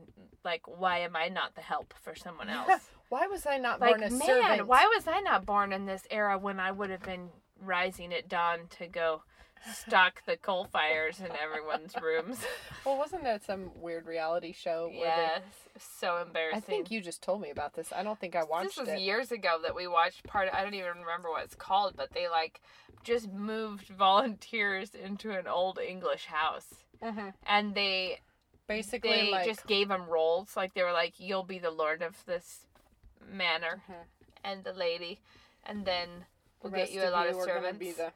like, 0.44 0.62
why 0.68 1.00
am 1.00 1.16
I 1.16 1.30
not 1.30 1.56
the 1.56 1.62
help 1.62 1.94
for 2.04 2.14
someone 2.14 2.50
else? 2.50 2.82
Why 3.08 3.28
was 3.28 3.46
I 3.46 3.58
not 3.58 3.80
like, 3.80 3.92
born 3.92 4.04
a 4.04 4.10
man, 4.12 4.22
servant? 4.22 4.68
why 4.68 4.86
was 4.94 5.08
I 5.08 5.22
not 5.22 5.46
born 5.46 5.72
in 5.72 5.86
this 5.86 6.04
era 6.12 6.38
when 6.38 6.60
I 6.60 6.72
would 6.72 6.90
have 6.90 7.02
been 7.02 7.30
rising 7.62 8.14
at 8.14 8.28
dawn 8.28 8.68
to 8.78 8.88
go 8.88 9.22
stock 9.74 10.22
the 10.26 10.36
coal 10.36 10.66
fires 10.66 11.22
in 11.22 11.30
everyone's 11.42 11.94
rooms? 12.02 12.40
Well, 12.86 12.98
wasn't 12.98 13.24
that 13.24 13.46
some 13.46 13.72
weird 13.74 14.06
reality 14.06 14.52
show? 14.52 14.88
Where 14.88 15.06
yes. 15.06 15.42
So 15.78 16.18
embarrassing. 16.18 16.58
I 16.58 16.60
think 16.60 16.92
you 16.92 17.00
just 17.00 17.22
told 17.22 17.42
me 17.42 17.52
about 17.52 17.74
this. 17.74 17.94
I 17.96 18.04
don't 18.04 18.20
think 18.20 18.36
I 18.36 18.44
watched 18.44 18.76
this 18.76 18.78
was 18.80 18.90
it. 18.90 19.00
years 19.00 19.32
ago 19.32 19.60
that 19.64 19.76
we 19.76 19.88
watched 19.88 20.26
part. 20.26 20.50
I 20.54 20.62
don't 20.62 20.74
even 20.74 20.90
remember 21.00 21.30
what 21.30 21.46
it's 21.46 21.56
called, 21.56 21.94
but 21.96 22.12
they 22.14 22.28
like 22.28 22.60
just 23.04 23.32
moved 23.32 23.88
volunteers 23.98 24.92
into 24.94 25.32
an 25.32 25.48
old 25.48 25.80
English 25.80 26.26
house, 26.26 26.74
Mhm. 27.02 27.34
and 27.46 27.76
they 27.76 28.20
Basically, 28.68 29.12
they 29.12 29.32
like 29.32 29.46
just 29.46 29.68
gave 29.68 29.90
them 29.90 30.08
roles. 30.08 30.58
Like 30.58 30.74
they 30.74 30.82
were 30.84 30.92
like, 30.92 31.20
"You'll 31.20 31.44
be 31.44 31.60
the 31.60 31.70
lord 31.72 32.02
of 32.02 32.26
this 32.26 32.66
manor, 33.22 33.84
Mhm. 33.88 34.06
and 34.44 34.64
the 34.64 34.74
lady, 34.74 35.20
and 35.64 35.86
then 35.86 36.26
we'll 36.62 36.72
get 36.74 36.92
you 36.92 37.04
a 37.04 37.12
lot 37.12 37.28
of 37.28 37.34
gonna 37.34 37.46
servants." 37.46 37.98
The... 37.98 38.12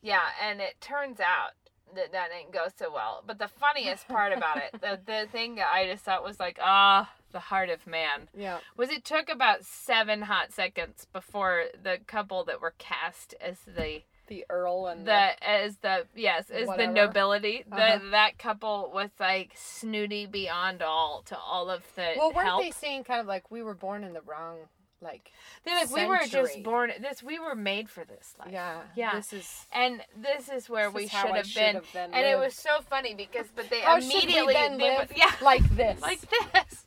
Yeah, 0.00 0.30
and 0.40 0.60
it 0.62 0.80
turns 0.80 1.20
out 1.20 1.52
that 1.94 2.12
that 2.12 2.30
didn't 2.30 2.52
go 2.52 2.68
so 2.74 2.90
well. 2.90 3.22
But 3.26 3.38
the 3.38 3.48
funniest 3.48 4.08
part 4.08 4.32
about 4.32 4.56
it, 4.58 4.80
the 4.80 4.98
the 5.04 5.28
thing 5.30 5.56
that 5.56 5.70
I 5.70 5.86
just 5.86 6.04
thought 6.04 6.22
was 6.24 6.40
like, 6.40 6.58
ah, 6.62 7.12
the 7.32 7.40
heart 7.40 7.68
of 7.68 7.86
man 7.86 8.28
Yeah. 8.32 8.60
was 8.76 8.90
it 8.90 9.04
took 9.04 9.28
about 9.28 9.64
seven 9.64 10.22
hot 10.22 10.52
seconds 10.52 11.04
before 11.12 11.66
the 11.80 11.98
couple 12.06 12.44
that 12.44 12.60
were 12.60 12.74
cast 12.78 13.34
as 13.40 13.60
the 13.64 14.02
The 14.30 14.46
Earl 14.48 14.86
and 14.86 15.04
the 15.06 15.32
as 15.46 15.76
the 15.78 16.06
yes 16.14 16.48
is 16.50 16.68
Whatever. 16.68 16.92
the 16.92 17.00
nobility 17.06 17.64
Uh-huh. 17.70 17.98
the 17.98 18.10
that 18.12 18.38
couple 18.38 18.90
was 18.94 19.10
like 19.18 19.50
snooty 19.56 20.24
beyond 20.24 20.82
all 20.82 21.22
to 21.26 21.36
all 21.36 21.68
of 21.68 21.82
the 21.96 22.12
Well, 22.16 22.32
weren't 22.32 22.46
help. 22.46 22.62
they 22.62 22.70
saying 22.70 23.02
kind 23.04 23.20
of 23.20 23.26
like 23.26 23.50
we 23.50 23.60
were 23.62 23.74
born 23.74 24.04
in 24.04 24.12
the 24.12 24.20
wrong, 24.22 24.68
like 25.02 25.32
They're 25.64 25.74
like 25.74 25.90
we 25.90 26.06
were 26.06 26.20
just 26.26 26.62
born 26.62 26.92
this 27.00 27.22
we 27.22 27.38
were 27.38 27.54
made 27.54 27.88
for 27.88 28.04
this 28.04 28.34
life. 28.38 28.50
yeah, 28.52 28.80
Yeah. 28.96 29.14
This 29.16 29.32
is 29.32 29.66
And 29.72 30.02
this 30.16 30.48
is 30.48 30.68
where 30.68 30.86
This 30.86 30.94
we 30.94 31.04
is 31.04 31.10
should 31.10 31.30
have 31.30 31.46
should 31.46 31.60
been. 31.60 31.74
have 31.76 31.92
been 31.92 32.14
and 32.14 32.26
it 32.26 32.38
was 32.38 32.54
so 32.54 32.80
funny 32.88 33.14
because 33.14 33.46
but 33.54 33.70
they 33.70 33.80
how 33.80 33.96
immediately 33.96 34.54
they 34.54 35.06
yeah 35.16 35.32
like 35.42 35.68
this? 35.76 36.00
like 36.02 36.20
this. 36.20 36.86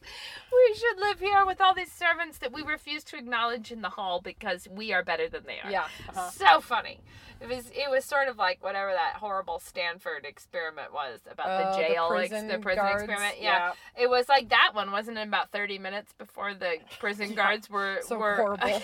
We 0.51 0.75
should 0.75 0.99
live 0.99 1.19
here 1.19 1.45
with 1.47 1.59
all 1.61 1.73
these 1.73 1.91
servants 1.91 2.37
that 2.39 2.53
we 2.53 2.61
refuse 2.61 3.03
to 3.05 3.17
acknowledge 3.17 3.71
in 3.71 3.81
the 3.81 3.89
hall 3.89 4.21
because 4.23 4.67
we 4.69 4.93
are 4.93 5.03
better 5.03 5.27
than 5.27 5.43
they 5.47 5.59
are. 5.63 5.71
yeah, 5.71 5.87
uh-huh. 6.09 6.29
So 6.29 6.61
funny. 6.61 6.99
It 7.41 7.49
was 7.49 7.65
it 7.73 7.89
was 7.89 8.05
sort 8.05 8.27
of 8.29 8.37
like 8.37 8.63
whatever 8.63 8.91
that 8.91 9.15
horrible 9.19 9.59
Stanford 9.59 10.25
experiment 10.25 10.93
was 10.93 11.19
about 11.29 11.47
Oh, 11.49 11.71
the 11.71 11.77
jail 11.87 12.03
ex- 12.13 12.29
prison 12.29 12.47
the 12.47 12.59
prison 12.59 12.83
guards, 12.83 13.03
experiment. 13.03 13.35
Yeah. 13.41 13.73
It 13.99 14.09
was 14.09 14.29
like 14.29 14.49
that 14.49 14.71
one, 14.73 14.91
wasn't 14.91 15.17
it 15.17 15.27
about 15.27 15.51
thirty 15.51 15.77
minutes 15.79 16.13
before 16.13 16.53
the 16.53 16.75
prison 16.99 17.29
Yeah. 17.31 17.35
guards 17.35 17.69
were 17.69 17.99
so 18.07 18.17
were 18.17 18.35
horrible. 18.37 18.81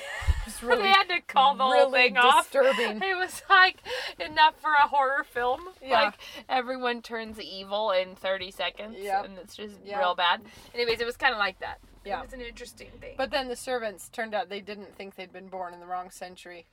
It's 0.48 0.62
really, 0.64 0.84
they 0.84 0.88
had 0.90 1.06
to 1.10 1.22
call 1.22 1.56
the 1.56 1.64
whole 1.64 1.74
really 1.92 2.10
thing 2.10 2.18
off. 2.18 2.44
disturbing. 2.52 3.02
It 3.04 3.16
was 3.18 3.42
like 3.50 3.78
enough 4.20 4.56
for 4.60 4.72
a 4.72 4.88
horror 4.88 5.24
film. 5.24 5.62
Yeah. 5.84 6.02
Like 6.06 6.14
everyone 6.48 7.02
turns 7.02 7.40
evil 7.40 7.92
in 7.92 8.16
30 8.16 8.52
seconds 8.52 8.96
Yep. 9.00 9.26
and 9.26 9.38
it's 9.38 9.56
just 9.56 9.76
Yep. 9.86 10.00
real 10.00 10.16
bad. 10.16 10.42
Anyways, 10.74 11.00
it 11.02 11.06
was 11.06 11.18
kind 11.18 11.34
of 11.34 11.40
like 11.40 11.60
that. 11.60 11.80
Yeah. 12.06 12.20
It 12.20 12.26
was 12.26 12.34
an 12.34 12.42
interesting 12.42 12.90
thing. 13.00 13.16
But 13.18 13.32
then 13.32 13.48
the 13.50 13.56
servants 13.56 14.10
turned 14.10 14.34
out 14.34 14.50
they 14.50 14.62
didn't 14.62 14.96
think 14.96 15.16
they'd 15.16 15.34
been 15.34 15.48
born 15.50 15.74
in 15.74 15.80
the 15.80 15.86
wrong 15.86 16.10
century. 16.12 16.66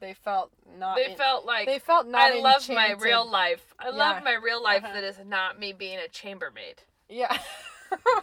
They 0.00 0.14
felt 0.14 0.50
not. 0.78 0.96
They 0.96 1.12
in- 1.12 1.16
felt 1.16 1.44
like 1.44 1.66
They 1.66 1.78
felt 1.78 2.06
not. 2.08 2.32
I 2.32 2.38
love 2.40 2.68
my 2.68 2.92
real 2.98 3.28
life. 3.28 3.74
I 3.78 3.86
Yeah. 3.90 3.96
love 3.96 4.24
my 4.24 4.34
real 4.34 4.62
life 4.62 4.82
Uh-huh. 4.84 4.94
that 4.94 5.04
is 5.04 5.18
not 5.24 5.58
me 5.58 5.72
being 5.72 5.98
a 5.98 6.08
chambermaid. 6.08 6.82
Yeah. 7.08 7.38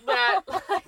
That 0.05 0.41
like, 0.69 0.85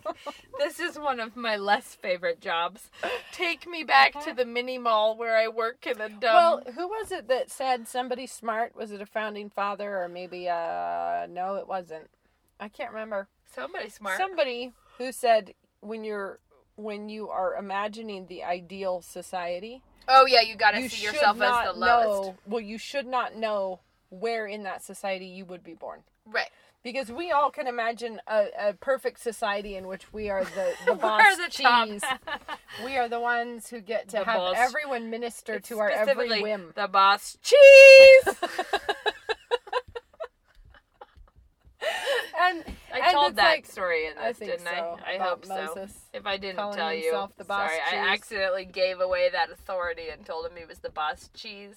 this 0.60 0.80
is 0.80 0.98
one 0.98 1.20
of 1.20 1.36
my 1.36 1.58
less 1.58 1.96
favorite 1.96 2.42
jobs. 2.42 2.90
Take 3.32 3.68
me 3.68 3.84
back 3.84 4.20
to 4.26 4.34
the 4.34 4.46
mini 4.46 4.78
mall 4.78 5.16
where 5.16 5.38
I 5.38 5.48
work 5.48 5.86
in 5.86 6.02
a 6.02 6.10
dumb. 6.10 6.20
well, 6.22 6.62
who 6.76 6.88
was 6.88 7.12
it 7.12 7.28
that 7.28 7.50
said 7.52 7.88
somebody 7.88 8.28
smart? 8.28 8.76
Was 8.76 8.92
it 8.92 9.02
a 9.02 9.06
founding 9.06 9.50
father 9.50 10.02
or 10.02 10.08
maybe 10.08 10.50
uh 10.50 11.28
no, 11.30 11.56
it 11.56 11.68
wasn't. 11.68 12.10
I 12.60 12.68
can't 12.68 12.92
remember. 12.92 13.28
somebody 13.54 13.90
smart. 13.90 14.18
Somebody 14.18 14.72
who 14.98 15.12
said 15.12 15.54
when 15.82 16.04
you're 16.04 16.40
when 16.76 17.10
you 17.10 17.30
are 17.30 17.56
imagining 17.56 18.28
the 18.28 18.44
ideal 18.44 19.02
society, 19.02 19.82
oh 20.08 20.26
yeah, 20.26 20.42
you 20.42 20.56
got 20.56 20.72
to 20.72 20.82
you 20.82 20.90
see 20.90 21.04
yourself 21.04 21.42
as 21.42 21.74
the 21.74 21.80
lowest. 21.80 22.30
know. 22.30 22.36
Well, 22.46 22.62
you 22.62 22.78
should 22.78 23.08
not 23.08 23.36
know 23.36 23.80
where 24.10 24.46
in 24.46 24.64
that 24.64 24.84
society 24.84 25.26
you 25.26 25.46
would 25.46 25.64
be 25.64 25.74
born. 25.74 26.02
Right. 26.26 26.50
Because 26.84 27.12
we 27.12 27.30
all 27.32 27.52
can 27.52 27.68
imagine 27.68 28.20
a, 28.28 28.48
a 28.60 28.74
perfect 28.74 29.20
society 29.20 29.76
in 29.76 29.86
which 29.88 30.12
we 30.12 30.30
are 30.30 30.44
the, 30.44 30.74
the 30.88 30.96
boss 30.96 31.38
the 31.38 31.48
cheese. 31.50 32.04
we 32.86 32.98
are 32.98 33.08
the 33.08 33.20
ones 33.20 33.70
who 33.70 33.82
get 33.82 34.08
to 34.10 34.18
The 34.18 34.26
have 34.26 34.38
boss. 34.38 34.56
everyone 34.58 35.10
minister 35.12 35.60
to 35.60 35.80
our 35.80 35.90
every 35.90 36.42
whim. 36.42 36.74
The 36.76 36.88
boss 36.88 37.38
cheese. 37.44 37.56
and 42.42 42.64
I 42.94 43.00
and 43.00 43.12
told 43.14 43.36
that 43.36 43.52
like- 43.52 43.66
story 43.68 44.08
in 44.08 44.16
this, 44.16 44.42
I 44.42 44.46
didn't 44.46 44.66
so, 44.66 44.98
I? 45.06 45.16
I 45.16 45.18
hope 45.20 45.46
so. 45.46 45.88
If 46.14 46.26
I 46.26 46.38
didn't 46.38 46.74
tell 46.74 46.94
you, 46.94 47.04
himself 47.04 47.36
the 47.38 47.44
boss 47.46 47.70
sorry, 47.70 47.80
I 48.00 48.14
accidentally 48.14 48.66
gave 48.66 49.00
away 49.00 49.30
that 49.32 49.52
authority 49.52 50.10
and 50.12 50.26
told 50.26 50.46
him 50.48 50.54
he 50.58 50.66
was 50.66 50.80
the 50.80 50.90
boss 50.90 51.30
cheese. 51.36 51.76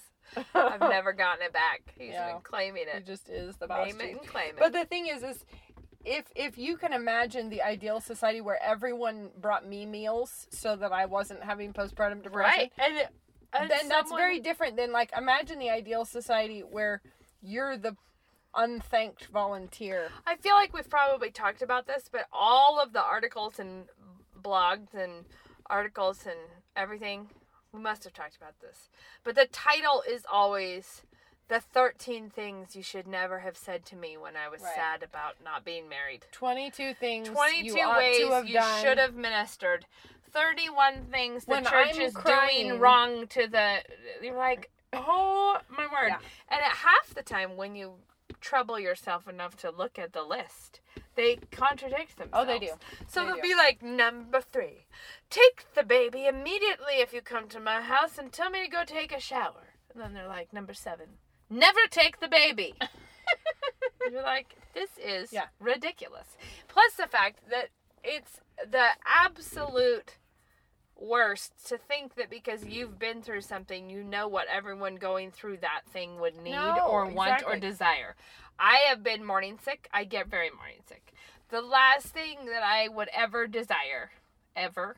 I've 0.53 0.79
never 0.97 1.13
gotten 1.13 1.43
it 1.45 1.53
back. 1.53 1.93
He's 1.97 2.11
Yeah. 2.13 2.33
been 2.33 2.41
claiming 2.41 2.85
He 2.91 2.97
it. 2.97 3.05
just 3.05 3.29
is 3.29 3.55
the 3.57 3.67
boss 3.67 3.87
Name 3.87 4.01
it 4.01 4.11
and 4.11 4.27
claim 4.27 4.49
it. 4.49 4.59
But 4.59 4.73
the 4.73 4.85
thing 4.85 5.07
is, 5.07 5.23
is 5.23 5.45
if 6.03 6.25
if 6.35 6.57
you 6.57 6.77
can 6.77 6.93
imagine 6.93 7.49
the 7.49 7.61
ideal 7.63 7.99
society 7.99 8.41
where 8.41 8.61
everyone 8.61 9.31
brought 9.41 9.67
me 9.67 9.85
meals 9.85 10.47
so 10.51 10.75
that 10.75 10.91
I 10.91 11.05
wasn't 11.05 11.43
having 11.43 11.73
postpartum 11.73 12.21
depression, 12.23 12.59
right, 12.59 12.71
and, 12.77 12.97
it- 12.97 13.09
and 13.53 13.69
then 13.69 13.87
that's 13.87 14.11
very 14.11 14.39
different 14.39 14.75
than 14.75 14.91
like 14.91 15.11
imagine 15.17 15.59
the 15.59 15.69
ideal 15.69 16.03
society 16.05 16.59
where 16.61 17.01
you're 17.41 17.77
the 17.77 17.95
unthanked 18.53 19.27
volunteer. 19.27 20.09
I 20.25 20.35
feel 20.37 20.55
like 20.55 20.73
we've 20.73 20.89
probably 20.89 21.31
talked 21.31 21.61
about 21.61 21.87
this, 21.87 22.09
but 22.11 22.25
all 22.31 22.79
of 22.81 22.93
the 22.93 23.01
articles 23.03 23.59
and 23.59 23.85
blogs 24.41 24.93
and 24.93 25.25
articles 25.67 26.25
and 26.25 26.37
everything, 26.75 27.29
we 27.75 27.81
must 27.81 28.03
have 28.03 28.13
talked 28.13 28.37
about 28.37 28.59
this. 28.61 28.89
But 29.23 29.35
the 29.35 29.45
title 29.45 30.03
is 30.07 30.25
always 30.31 31.01
the 31.47 31.59
13 31.59 32.29
things 32.29 32.75
you 32.75 32.81
should 32.81 33.05
never 33.07 33.39
have 33.39 33.57
said 33.57 33.85
to 33.85 33.95
me 33.95 34.17
when 34.17 34.35
I 34.35 34.47
was 34.49 34.61
Right. 34.61 34.73
sad 34.75 35.03
about 35.03 35.35
not 35.43 35.63
being 35.63 35.87
married. 35.87 36.25
22 36.31 36.93
things 36.95 37.27
22 37.29 37.65
you 37.77 37.81
ought 37.83 37.97
ways 37.97 38.17
to 38.19 38.31
have 38.31 38.47
you 38.47 38.53
done. 38.55 38.81
should 38.83 38.97
have 38.97 39.13
ministered. 39.13 39.85
31 40.31 41.05
things 41.11 41.45
the 41.45 41.51
When 41.51 41.63
church 41.65 41.95
I'm 41.95 42.01
is 42.01 42.13
crying- 42.15 42.67
doing 42.69 42.79
wrong 42.79 43.27
to 43.27 43.47
the. 43.47 43.83
You're 44.21 44.35
like, 44.35 44.71
oh 44.93 45.59
my 45.69 45.85
word. 45.87 46.07
Yeah. 46.09 46.19
And 46.49 46.61
at 46.61 46.71
half 46.71 47.13
the 47.13 47.23
time, 47.23 47.55
when 47.57 47.75
you 47.75 47.99
trouble 48.41 48.79
yourself 48.79 49.27
enough 49.27 49.55
to 49.57 49.69
look 49.71 49.97
at 49.99 50.13
the 50.13 50.23
list, 50.23 50.81
they 51.15 51.37
contradict 51.51 52.17
themselves. 52.17 52.33
Oh, 52.33 52.45
they 52.45 52.59
do. 52.59 52.73
So 53.07 53.21
They 53.21 53.25
they'll 53.27 53.35
do. 53.37 53.41
be 53.41 53.55
like, 53.55 53.81
number 53.81 54.41
three, 54.41 54.85
take 55.29 55.65
the 55.75 55.83
baby 55.83 56.25
immediately 56.27 56.95
if 56.99 57.13
you 57.13 57.21
come 57.21 57.47
to 57.49 57.59
my 57.59 57.81
house 57.81 58.17
and 58.17 58.31
tell 58.31 58.49
me 58.49 58.63
to 58.63 58.69
go 58.69 58.83
take 58.85 59.11
a 59.15 59.19
shower. 59.19 59.73
And 59.93 60.01
then 60.03 60.13
they're 60.13 60.27
like, 60.27 60.51
number 60.53 60.73
seven, 60.73 61.07
never 61.49 61.79
take 61.89 62.19
the 62.19 62.27
baby. 62.27 62.75
You're 64.11 64.21
like, 64.23 64.55
this 64.73 64.89
is 65.03 65.31
Yeah. 65.33 65.45
ridiculous. 65.59 66.37
Plus 66.67 66.93
the 66.93 67.07
fact 67.07 67.39
that 67.49 67.69
it's 68.03 68.39
the 68.69 68.87
absolute 69.05 70.17
worst 70.97 71.67
to 71.67 71.77
think 71.77 72.15
that 72.15 72.29
because 72.29 72.65
you've 72.65 72.97
been 72.99 73.21
through 73.21 73.41
something, 73.41 73.89
you 73.89 74.03
know 74.03 74.27
what 74.27 74.47
everyone 74.47 74.95
going 74.95 75.31
through 75.31 75.57
that 75.57 75.81
thing 75.91 76.19
would 76.19 76.37
need 76.37 76.51
No, 76.53 76.77
or 76.87 77.05
want 77.07 77.43
or 77.45 77.57
desire. 77.57 78.15
I 78.59 78.77
have 78.89 79.03
been 79.03 79.23
morning 79.25 79.59
sick. 79.61 79.87
I 79.93 80.03
get 80.03 80.27
very 80.27 80.49
morning 80.49 80.79
sick. 80.87 81.13
The 81.49 81.61
last 81.61 82.07
thing 82.07 82.45
that 82.45 82.63
I 82.63 82.87
would 82.87 83.09
ever 83.13 83.47
desire, 83.47 84.11
ever, 84.55 84.97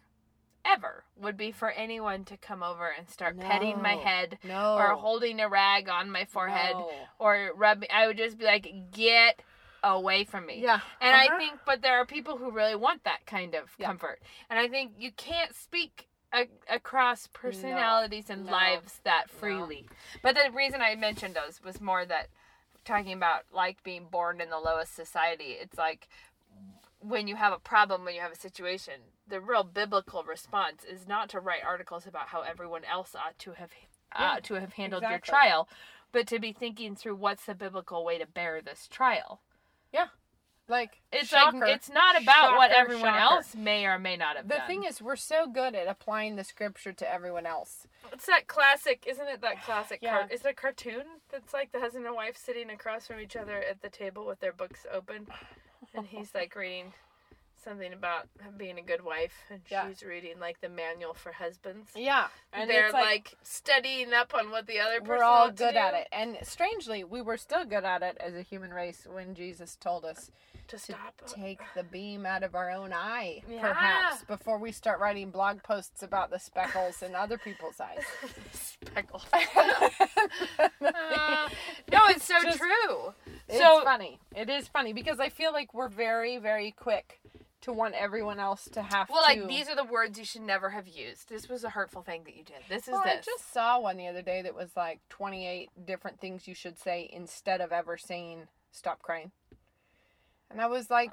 ever, 0.63 1.03
would 1.19 1.37
be 1.37 1.51
for 1.51 1.71
anyone 1.71 2.23
to 2.25 2.37
come 2.37 2.63
over 2.63 2.87
and 2.89 3.09
start 3.09 3.39
petting 3.39 3.81
my 3.81 3.95
head 3.95 4.37
No. 4.43 4.75
or 4.77 4.95
holding 4.95 5.39
a 5.39 5.49
rag 5.49 5.89
on 5.89 6.09
my 6.11 6.25
forehead 6.25 6.75
No. 6.77 6.91
or 7.19 7.51
rubbing. 7.55 7.89
I 7.93 8.07
would 8.07 8.17
just 8.17 8.37
be 8.37 8.45
like, 8.45 8.67
get 8.91 9.41
away 9.83 10.23
from 10.23 10.45
me. 10.45 10.59
Yeah. 10.61 10.79
And 11.01 11.15
I 11.15 11.27
Uh-huh. 11.27 11.37
think, 11.37 11.59
but 11.65 11.81
there 11.81 11.97
are 11.99 12.05
people 12.05 12.37
who 12.37 12.51
really 12.51 12.75
want 12.75 13.03
that 13.03 13.25
kind 13.25 13.55
of 13.55 13.73
Yeah. 13.77 13.87
comfort. 13.87 14.21
And 14.49 14.57
I 14.59 14.67
think 14.67 14.93
you 14.97 15.11
can't 15.11 15.53
speak 15.55 16.07
a, 16.33 16.47
across 16.69 17.27
personalities 17.27 18.29
and 18.29 18.45
No. 18.45 18.51
lives 18.51 18.99
that 19.03 19.27
No. 19.31 19.39
freely. 19.39 19.87
But 20.21 20.35
the 20.35 20.51
reason 20.51 20.81
I 20.81 20.95
mentioned 20.95 21.35
those 21.35 21.61
was 21.63 21.79
more 21.79 22.05
that 22.05 22.27
talking 22.87 23.13
about 23.13 23.43
like 23.53 23.83
being 23.83 24.07
born 24.09 24.41
in 24.41 24.49
the 24.49 24.59
lowest 24.59 24.95
society, 24.95 25.55
it's 25.61 25.77
like 25.77 26.07
when 26.99 27.27
you 27.27 27.35
have 27.35 27.53
a 27.53 27.59
problem, 27.59 28.03
when 28.05 28.15
you 28.15 28.21
have 28.21 28.31
a 28.31 28.35
situation, 28.35 28.95
the 29.27 29.39
real 29.39 29.63
biblical 29.63 30.23
response 30.23 30.83
is 30.83 31.07
not 31.07 31.29
to 31.29 31.39
write 31.39 31.63
articles 31.65 32.07
about 32.07 32.29
how 32.29 32.41
everyone 32.41 32.83
else 32.85 33.15
ought 33.15 33.37
to 33.39 33.51
have 33.51 33.69
uh, 34.15 34.35
Yeah, 34.35 34.39
to 34.43 34.53
have 34.55 34.73
handled 34.73 35.03
exactly. 35.03 35.13
your 35.13 35.19
trial, 35.19 35.69
but 36.11 36.27
to 36.27 36.39
be 36.39 36.53
thinking 36.53 36.95
through 36.95 37.15
what's 37.15 37.45
the 37.45 37.53
biblical 37.53 38.03
way 38.03 38.17
to 38.17 38.25
bear 38.25 38.61
this 38.61 38.87
trial. 38.87 39.41
Like 40.69 40.99
It's 41.13 41.29
shocker, 41.29 41.59
like 41.59 41.75
it's 41.75 41.89
not 41.89 42.21
about 42.21 42.57
what 42.57 42.71
everyone 42.71 43.05
shocker. 43.05 43.35
else 43.35 43.55
may 43.55 43.85
or 43.85 43.97
may 43.97 44.17
not 44.17 44.35
have 44.35 44.47
The 44.47 44.55
done. 44.55 44.61
The 44.63 44.67
thing 44.67 44.83
is, 44.83 45.01
we're 45.01 45.15
so 45.15 45.47
good 45.47 45.75
at 45.75 45.87
applying 45.87 46.35
the 46.35 46.43
scripture 46.43 46.91
to 46.93 47.09
everyone 47.11 47.45
else. 47.45 47.87
it's 48.11 48.25
that 48.25 48.47
classic, 48.47 49.05
isn't 49.07 49.27
it? 49.27 49.41
That 49.41 49.63
classic. 49.63 49.99
Yeah. 50.01 50.19
Car- 50.21 50.29
is 50.31 50.41
it 50.41 50.47
a 50.49 50.53
cartoon 50.53 51.03
that's 51.31 51.53
like 51.53 51.71
the 51.71 51.79
husband 51.79 52.05
and 52.05 52.15
wife 52.15 52.35
sitting 52.37 52.69
across 52.69 53.07
from 53.07 53.19
each 53.21 53.35
other 53.37 53.55
at 53.57 53.81
the 53.81 53.89
table 53.89 54.25
with 54.25 54.39
their 54.41 54.51
books 54.53 54.85
open, 54.93 55.27
and 55.95 56.05
he's 56.07 56.35
like 56.35 56.53
reading 56.55 56.93
something 57.63 57.91
about 57.91 58.27
being 58.57 58.77
a 58.77 58.81
good 58.81 59.03
wife, 59.03 59.33
and 59.49 59.61
Yeah. 59.69 59.87
she's 59.89 60.03
reading 60.03 60.39
like 60.39 60.61
the 60.61 60.69
manual 60.69 61.13
for 61.13 61.31
husbands. 61.33 61.91
Yeah, 61.95 62.27
And 62.53 62.69
they're 62.69 62.91
like, 62.91 63.35
studying 63.43 64.13
up 64.13 64.33
on 64.33 64.51
what 64.51 64.67
the 64.67 64.79
other 64.79 64.99
person 64.99 65.07
we're 65.17 65.23
all 65.23 65.47
ought 65.47 65.57
to 65.57 65.63
good 65.65 65.75
at 65.75 65.93
it. 65.93 66.07
And 66.11 66.37
strangely, 66.43 67.03
we 67.03 67.21
were 67.21 67.35
still 67.37 67.65
good 67.65 67.83
at 67.83 68.03
it 68.03 68.15
as 68.19 68.35
a 68.35 68.41
human 68.41 68.73
race 68.73 69.05
when 69.09 69.33
Jesus 69.35 69.75
told 69.75 70.05
us 70.05 70.31
to 70.67 70.77
to 70.77 70.79
stop. 70.79 71.21
take 71.27 71.59
the 71.75 71.83
beam 71.83 72.25
out 72.25 72.43
of 72.43 72.55
our 72.55 72.69
own 72.71 72.91
eye, 72.93 73.41
Yeah. 73.49 73.61
perhaps, 73.61 74.23
before 74.25 74.57
we 74.59 74.71
start 74.71 74.99
writing 74.99 75.31
blog 75.31 75.63
posts 75.63 76.03
about 76.03 76.29
the 76.29 76.39
speckles 76.39 77.01
in 77.01 77.15
other 77.15 77.37
people's 77.37 77.79
eyes. 77.79 78.03
Speckles. 78.51 79.25
Uh, 80.59 81.49
no, 81.91 81.99
it's 82.09 82.25
so 82.25 82.41
just- 82.41 82.57
true. 82.57 83.13
It's 83.47 83.57
So- 83.59 83.83
funny. 83.83 84.19
It 84.35 84.49
is 84.49 84.67
funny 84.67 84.93
because 84.93 85.19
I 85.19 85.29
feel 85.29 85.51
like 85.51 85.73
we're 85.73 85.89
very, 85.89 86.37
very 86.37 86.71
quick 86.71 87.19
to 87.61 87.73
want 87.73 87.95
everyone 87.95 88.39
else 88.39 88.65
to 88.73 88.81
have 88.81 89.09
Well, 89.09 89.21
to. 89.27 89.39
like 89.41 89.47
these 89.49 89.67
are 89.67 89.75
the 89.75 89.83
words 89.83 90.17
you 90.19 90.25
should 90.25 90.41
never 90.43 90.69
have 90.69 90.87
used. 90.87 91.29
This 91.29 91.49
was 91.49 91.63
a 91.63 91.69
hurtful 91.71 92.01
thing 92.03 92.23
that 92.25 92.35
you 92.35 92.43
did. 92.43 92.57
This 92.69 92.83
is 92.87 92.93
Well, 92.93 93.03
I 93.05 93.19
just 93.23 93.51
saw 93.51 93.79
one 93.79 93.97
the 93.97 94.07
other 94.07 94.21
day 94.21 94.41
that 94.43 94.53
was 94.55 94.75
like 94.75 94.99
28 95.09 95.69
different 95.85 96.19
things 96.19 96.47
you 96.47 96.53
should 96.53 96.77
say 96.77 97.09
instead 97.11 97.59
of 97.61 97.71
ever 97.71 97.97
saying 97.97 98.47
"stop 98.71 99.01
crying," 99.01 99.31
and 100.51 100.61
I 100.61 100.67
was 100.67 100.89
like, 100.89 101.11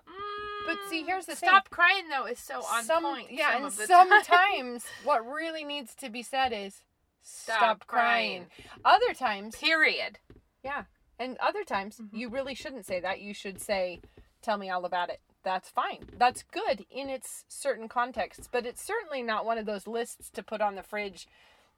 but 0.66 0.76
see, 0.88 1.02
here's 1.04 1.26
the 1.26 1.34
thing. 1.36 1.48
Stop 1.48 1.70
crying 1.70 2.08
though 2.08 2.26
is 2.26 2.38
so 2.38 2.60
on 2.72 2.84
some, 2.84 3.02
point. 3.04 3.30
yeah, 3.30 3.52
some 3.54 3.64
and 3.64 3.72
sometimes 3.72 4.84
what 5.04 5.26
really 5.26 5.64
needs 5.64 5.94
to 5.96 6.08
be 6.10 6.22
said 6.22 6.52
is 6.52 6.82
"stop, 7.22 7.56
Stop 7.56 7.86
crying." 7.86 8.46
crying. 8.46 8.80
Other 8.84 9.12
times, 9.14 9.56
Period. 9.56 10.18
yeah, 10.62 10.84
and 11.18 11.36
other 11.38 11.64
times 11.64 11.96
Mm-hmm. 11.96 12.16
you 12.16 12.28
really 12.28 12.54
shouldn't 12.54 12.86
say 12.86 13.00
that. 13.00 13.20
You 13.20 13.34
should 13.34 13.60
say, 13.60 14.00
"Tell 14.42 14.56
me 14.56 14.70
all 14.70 14.84
about 14.84 15.10
it." 15.10 15.20
That's 15.42 15.68
fine. 15.68 16.06
That's 16.18 16.42
good 16.42 16.86
in 16.90 17.10
its 17.10 17.44
certain 17.48 17.86
contexts, 17.86 18.48
but 18.50 18.64
it's 18.64 18.82
certainly 18.82 19.22
not 19.22 19.44
one 19.44 19.58
of 19.58 19.66
those 19.66 19.86
lists 19.86 20.30
to 20.30 20.42
put 20.42 20.62
on 20.62 20.74
the 20.74 20.82
fridge. 20.82 21.26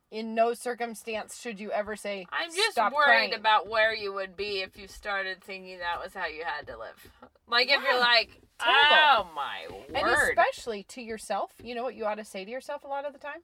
In 0.09 0.37
no 0.37 0.55
circumstance 0.55 1.41
should 1.41 1.59
you 1.59 1.73
ever 1.73 1.97
say, 1.97 2.27
I'm 2.31 2.51
just 2.55 2.73
"Stop 2.73 2.93
worried 2.93 3.07
crying." 3.31 3.35
about 3.35 3.69
where 3.69 3.93
you 3.93 4.13
would 4.13 4.37
be 4.37 4.61
if 4.61 4.77
you 4.79 4.87
started 4.87 5.43
thinking 5.43 5.81
that 5.81 6.01
was 6.01 6.15
how 6.15 6.27
you 6.29 6.45
had 6.45 6.69
to 6.69 6.79
live. 6.79 7.11
Like 7.49 7.69
if 7.69 7.81
Yeah. 7.83 7.91
you're 7.93 8.01
like, 8.01 8.41
Terrible. 8.59 8.87
oh 8.91 9.29
my 9.35 9.67
word. 9.71 9.95
And 9.95 10.09
especially 10.09 10.83
to 10.85 11.03
yourself, 11.03 11.53
you 11.63 11.75
know 11.75 11.83
what 11.83 11.95
you 11.95 12.05
ought 12.05 12.17
to 12.17 12.25
say 12.25 12.45
to 12.45 12.51
yourself 12.51 12.85
a 12.85 12.89
lot 12.89 13.05
of 13.07 13.13
the 13.13 13.19
time? 13.19 13.43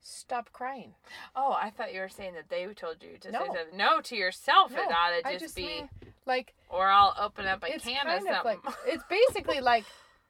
Stop 0.00 0.52
crying. 0.52 0.94
oh, 1.34 1.52
I 1.52 1.70
thought 1.70 1.92
you 1.92 2.00
were 2.00 2.08
saying 2.08 2.34
that 2.34 2.48
they 2.48 2.64
told 2.74 3.02
you 3.02 3.18
to 3.18 3.30
No. 3.32 3.40
say 3.40 3.46
something. 3.46 3.76
No, 3.76 4.00
to 4.02 4.16
yourself 4.16 4.72
it 4.72 4.78
ought 4.78 5.10
to 5.16 5.22
just, 5.32 5.40
just 5.40 5.56
be, 5.56 5.66
mean 5.66 5.88
like 6.26 6.54
or 6.68 6.86
I'll 6.88 7.14
open 7.20 7.46
up 7.46 7.62
a 7.64 7.74
it's 7.74 7.84
can 7.84 7.94
kind 8.04 8.08
of 8.08 8.22
of 8.22 8.28
something. 8.44 8.60
like 8.64 8.74
it's 8.86 9.04
basically 9.08 9.60
like 9.60 9.84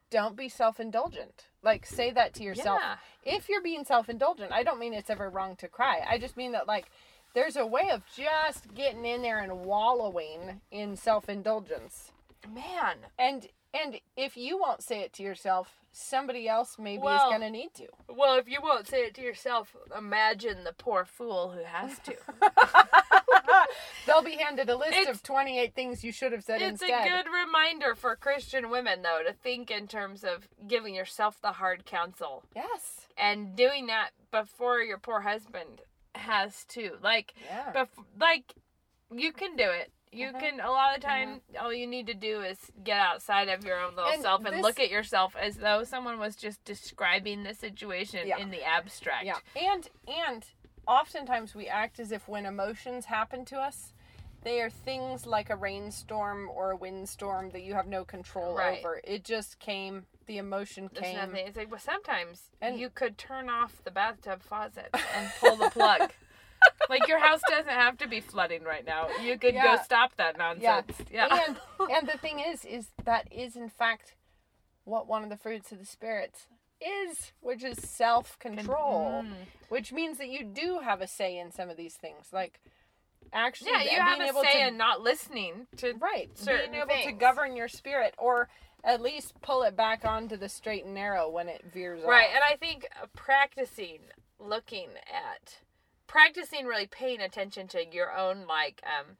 don't 0.09 0.35
be 0.35 0.49
self-indulgent. 0.49 1.45
Like 1.63 1.85
say 1.85 2.11
that 2.11 2.33
to 2.35 2.43
yourself. 2.43 2.79
Yeah. 2.81 2.95
If 3.37 3.49
you're 3.49 3.61
being 3.61 3.83
self-indulgent, 3.83 4.51
I 4.51 4.63
don't 4.63 4.79
mean 4.79 4.93
it's 4.93 5.09
ever 5.09 5.29
wrong 5.29 5.55
to 5.57 5.67
cry. 5.67 6.01
I 6.09 6.17
just 6.17 6.37
mean 6.37 6.53
that 6.53 6.67
like 6.67 6.89
there's 7.33 7.55
a 7.57 7.65
way 7.65 7.89
of 7.91 8.01
just 8.15 8.73
getting 8.73 9.05
in 9.05 9.21
there 9.21 9.39
and 9.39 9.63
wallowing 9.65 10.61
in 10.71 10.95
self-indulgence. 10.95 12.13
Man. 12.47 12.97
And 13.17 13.47
and 13.73 13.99
if 14.15 14.37
you 14.37 14.57
won't 14.57 14.81
say 14.81 15.01
it 15.01 15.13
to 15.13 15.23
yourself, 15.23 15.75
somebody 15.91 16.47
else 16.47 16.77
maybe 16.79 17.01
Well- 17.03 17.15
is 17.17 17.29
going 17.37 17.41
to 17.41 17.49
need 17.49 17.73
to. 17.75 17.87
Well, 18.09 18.35
if 18.39 18.47
you 18.49 18.59
won't 18.61 18.87
say 18.87 19.01
it 19.05 19.13
to 19.15 19.21
yourself, 19.21 19.75
imagine 19.95 20.63
the 20.63 20.73
poor 20.73 21.05
fool 21.05 21.51
who 21.51 21.63
has 21.63 21.99
to. 21.99 22.15
They'll 24.05 24.23
be 24.23 24.37
handed 24.37 24.69
a 24.69 24.75
list 24.77 24.93
It's- 24.97 25.15
of 25.15 25.21
28 25.21 25.75
things 25.75 26.03
you 26.03 26.11
should 26.13 26.31
have 26.31 26.43
said 26.43 26.61
it's 26.61 26.81
instead. 26.81 27.07
a 27.07 27.09
good 27.09 27.25
reminder 27.29 27.93
for 27.93 28.15
Christian 28.15 28.69
women, 28.69 29.01
though, 29.01 29.21
to 29.25 29.33
think 29.33 29.69
in 29.69 29.87
terms 29.87 30.23
of 30.23 30.47
giving 30.67 30.95
yourself 30.95 31.39
the 31.41 31.51
hard 31.53 31.85
counsel 31.85 32.43
Yes. 32.55 33.07
and 33.17 33.55
doing 33.55 33.87
that 33.87 34.11
before 34.31 34.79
your 34.81 34.97
poor 34.97 35.21
husband 35.21 35.81
has 36.15 36.63
to. 36.69 36.97
Like, 37.03 37.33
Yeah. 37.45 37.73
bef- 37.73 38.05
like 38.19 38.53
you 39.11 39.33
can 39.33 39.55
do 39.57 39.69
it. 39.69 39.91
You 40.11 40.29
Mhm. 40.31 40.39
can. 40.39 40.59
A 40.61 40.69
lot 40.71 40.95
of 40.95 41.01
the 41.01 41.07
time, 41.07 41.41
all 41.59 41.73
you 41.73 41.85
need 41.87 42.07
to 42.07 42.13
do 42.13 42.41
is 42.41 42.71
get 42.83 42.97
outside 42.99 43.49
of 43.49 43.63
your 43.65 43.79
own 43.79 43.95
little 43.95 44.11
And 44.11 44.21
self 44.21 44.43
and 44.45 44.55
this- 44.55 44.63
look 44.63 44.79
at 44.79 44.89
yourself 44.89 45.35
as 45.35 45.57
though 45.57 45.83
someone 45.83 46.17
was 46.19 46.35
just 46.35 46.63
describing 46.63 47.43
the 47.43 47.53
situation 47.53 48.27
Yeah. 48.27 48.37
in 48.37 48.49
the 48.49 48.63
abstract. 48.63 49.25
Yeah. 49.25 49.39
And 49.55 49.89
and 50.07 50.45
oftentimes 50.87 51.53
we 51.53 51.67
act 51.67 51.99
as 51.99 52.11
if 52.11 52.27
when 52.27 52.45
emotions 52.45 53.05
happen 53.05 53.43
to 53.45 53.57
us, 53.59 53.93
they 54.43 54.61
are 54.61 54.69
things 54.69 55.25
like 55.25 55.49
a 55.49 55.55
rainstorm 55.55 56.49
or 56.49 56.71
a 56.71 56.75
windstorm 56.77 57.49
that 57.49 57.61
you 57.63 57.73
have 57.73 57.87
no 57.87 58.05
control 58.05 58.55
Right. 58.55 58.79
over. 58.79 59.01
It 59.03 59.25
just 59.25 59.59
came, 59.59 60.05
the 60.25 60.37
emotion 60.37 60.89
There's 60.93 61.05
came. 61.05 61.15
nothing. 61.17 61.47
It's 61.47 61.57
like 61.57 61.69
well, 61.69 61.79
sometimes 61.81 62.49
And- 62.61 62.79
you 62.79 62.89
could 62.89 63.17
turn 63.17 63.49
off 63.49 63.83
the 63.83 63.91
bathtub 63.91 64.41
faucet 64.41 64.89
and 65.13 65.31
pull 65.39 65.57
the 65.57 65.69
plug. 65.69 66.13
like 66.89 67.07
your 67.07 67.19
house 67.19 67.41
doesn't 67.49 67.67
have 67.71 67.97
to 67.99 68.07
be 68.07 68.19
flooding 68.19 68.63
right 68.63 68.85
now. 68.85 69.07
You 69.21 69.37
could 69.37 69.53
Yeah. 69.53 69.75
go 69.77 69.83
stop 69.83 70.15
that 70.17 70.37
nonsense. 70.37 70.97
Yeah. 71.11 71.27
And 71.47 71.57
and 71.91 72.07
the 72.07 72.17
thing 72.17 72.39
is 72.39 72.65
is 72.65 72.91
that 73.03 73.31
is 73.31 73.55
in 73.55 73.69
fact 73.69 74.15
what 74.83 75.07
one 75.07 75.23
of 75.23 75.29
the 75.29 75.37
fruits 75.37 75.71
of 75.71 75.79
the 75.79 75.85
spirits 75.85 76.47
is, 76.79 77.33
which 77.41 77.63
is 77.63 77.77
self-control, 77.89 79.23
Mm. 79.25 79.33
which 79.69 79.91
means 79.91 80.17
that 80.19 80.29
you 80.29 80.43
do 80.43 80.79
have 80.79 81.01
a 81.01 81.07
say 81.07 81.37
in 81.37 81.51
some 81.51 81.69
of 81.69 81.77
these 81.77 81.95
things. 81.95 82.31
Like 82.31 82.59
actually 83.33 83.71
yeah, 83.71 83.79
you 83.81 83.89
being 83.89 84.27
have 84.27 84.35
a 84.37 84.39
say 84.41 84.61
to 84.61 84.67
in 84.67 84.77
not 84.77 85.01
listening 85.01 85.67
to 85.77 85.93
right 85.95 86.29
certain 86.37 86.71
being 86.71 86.83
able 86.89 87.03
to 87.03 87.11
govern 87.11 87.55
your 87.57 87.67
spirit 87.67 88.13
or 88.17 88.47
at 88.83 89.01
least 89.01 89.33
pull 89.41 89.63
it 89.63 89.75
back 89.75 90.05
onto 90.05 90.37
the 90.37 90.47
straight 90.47 90.85
and 90.85 90.93
narrow 90.93 91.27
when 91.27 91.49
it 91.49 91.65
veers 91.73 92.01
off. 92.03 92.07
Right, 92.09 92.29
off. 92.29 92.35
and 92.35 92.43
I 92.43 92.55
think 92.55 92.87
practicing 93.15 93.99
looking 94.39 94.89
at 95.11 95.57
practicing 96.07 96.65
really 96.65 96.87
paying 96.87 97.21
attention 97.21 97.67
to 97.67 97.85
your 97.85 98.15
own 98.17 98.45
like 98.47 98.81
um 98.85 99.17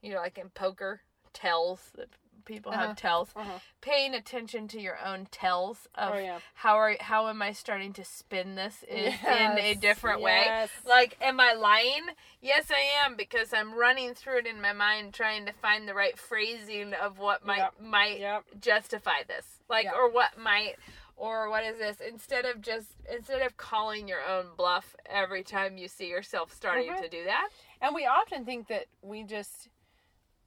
you 0.00 0.10
know 0.12 0.18
like 0.20 0.38
in 0.38 0.48
poker 0.50 1.00
tells 1.32 1.90
that 1.96 2.08
people 2.46 2.72
Uh-huh. 2.72 2.86
have 2.88 2.96
tells 2.96 3.28
Uh-huh. 3.36 3.58
paying 3.82 4.14
attention 4.14 4.66
to 4.68 4.80
your 4.80 4.98
own 5.04 5.26
tells 5.30 5.86
of 5.94 6.14
Oh, 6.14 6.18
yeah. 6.18 6.38
how 6.54 6.74
are 6.76 6.96
how 7.00 7.28
am 7.28 7.42
I 7.42 7.52
starting 7.52 7.92
to 7.92 8.04
spin 8.04 8.54
this 8.54 8.82
in, 8.88 9.12
in 9.28 9.58
a 9.58 9.70
Yes, 9.74 9.80
different 9.80 10.20
way 10.22 10.50
like 10.86 11.16
am 11.20 11.38
I 11.38 11.52
lying 11.52 12.06
yes 12.40 12.70
I 12.70 12.80
am 13.04 13.14
because 13.14 13.52
I'm 13.52 13.74
running 13.74 14.14
through 14.14 14.38
it 14.38 14.46
in 14.46 14.60
my 14.60 14.72
mind 14.72 15.12
trying 15.12 15.44
to 15.46 15.52
find 15.52 15.86
the 15.86 15.94
right 15.94 16.18
phrasing 16.18 16.94
of 16.94 17.18
what 17.18 17.44
might 17.44 17.58
Yep. 17.58 17.74
might 17.82 18.18
Yep. 18.20 18.44
justify 18.60 19.22
this 19.28 19.60
like 19.68 19.84
Yeah. 19.84 19.94
or 19.94 20.08
what 20.10 20.38
might 20.38 20.76
or 21.20 21.50
what 21.50 21.62
is 21.64 21.76
this 21.78 21.98
instead 22.00 22.44
of 22.46 22.62
just 22.62 22.96
instead 23.14 23.42
of 23.42 23.56
calling 23.58 24.08
your 24.08 24.24
own 24.26 24.46
bluff 24.56 24.96
every 25.04 25.42
time 25.42 25.76
you 25.76 25.86
see 25.86 26.08
yourself 26.08 26.52
starting 26.52 26.90
Mhm. 26.90 27.02
to 27.02 27.08
do 27.08 27.24
that 27.24 27.48
And 27.82 27.94
we 27.94 28.06
often 28.06 28.44
think 28.44 28.68
that 28.68 28.86
we 29.02 29.22
just, 29.22 29.68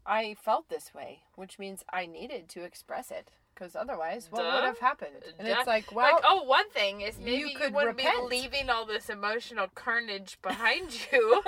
I 0.06 0.36
felt 0.36 0.70
this 0.70 0.94
way, 0.94 1.24
which 1.36 1.58
means 1.58 1.84
I 1.92 2.06
needed 2.06 2.48
to 2.50 2.64
express 2.64 3.10
it. 3.10 3.32
Because 3.56 3.76
otherwise, 3.76 4.28
what 4.32 4.42
Duh. 4.44 4.52
would 4.56 4.64
have 4.64 4.80
happened? 4.80 5.24
And 5.40 5.48
Duh. 5.48 5.56
it's 5.58 5.68
like, 5.68 5.92
well, 5.92 6.14
like 6.14 6.24
oh 6.28 6.44
one 6.44 6.70
thing 6.72 7.02
is 7.02 7.18
you 7.20 7.26
maybe 7.26 7.50
you, 7.52 7.58
could 7.58 7.74
wouldn't 7.74 7.98
be 7.98 8.08
leaving 8.28 8.70
all 8.70 8.86
this 8.86 9.10
emotional 9.10 9.68
carnage 9.76 10.40
behind 10.42 10.92
you 11.12 11.42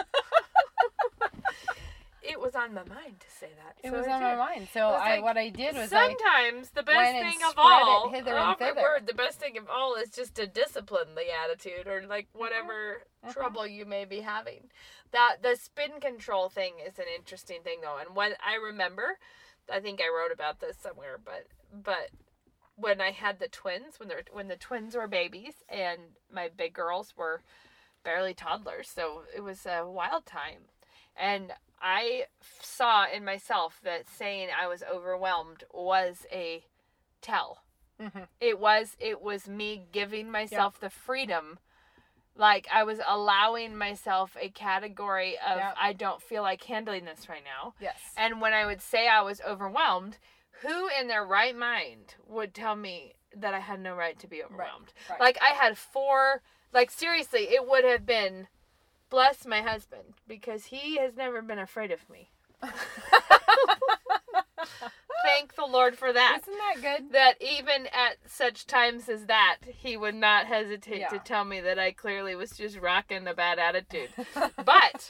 it 2.27 2.39
was 2.39 2.55
on 2.55 2.73
my 2.73 2.83
mind 2.83 3.19
to 3.19 3.29
say 3.29 3.49
that 3.57 3.77
it 3.83 3.89
so 3.91 3.97
was 3.97 4.07
on 4.07 4.21
my 4.21 4.35
mind. 4.35 4.67
So 4.73 4.87
I, 4.89 5.15
like, 5.15 5.23
what 5.23 5.37
I 5.37 5.49
did 5.49 5.75
was 5.75 5.91
I, 5.93 6.07
Sometimes 6.07 6.69
the 6.71 6.83
best 6.83 7.11
thing 7.11 7.37
of 7.45 7.51
spread 7.51 7.65
it 7.65 7.65
all, 7.65 8.09
hither 8.09 8.37
oh 8.37 8.55
and 8.59 8.75
word, 8.75 9.07
the 9.07 9.13
best 9.13 9.39
thing 9.39 9.57
of 9.57 9.69
all 9.69 9.95
is 9.95 10.09
just 10.09 10.35
to 10.35 10.47
discipline 10.47 11.15
the 11.15 11.25
attitude 11.31 11.87
or 11.87 12.05
like 12.07 12.27
whatever 12.33 13.03
Mhm. 13.25 13.33
trouble 13.33 13.67
you 13.67 13.85
may 13.85 14.05
be 14.05 14.21
having. 14.21 14.69
That 15.11 15.37
the 15.41 15.55
spin 15.55 15.99
control 15.99 16.49
thing 16.49 16.73
is 16.79 16.99
an 16.99 17.05
interesting 17.15 17.61
thing 17.63 17.81
though, 17.81 17.97
and 17.97 18.15
when 18.15 18.33
I 18.45 18.55
remember, 18.55 19.17
I 19.71 19.79
think 19.79 20.01
I 20.01 20.09
wrote 20.09 20.31
about 20.31 20.59
this 20.59 20.77
somewhere, 20.77 21.17
but 21.17 21.47
but 21.71 22.09
when 22.75 22.99
I 22.99 23.11
had 23.11 23.39
the 23.39 23.47
twins, 23.47 23.99
when 23.99 24.09
they 24.09 24.15
when 24.31 24.47
the 24.47 24.57
twins 24.57 24.95
were 24.95 25.07
babies 25.07 25.63
and 25.69 25.99
my 26.31 26.49
big 26.49 26.73
girls 26.73 27.15
were 27.15 27.41
barely 28.03 28.33
toddlers, 28.33 28.89
so 28.89 29.23
it 29.35 29.41
was 29.41 29.65
a 29.65 29.85
wild 29.87 30.25
time. 30.25 30.65
And 31.15 31.53
I 31.87 32.25
saw 32.61 33.05
in 33.07 33.23
myself 33.23 33.79
that 33.83 34.09
saying 34.09 34.49
I 34.59 34.65
was 34.65 34.81
overwhelmed 34.83 35.63
was 35.71 36.25
a 36.31 36.65
tell. 37.21 37.63
Mhm. 38.01 38.27
It 38.41 38.59
was 38.59 38.97
it 38.99 39.21
was 39.21 39.47
me 39.47 39.85
giving 39.91 40.31
myself 40.31 40.79
the 40.79 40.89
freedom 40.89 41.59
like 42.35 42.67
I 42.73 42.83
was 42.83 42.99
allowing 43.07 43.77
myself 43.77 44.35
a 44.41 44.49
category 44.49 45.37
of 45.37 45.57
Yeah. 45.57 45.73
I 45.79 45.93
don't 45.93 46.21
feel 46.21 46.41
like 46.41 46.63
handling 46.63 47.05
this 47.05 47.29
right 47.29 47.43
now. 47.43 47.75
yes. 47.79 48.13
And 48.17 48.41
when 48.41 48.51
I 48.53 48.65
would 48.65 48.81
say 48.81 49.07
I 49.07 49.21
was 49.21 49.39
overwhelmed, 49.41 50.17
who 50.61 50.89
in 50.99 51.07
their 51.07 51.23
right 51.23 51.55
mind 51.55 52.15
would 52.27 52.53
tell 52.53 52.75
me 52.75 53.13
that 53.35 53.53
I 53.53 53.59
had 53.59 53.79
no 53.79 53.93
right 53.95 54.17
to 54.19 54.27
be 54.27 54.43
overwhelmed? 54.43 54.91
right. 55.09 55.19
Like 55.19 55.37
I 55.41 55.53
had 55.53 55.77
four 55.77 56.41
like 56.73 56.89
seriously, 56.91 57.43
it 57.53 57.65
would 57.67 57.85
have 57.85 58.05
been 58.05 58.47
bless 59.15 59.45
my 59.45 59.61
husband 59.61 60.03
because 60.27 60.65
he 60.65 60.97
has 60.97 61.15
never 61.15 61.41
been 61.41 61.57
afraid 61.57 61.89
of 61.89 62.01
me. 62.09 62.31
Thank 65.23 65.55
the 65.55 65.65
Lord 65.65 65.97
for 65.97 66.11
that. 66.11 66.39
Isn't 66.41 66.53
that 66.57 66.81
good? 66.81 67.13
That 67.13 67.35
even 67.41 67.87
at 67.87 68.17
such 68.25 68.67
times 68.67 69.07
as 69.07 69.27
that, 69.27 69.59
he 69.65 69.95
would 69.95 70.15
not 70.15 70.47
hesitate 70.47 71.07
to 71.11 71.19
tell 71.19 71.45
me 71.45 71.61
that 71.61 71.79
I 71.79 71.93
clearly 71.93 72.35
was 72.35 72.57
just 72.57 72.77
rocking 72.77 73.25
a 73.25 73.33
bad 73.33 73.57
attitude. 73.57 74.09
But 74.65 75.09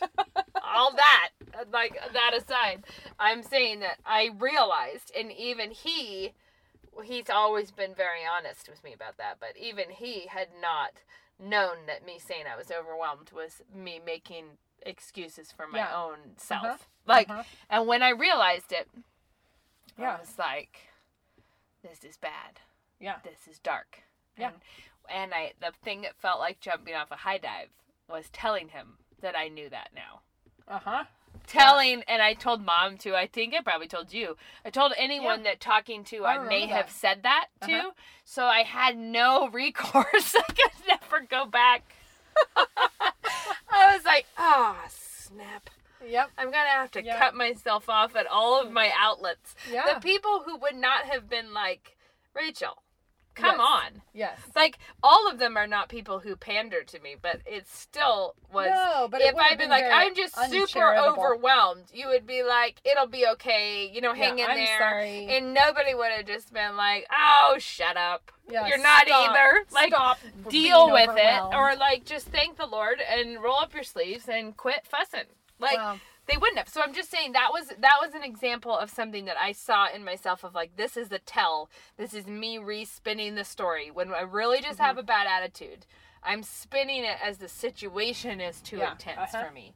all 0.63 0.93
that, 0.95 1.29
like 1.73 1.97
that 2.13 2.33
aside, 2.37 2.83
I'm 3.17 3.41
saying 3.41 3.79
that 3.79 3.97
I 4.05 4.29
realized, 4.37 5.11
and 5.17 5.31
even 5.31 5.71
he, 5.71 6.33
he's 7.03 7.31
always 7.31 7.71
been 7.71 7.95
very 7.95 8.19
honest 8.23 8.69
with 8.69 8.83
me 8.83 8.93
about 8.93 9.17
that, 9.17 9.37
but 9.39 9.57
even 9.59 9.85
he 9.89 10.27
had 10.27 10.49
not 10.61 10.91
known 11.39 11.86
that 11.88 12.05
me 12.05 12.19
saying 12.19 12.45
I 12.51 12.55
was 12.57 12.71
overwhelmed 12.71 13.31
was 13.31 13.61
me 13.73 13.99
making 14.03 14.57
excuses 14.86 15.51
for 15.51 15.67
my 15.67 15.79
Yeah. 15.79 15.95
own 16.03 16.17
self. 16.38 16.63
Uh-huh. 16.65 16.77
Like, 17.05 17.29
Uh-huh. 17.29 17.43
and 17.69 17.88
when 17.88 18.01
I 18.03 18.09
realized 18.09 18.71
it, 18.71 18.89
Yeah. 19.97 20.15
I 20.15 20.19
was 20.19 20.38
like, 20.38 20.88
this 21.81 22.03
is 22.03 22.17
bad 22.17 22.59
Yeah. 22.99 23.19
this 23.23 23.47
is 23.47 23.59
dark. 23.59 24.03
Yeah. 24.38 24.47
And, 24.49 24.61
and 25.09 25.33
I 25.33 25.53
the 25.59 25.71
thing 25.71 26.01
that 26.01 26.15
felt 26.17 26.39
like 26.39 26.59
jumping 26.59 26.95
off 26.95 27.11
a 27.11 27.15
high 27.17 27.38
dive 27.38 27.69
was 28.07 28.29
telling 28.29 28.69
him 28.69 28.97
that 29.21 29.36
I 29.38 29.47
knew 29.49 29.69
that 29.69 29.91
now. 29.93 30.21
Uh 30.67 30.79
huh. 30.79 31.05
Telling 31.47 32.03
and 32.07 32.21
I 32.21 32.33
told 32.33 32.63
mom 32.65 32.97
too. 32.97 33.15
I 33.15 33.27
think 33.27 33.53
I 33.53 33.61
probably 33.61 33.87
told 33.87 34.13
you. 34.13 34.35
I 34.65 34.69
told 34.69 34.93
anyone 34.97 35.39
Yeah. 35.39 35.51
that 35.51 35.59
talking 35.61 36.03
to 36.05 36.25
I 36.25 36.35
I, 36.35 36.37
may 36.39 36.61
remember 36.63 36.75
have 36.75 36.89
said 36.89 37.23
that 37.23 37.47
to. 37.61 37.73
Uh-huh. 37.73 37.91
So 38.25 38.45
I 38.45 38.63
had 38.63 38.97
no 38.97 39.49
recourse. 39.53 40.35
I 40.35 40.43
could 40.53 40.87
never 40.87 41.25
go 41.27 41.45
back. 41.45 41.83
I 42.55 43.95
was 43.95 44.05
like, 44.05 44.25
oh 44.37 44.77
snap. 44.89 45.69
Yep. 46.07 46.29
I'm 46.37 46.51
gonna 46.51 46.69
have 46.69 46.91
to 46.91 47.03
Yeah. 47.03 47.17
cut 47.19 47.35
myself 47.35 47.89
off 47.89 48.15
at 48.15 48.27
all 48.27 48.61
of 48.61 48.71
my 48.71 48.91
outlets. 48.97 49.55
Yeah. 49.71 49.93
The 49.93 49.99
people 49.99 50.43
who 50.45 50.57
would 50.57 50.75
not 50.75 51.05
have 51.05 51.29
been 51.29 51.53
like, 51.53 51.97
Rachel, 52.33 52.81
come 53.36 53.57
Yes. 53.59 53.67
on. 53.69 54.01
Yes. 54.13 54.39
Like 54.55 54.77
all 55.03 55.29
of 55.29 55.38
them 55.39 55.57
are 55.57 55.67
not 55.67 55.89
people 55.89 56.19
who 56.19 56.36
pander 56.36 56.83
to 56.83 56.99
me, 56.99 57.15
but 57.21 57.41
it 57.45 57.67
still 57.67 58.36
was. 58.51 58.69
No, 58.69 59.07
but 59.11 59.21
if 59.21 59.36
I'd 59.36 59.49
been 59.57 59.65
been 59.65 59.69
like, 59.69 59.86
I'm 59.86 60.15
just 60.15 60.36
super 60.49 60.95
overwhelmed, 60.95 61.83
you 61.93 62.07
would 62.07 62.25
be 62.25 62.43
like, 62.43 62.75
it'll 62.83 63.07
be 63.07 63.25
okay, 63.33 63.89
you 63.93 64.01
know, 64.01 64.13
hang 64.13 64.38
Yeah, 64.38 64.45
in 64.45 64.51
I'm 64.51 64.57
there. 64.57 64.79
sorry. 64.79 65.27
And 65.29 65.53
nobody 65.53 65.93
would 65.93 66.11
have 66.11 66.25
just 66.25 66.53
been 66.53 66.75
like, 66.77 67.05
oh, 67.11 67.55
shut 67.59 67.97
up. 67.97 68.31
Yeah, 68.49 68.67
You're 68.67 68.77
not 68.77 69.07
stop. 69.07 69.29
either. 69.31 69.65
Like, 69.71 69.89
Stop 69.89 70.19
deal 70.49 70.91
with 70.91 71.09
it. 71.15 71.41
Or 71.53 71.75
like, 71.75 72.05
just 72.05 72.27
thank 72.27 72.57
the 72.57 72.65
Lord 72.67 72.99
and 73.01 73.41
roll 73.41 73.57
up 73.57 73.73
your 73.73 73.83
sleeves 73.83 74.27
and 74.29 74.55
quit 74.55 74.86
fussing. 74.86 75.25
Like, 75.59 75.77
Wow. 75.77 75.99
They 76.28 76.38
wouldn't 76.38 76.57
have. 76.57 76.69
So 76.69 76.82
I'm 76.82 76.93
just 76.93 77.11
saying 77.11 77.34
that 77.34 77.49
was 77.53 77.67
that 77.67 77.97
was 78.01 78.13
an 78.13 78.23
example 78.23 78.76
of 78.78 78.89
something 78.89 79.26
that 79.26 79.38
I 79.39 79.51
saw 79.51 79.88
in 79.93 80.03
myself 80.03 80.43
of 80.43 80.53
like 80.55 80.76
this 80.76 80.97
is 80.97 81.09
the 81.09 81.19
tell. 81.19 81.69
This 81.97 82.13
is 82.13 82.26
me 82.28 82.57
re-spinning 82.57 83.36
the 83.36 83.43
story 83.43 83.91
when 83.91 84.13
I 84.13 84.21
really 84.21 84.61
just 84.61 84.78
Mm-hmm. 84.80 84.86
have 84.86 84.97
a 84.97 85.03
bad 85.03 85.28
attitude. 85.28 85.86
I'm 86.23 86.41
spinning 86.43 87.03
it 87.03 87.17
as 87.23 87.38
the 87.38 87.47
situation 87.47 88.41
is 88.41 88.59
too 88.61 88.78
Yeah, 88.78 88.93
intense 88.93 89.34
uh-huh. 89.34 89.45
for 89.45 89.51
me, 89.53 89.73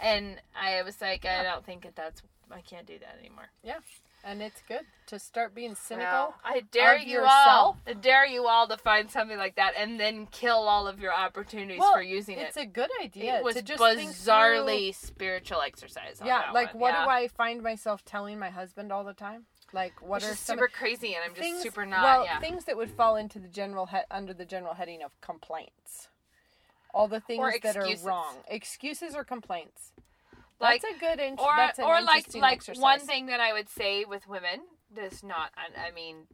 and 0.00 0.40
I 0.58 0.82
was 0.82 1.00
like, 1.00 1.26
I 1.26 1.42
don't 1.42 1.64
think 1.64 1.82
that 1.82 1.94
that's 1.96 2.22
I 2.50 2.62
can't 2.62 2.86
do 2.86 2.98
that 2.98 3.16
anymore. 3.20 3.50
Yeah. 3.62 3.78
And 4.22 4.42
it's 4.42 4.60
good 4.68 4.82
to 5.06 5.18
start 5.18 5.54
being 5.54 5.74
cynical. 5.74 6.10
Well, 6.12 6.34
I 6.44 6.62
dare 6.70 6.98
you 6.98 7.24
all. 7.26 7.78
I 7.86 7.94
dare 7.94 8.26
you 8.26 8.46
all 8.46 8.68
to 8.68 8.76
find 8.76 9.10
something 9.10 9.38
like 9.38 9.56
that 9.56 9.72
and 9.76 9.98
then 9.98 10.26
kill 10.26 10.56
all 10.68 10.86
of 10.86 11.00
your 11.00 11.12
opportunities 11.12 11.78
Well, 11.80 11.94
for 11.94 12.02
using 12.02 12.38
it's 12.38 12.56
it. 12.56 12.60
It's 12.60 12.64
a 12.64 12.66
good 12.66 12.90
idea 13.02 13.38
it 13.38 13.44
was 13.44 13.54
to 13.56 13.62
just 13.62 13.82
bizarrely 13.82 14.94
spiritual 14.94 15.62
exercise. 15.62 16.20
yeah, 16.24 16.50
like 16.52 16.74
one, 16.74 16.80
what 16.80 16.94
yeah. 16.94 17.04
do 17.04 17.10
I 17.10 17.28
find 17.28 17.62
myself 17.62 18.04
telling 18.04 18.38
my 18.38 18.50
husband 18.50 18.92
all 18.92 19.04
the 19.04 19.14
time? 19.14 19.46
Like 19.72 20.00
what 20.02 20.22
Which 20.22 20.32
are 20.32 20.34
some 20.34 20.56
super 20.56 20.68
crazy, 20.68 21.14
and 21.14 21.24
I'm 21.24 21.34
just 21.34 21.62
super 21.62 21.86
not. 21.86 22.02
well, 22.02 22.24
yeah. 22.24 22.40
things 22.40 22.64
that 22.66 22.76
would 22.76 22.90
fall 22.90 23.16
into 23.16 23.38
the 23.38 23.48
general 23.48 23.86
he- 23.86 23.98
under 24.10 24.34
the 24.34 24.44
general 24.44 24.74
heading 24.74 25.02
of 25.02 25.18
complaints. 25.20 26.08
All 26.92 27.06
the 27.06 27.20
things 27.20 27.54
that 27.62 27.76
are 27.76 27.86
wrong, 28.04 28.36
excuses 28.48 29.14
or 29.14 29.22
complaints. 29.22 29.92
Like, 30.60 30.82
that's 30.82 30.94
a 30.94 30.98
good. 30.98 31.20
In- 31.20 31.38
or 31.38 31.56
that's 31.56 31.78
an 31.78 31.86
or 31.86 32.02
like 32.02 32.26
like 32.34 32.54
exercise. 32.54 32.82
one 32.82 33.00
thing 33.00 33.26
that 33.26 33.40
I 33.40 33.52
would 33.52 33.68
say 33.68 34.04
with 34.04 34.28
women. 34.28 34.60
This 34.94 35.22
not. 35.22 35.50
I, 35.56 35.88
I 35.88 35.90
mean, 35.92 36.26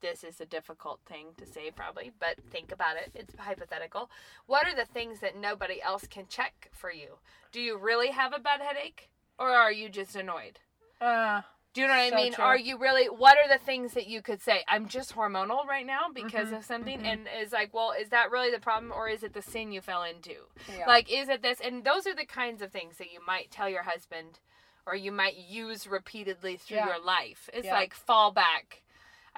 this 0.00 0.24
is 0.24 0.40
a 0.40 0.46
difficult 0.46 1.00
thing 1.06 1.28
to 1.36 1.46
say 1.46 1.70
probably, 1.70 2.10
but 2.18 2.36
think 2.50 2.72
about 2.72 2.96
it. 2.96 3.10
It's 3.14 3.34
hypothetical. 3.38 4.10
What 4.46 4.66
are 4.66 4.74
the 4.74 4.84
things 4.84 5.20
that 5.20 5.36
nobody 5.36 5.80
else 5.82 6.06
can 6.08 6.26
check 6.28 6.70
for 6.72 6.92
you? 6.92 7.18
Do 7.52 7.60
you 7.60 7.78
really 7.78 8.08
have 8.08 8.32
a 8.34 8.38
bad 8.38 8.60
headache, 8.60 9.10
or 9.38 9.50
are 9.50 9.72
you 9.72 9.88
just 9.88 10.16
annoyed? 10.16 10.58
Uh, 11.00 11.42
Do 11.74 11.82
you 11.82 11.86
know 11.86 11.94
what 11.94 12.10
So 12.10 12.16
I 12.16 12.16
mean? 12.24 12.32
true. 12.32 12.44
Are 12.44 12.56
you 12.58 12.78
really? 12.78 13.06
What 13.06 13.36
are 13.38 13.48
the 13.48 13.62
things 13.62 13.92
that 13.92 14.06
you 14.08 14.22
could 14.22 14.40
say? 14.42 14.64
I'm 14.66 14.88
just 14.88 15.14
hormonal 15.14 15.66
right 15.66 15.86
now 15.86 16.06
because 16.12 16.48
Mhm, 16.48 16.58
of 16.58 16.64
something, 16.64 17.00
mhm. 17.00 17.06
and 17.12 17.28
is 17.40 17.52
like, 17.52 17.72
well, 17.74 17.92
is 17.92 18.08
that 18.08 18.30
really 18.30 18.50
the 18.50 18.58
problem, 18.58 18.92
or 18.92 19.08
is 19.08 19.22
it 19.22 19.32
the 19.34 19.42
sin 19.42 19.70
you 19.72 19.80
fell 19.80 20.02
into? 20.02 20.34
yeah. 20.76 20.86
Like, 20.86 21.10
is 21.12 21.28
it 21.28 21.42
this? 21.42 21.60
And 21.60 21.84
those 21.84 22.06
are 22.06 22.14
the 22.14 22.24
kinds 22.26 22.62
of 22.62 22.72
things 22.72 22.96
that 22.98 23.12
you 23.12 23.20
might 23.24 23.50
tell 23.50 23.68
your 23.68 23.82
husband, 23.82 24.40
or 24.86 24.94
you 24.94 25.12
might 25.12 25.36
use 25.36 25.86
repeatedly 25.86 26.56
through 26.56 26.78
Yeah. 26.78 26.86
your 26.86 26.98
life. 27.00 27.50
It's 27.52 27.66
Yeah. 27.66 27.74
like 27.74 27.94
fallback. 27.94 28.80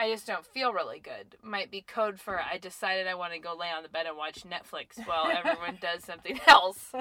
I 0.00 0.10
just 0.10 0.26
don't 0.26 0.46
feel 0.46 0.72
really 0.72 0.98
good. 0.98 1.36
Might 1.42 1.70
be 1.70 1.82
code 1.82 2.18
for 2.18 2.40
I 2.40 2.56
decided 2.58 3.06
I 3.06 3.14
want 3.14 3.34
to 3.34 3.38
go 3.38 3.54
lay 3.54 3.68
on 3.70 3.82
the 3.82 3.88
bed 3.90 4.06
and 4.06 4.16
watch 4.16 4.44
Netflix 4.44 5.06
while 5.06 5.28
everyone 5.36 5.78
does 5.80 6.02
something 6.04 6.40
else. 6.48 6.92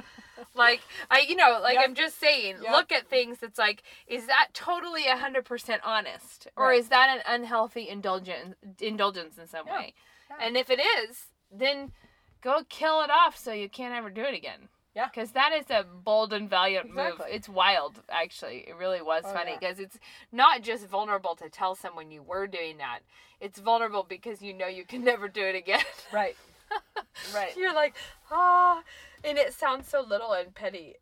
Like 0.53 0.81
I, 1.09 1.21
you 1.27 1.35
know, 1.35 1.59
like 1.61 1.75
Yep. 1.75 1.83
I'm 1.85 1.95
just 1.95 2.19
saying, 2.19 2.57
Yep. 2.61 2.71
look 2.73 2.91
at 2.91 3.09
things. 3.09 3.37
That's 3.39 3.57
like, 3.57 3.83
is 4.05 4.27
that 4.27 4.49
totally 4.53 5.03
hundred 5.03 5.45
percent 5.45 5.81
honest, 5.85 6.47
or 6.57 6.67
Right. 6.67 6.79
is 6.79 6.89
that 6.89 7.09
an 7.15 7.23
unhealthy 7.41 7.87
indulgence 7.87 8.55
indulgence 8.81 9.37
in 9.37 9.47
some 9.47 9.65
Yeah. 9.67 9.77
way? 9.79 9.93
Yeah. 10.29 10.45
And 10.45 10.57
if 10.57 10.69
it 10.69 10.79
is, 10.79 11.27
then 11.51 11.93
go 12.41 12.63
kill 12.67 13.01
it 13.01 13.09
off 13.09 13.37
so 13.37 13.53
you 13.53 13.69
can't 13.69 13.95
ever 13.95 14.09
do 14.09 14.21
it 14.23 14.33
again. 14.33 14.67
Yeah. 14.99 15.07
Because 15.07 15.31
that 15.31 15.53
is 15.53 15.69
a 15.69 15.83
bold 15.85 16.33
and 16.33 16.49
valiant 16.49 16.93
move. 16.93 17.21
It's 17.29 17.47
wild, 17.47 18.01
actually. 18.09 18.65
It 18.67 18.75
really 18.75 19.01
was 19.01 19.23
Oh, 19.25 19.31
funny 19.33 19.51
yeah. 19.51 19.57
because 19.59 19.79
it's 19.79 19.97
not 20.33 20.61
just 20.61 20.85
vulnerable 20.87 21.35
to 21.37 21.49
tell 21.49 21.73
someone 21.73 22.11
you 22.11 22.21
were 22.21 22.47
doing 22.47 22.79
that. 22.79 22.99
It's 23.39 23.59
vulnerable 23.59 24.03
because 24.07 24.41
you 24.41 24.53
know 24.53 24.67
you 24.67 24.83
can 24.83 25.01
never 25.11 25.29
do 25.29 25.41
it 25.45 25.55
again. 25.55 25.83
right, 26.13 26.35
right. 27.33 27.55
You're 27.55 27.73
like, 27.73 27.95
ah, 28.29 28.83
and 29.23 29.37
it 29.37 29.53
sounds 29.53 29.87
so 29.87 30.01
little 30.01 30.33
and 30.33 30.53
petty. 30.53 30.95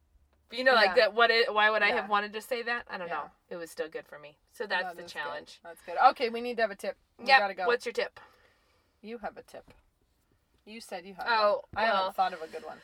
You 0.52 0.64
know, 0.64 0.76
like 0.76 0.90
Yeah. 0.90 0.96
that. 0.96 1.14
What? 1.16 1.32
It, 1.32 1.52
why 1.52 1.72
would 1.72 1.82
I 1.82 1.88
have 1.88 2.08
wanted 2.08 2.34
to 2.34 2.42
say 2.42 2.62
that? 2.64 2.84
I 2.90 2.98
don't 3.00 3.08
Yeah. 3.08 3.16
know. 3.16 3.30
It 3.50 3.56
was 3.56 3.72
still 3.72 3.90
good 3.90 4.06
for 4.06 4.20
me. 4.20 4.38
So 4.54 4.68
that's 4.68 4.84
No, 4.84 4.90
the 4.94 5.02
good. 5.02 5.08
challenge. 5.12 5.60
That's 5.64 5.82
good. 5.82 5.96
Okay, 6.12 6.30
we 6.30 6.40
need 6.42 6.58
to 6.58 6.62
have 6.62 6.72
a 6.72 6.76
tip. 6.76 6.98
Yeah. 7.26 7.40
gotta 7.40 7.56
go. 7.56 7.66
What's 7.66 7.86
your 7.86 7.94
tip? 7.94 8.20
You 9.02 9.18
have 9.18 9.38
a 9.38 9.42
tip. 9.44 9.66
You 10.66 10.82
said 10.82 11.04
you 11.06 11.16
have. 11.16 11.26
Oh, 11.28 11.64
one. 11.72 11.84
I 11.84 11.88
well. 11.88 11.96
haven't 11.98 12.16
thought 12.16 12.34
of 12.34 12.42
a 12.44 12.48
good 12.48 12.64
one. 12.64 12.78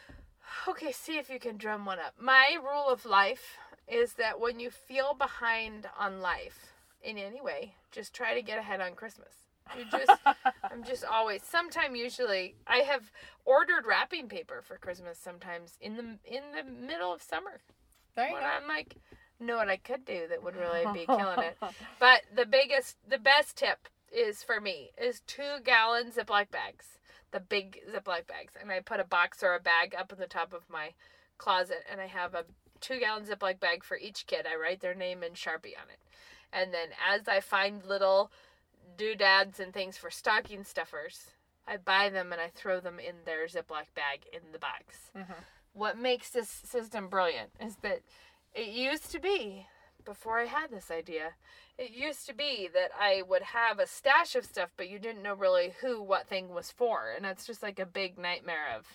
Okay, 0.68 0.92
see 0.92 1.18
if 1.18 1.30
you 1.30 1.40
can 1.40 1.58
drum 1.58 1.86
one 1.86 2.00
up. 2.00 2.14
My 2.20 2.58
rule 2.62 2.88
of 2.88 3.06
life 3.06 3.58
is 3.88 4.14
that 4.14 4.40
when 4.40 4.60
you 4.60 4.70
feel 4.70 5.14
behind 5.14 5.88
on 6.00 6.22
life 6.22 6.74
in 7.04 7.18
any 7.18 7.42
way, 7.42 7.76
just 7.92 8.14
try 8.14 8.34
to 8.34 8.42
get 8.42 8.58
ahead 8.58 8.82
on 8.82 8.94
Christmas. 8.94 9.34
You 9.78 9.86
just 9.92 10.12
I'm 10.72 10.84
just 10.84 11.06
always 11.06 11.44
sometime 11.44 11.96
usually 11.96 12.56
I 12.68 12.78
have 12.80 13.12
ordered 13.46 13.86
wrapping 13.86 14.28
paper 14.28 14.62
for 14.62 14.78
Christmas 14.78 15.18
sometimes 15.18 15.78
in 15.80 15.96
the 15.96 16.04
in 16.26 16.44
the 16.56 16.70
middle 16.70 17.14
of 17.14 17.22
summer. 17.22 17.62
There 18.16 18.28
you 18.28 18.34
When 18.34 18.44
go. 18.44 18.48
I'm 18.48 18.68
like 18.68 18.98
know 19.40 19.58
what 19.58 19.70
I 19.70 19.78
could 19.78 20.06
do 20.06 20.28
that 20.30 20.44
would 20.44 20.56
really 20.56 20.86
be 20.94 21.06
killing 21.08 21.40
it. 21.40 21.58
But 22.00 22.22
the 22.34 22.46
biggest, 22.46 22.98
the 23.08 23.18
best 23.18 23.58
tip 23.58 23.88
is 24.12 24.44
for 24.44 24.62
me 24.62 24.92
is 25.02 25.22
two 25.22 25.58
gallon 25.64 26.12
Ziploc 26.12 26.52
bags, 26.52 26.98
the 27.34 27.42
big 27.42 27.80
Ziploc 27.92 28.28
bags, 28.28 28.54
and 28.60 28.72
I 28.72 28.80
put 28.80 29.02
a 29.02 29.04
box 29.04 29.44
or 29.44 29.56
a 29.56 29.60
bag 29.60 29.94
up 29.98 30.14
in 30.14 30.20
the 30.20 30.28
top 30.28 30.54
of 30.54 30.70
my 30.70 30.94
closet, 31.38 31.84
and 31.92 32.00
I 32.00 32.08
have 32.08 32.34
a 32.34 32.46
two 32.80 33.00
gallon 33.00 33.26
Ziploc 33.26 33.60
bag 33.60 33.84
for 33.84 33.98
each 33.98 34.26
kid. 34.28 34.46
I 34.46 34.56
write 34.56 34.80
their 34.80 34.96
name 34.96 35.24
in 35.24 35.34
Sharpie 35.34 35.76
on 35.76 35.90
it, 35.90 36.00
and 36.54 36.74
then 36.74 36.90
as 37.06 37.28
I 37.28 37.42
find 37.42 37.84
little 37.84 38.32
doodads 38.96 39.60
and 39.60 39.74
things 39.74 39.98
for 39.98 40.12
stocking 40.12 40.64
stuffers, 40.64 41.32
I 41.68 41.78
buy 41.78 42.10
them 42.10 42.32
and 42.32 42.40
I 42.40 42.50
throw 42.50 42.80
them 42.80 43.00
in 43.00 43.16
their 43.26 43.48
Ziploc 43.48 43.94
bag 43.96 44.28
in 44.32 44.52
the 44.52 44.60
box. 44.60 45.12
Mhm. 45.16 45.44
What 45.74 45.98
makes 45.98 46.30
this 46.30 46.50
system 46.50 47.08
brilliant 47.08 47.52
is 47.60 47.78
that 47.78 48.04
it 48.54 48.68
used 48.68 49.10
to 49.12 49.20
be 49.20 49.68
before 50.06 50.40
I 50.40 50.46
had 50.46 50.72
this 50.72 50.90
idea. 50.92 51.32
It 51.78 51.92
used 51.92 52.26
to 52.28 52.34
be 52.34 52.70
that 52.74 52.92
I 53.00 53.24
would 53.28 53.42
have 53.42 53.80
a 53.80 53.88
stash 53.88 54.36
of 54.36 54.46
stuff, 54.46 54.70
but 54.78 54.90
you 54.90 55.00
didn't 55.00 55.24
know 55.24 55.34
really 55.34 55.74
who 55.82 56.02
what 56.02 56.28
thing 56.28 56.50
was 56.50 56.72
for, 56.72 57.12
and 57.16 57.26
that's 57.26 57.46
just 57.48 57.64
like 57.64 57.80
a 57.80 57.86
big 57.86 58.18
nightmare 58.18 58.76
of 58.78 58.86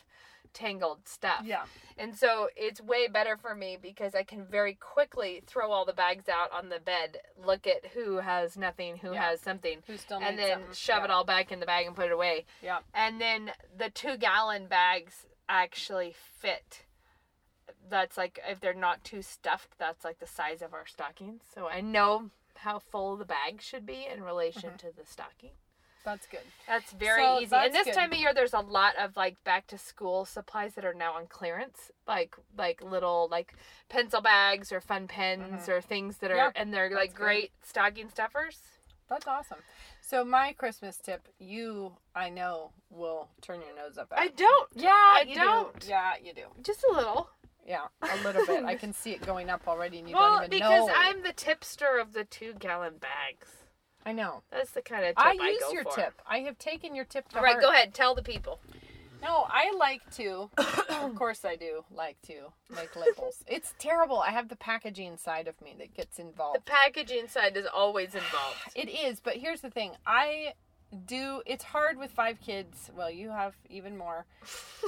tangled 0.54 1.00
stuff. 1.06 1.42
Yeah. 1.44 1.64
And 1.98 2.16
so 2.16 2.48
it's 2.56 2.80
way 2.80 3.06
better 3.06 3.36
for 3.36 3.54
me 3.54 3.76
because 3.80 4.14
I 4.14 4.22
can 4.22 4.46
very 4.46 4.74
quickly 4.74 5.42
throw 5.46 5.70
all 5.70 5.84
the 5.84 5.92
bags 5.92 6.28
out 6.28 6.50
on 6.52 6.68
the 6.70 6.78
bed, 6.80 7.18
look 7.44 7.66
at 7.66 7.84
who 7.92 8.16
has 8.18 8.56
nothing, 8.56 8.96
who 8.96 9.12
Yeah. 9.12 9.30
has 9.30 9.40
something, 9.40 9.82
Who 9.86 9.96
still 9.98 10.18
and 10.22 10.38
then 10.38 10.52
something. 10.60 10.72
shove 10.74 11.04
it 11.04 11.10
all 11.10 11.24
back 11.24 11.52
in 11.52 11.60
the 11.60 11.66
bag 11.66 11.86
and 11.86 11.94
put 11.94 12.06
it 12.06 12.12
away. 12.12 12.46
Yeah. 12.62 12.78
And 12.94 13.20
then 13.20 13.52
the 13.76 13.90
two 13.90 14.16
gallon 14.16 14.68
bags 14.68 15.26
actually 15.50 16.14
fit. 16.16 16.84
That's 17.90 18.16
like 18.16 18.40
if 18.48 18.60
they're 18.60 18.74
not 18.74 19.04
too 19.04 19.22
stuffed, 19.22 19.78
that's 19.78 20.04
like 20.04 20.18
the 20.18 20.26
size 20.26 20.62
of 20.62 20.74
our 20.74 20.86
stockings. 20.86 21.42
So 21.54 21.68
I 21.68 21.80
know 21.80 22.30
how 22.56 22.78
full 22.78 23.16
the 23.16 23.24
bag 23.24 23.60
should 23.60 23.86
be 23.86 24.06
in 24.12 24.22
relation 24.22 24.70
mm-hmm. 24.70 24.88
to 24.88 24.96
the 24.96 25.06
stocking. 25.06 25.50
That's 26.04 26.26
good. 26.26 26.40
That's 26.66 26.92
very 26.92 27.22
So 27.22 27.36
easy. 27.38 27.46
that's 27.46 27.66
and 27.66 27.74
this 27.74 27.84
good. 27.84 27.94
time 27.94 28.12
of 28.12 28.18
year, 28.18 28.32
there's 28.32 28.54
a 28.54 28.60
lot 28.60 28.94
of 28.96 29.16
like 29.16 29.42
back 29.44 29.66
to 29.68 29.78
school 29.78 30.24
supplies 30.24 30.74
that 30.74 30.84
are 30.84 30.94
now 30.94 31.12
on 31.14 31.26
clearance, 31.26 31.90
like 32.06 32.36
like 32.56 32.82
little 32.82 33.28
like 33.30 33.54
pencil 33.88 34.20
bags 34.22 34.72
or 34.72 34.80
fun 34.80 35.06
pens 35.08 35.42
mm-hmm. 35.42 35.70
or 35.70 35.80
things 35.80 36.18
that 36.18 36.30
are, 36.30 36.36
Yeah, 36.36 36.50
and 36.56 36.72
they're 36.72 36.90
like 36.90 37.14
good. 37.14 37.22
great 37.22 37.52
stocking 37.62 38.08
stuffers. 38.08 38.58
That's 39.08 39.26
awesome. 39.26 39.58
So 40.00 40.24
my 40.24 40.52
Christmas 40.52 40.96
tip, 40.98 41.28
you 41.38 41.92
I 42.14 42.28
know 42.28 42.70
will 42.90 43.28
turn 43.40 43.60
your 43.60 43.74
nose 43.74 43.98
up 43.98 44.12
at. 44.12 44.18
I 44.18 44.28
don't. 44.28 44.68
yeah, 44.74 44.90
I 44.90 45.24
you 45.26 45.34
don't. 45.34 45.78
Do. 45.80 45.88
Yeah, 45.88 46.12
you 46.22 46.32
do. 46.34 46.44
Just 46.62 46.84
a 46.90 46.94
little. 46.94 47.28
Yeah, 47.68 47.88
a 48.00 48.24
little 48.24 48.46
bit. 48.46 48.64
I 48.64 48.76
can 48.76 48.94
see 48.94 49.12
it 49.12 49.20
going 49.20 49.50
up 49.50 49.68
already, 49.68 49.98
and 49.98 50.08
you 50.08 50.16
well, 50.16 50.38
don't 50.38 50.46
even 50.46 50.50
because 50.50 50.86
know. 50.86 50.94
I'm 50.96 51.22
the 51.22 51.34
tipster 51.34 51.98
of 52.00 52.14
the 52.14 52.24
two 52.24 52.54
gallon 52.58 52.94
bags. 52.98 53.48
I 54.06 54.12
know. 54.12 54.42
That's 54.50 54.70
the 54.70 54.80
kind 54.80 55.04
of 55.04 55.10
tip 55.10 55.18
I 55.18 55.36
I, 55.38 55.48
use 55.48 55.72
your 55.72 55.84
for. 55.84 55.94
tip. 55.94 56.22
I 56.26 56.38
have 56.38 56.58
taken 56.58 56.94
your 56.94 57.04
tip 57.04 57.28
to 57.28 57.36
All 57.36 57.42
right, 57.42 57.52
heart. 57.52 57.62
go 57.62 57.70
ahead. 57.70 57.92
Tell 57.92 58.14
the 58.14 58.22
people. 58.22 58.58
No, 59.20 59.44
I 59.48 59.72
like 59.76 60.00
to. 60.16 60.48
of 60.88 61.14
course, 61.14 61.44
I 61.44 61.56
do 61.56 61.84
like 61.94 62.16
to 62.22 62.52
make 62.74 62.96
labels. 62.96 63.44
It's 63.46 63.74
terrible. 63.78 64.18
I 64.18 64.30
have 64.30 64.48
the 64.48 64.56
packaging 64.56 65.18
side 65.18 65.46
of 65.46 65.60
me 65.60 65.74
that 65.78 65.94
gets 65.94 66.18
involved. 66.18 66.58
The 66.58 66.62
packaging 66.62 67.28
side 67.28 67.56
is 67.56 67.66
always 67.66 68.14
involved. 68.14 68.56
It 68.74 68.88
is, 68.88 69.20
but 69.20 69.36
here's 69.36 69.60
the 69.60 69.70
thing. 69.70 69.92
I 70.06 70.54
do. 71.04 71.42
It's 71.44 71.64
hard 71.64 71.98
with 71.98 72.10
five 72.12 72.40
kids. 72.40 72.90
Well, 72.96 73.10
you 73.10 73.30
have 73.30 73.54
even 73.68 73.98
more 73.98 74.24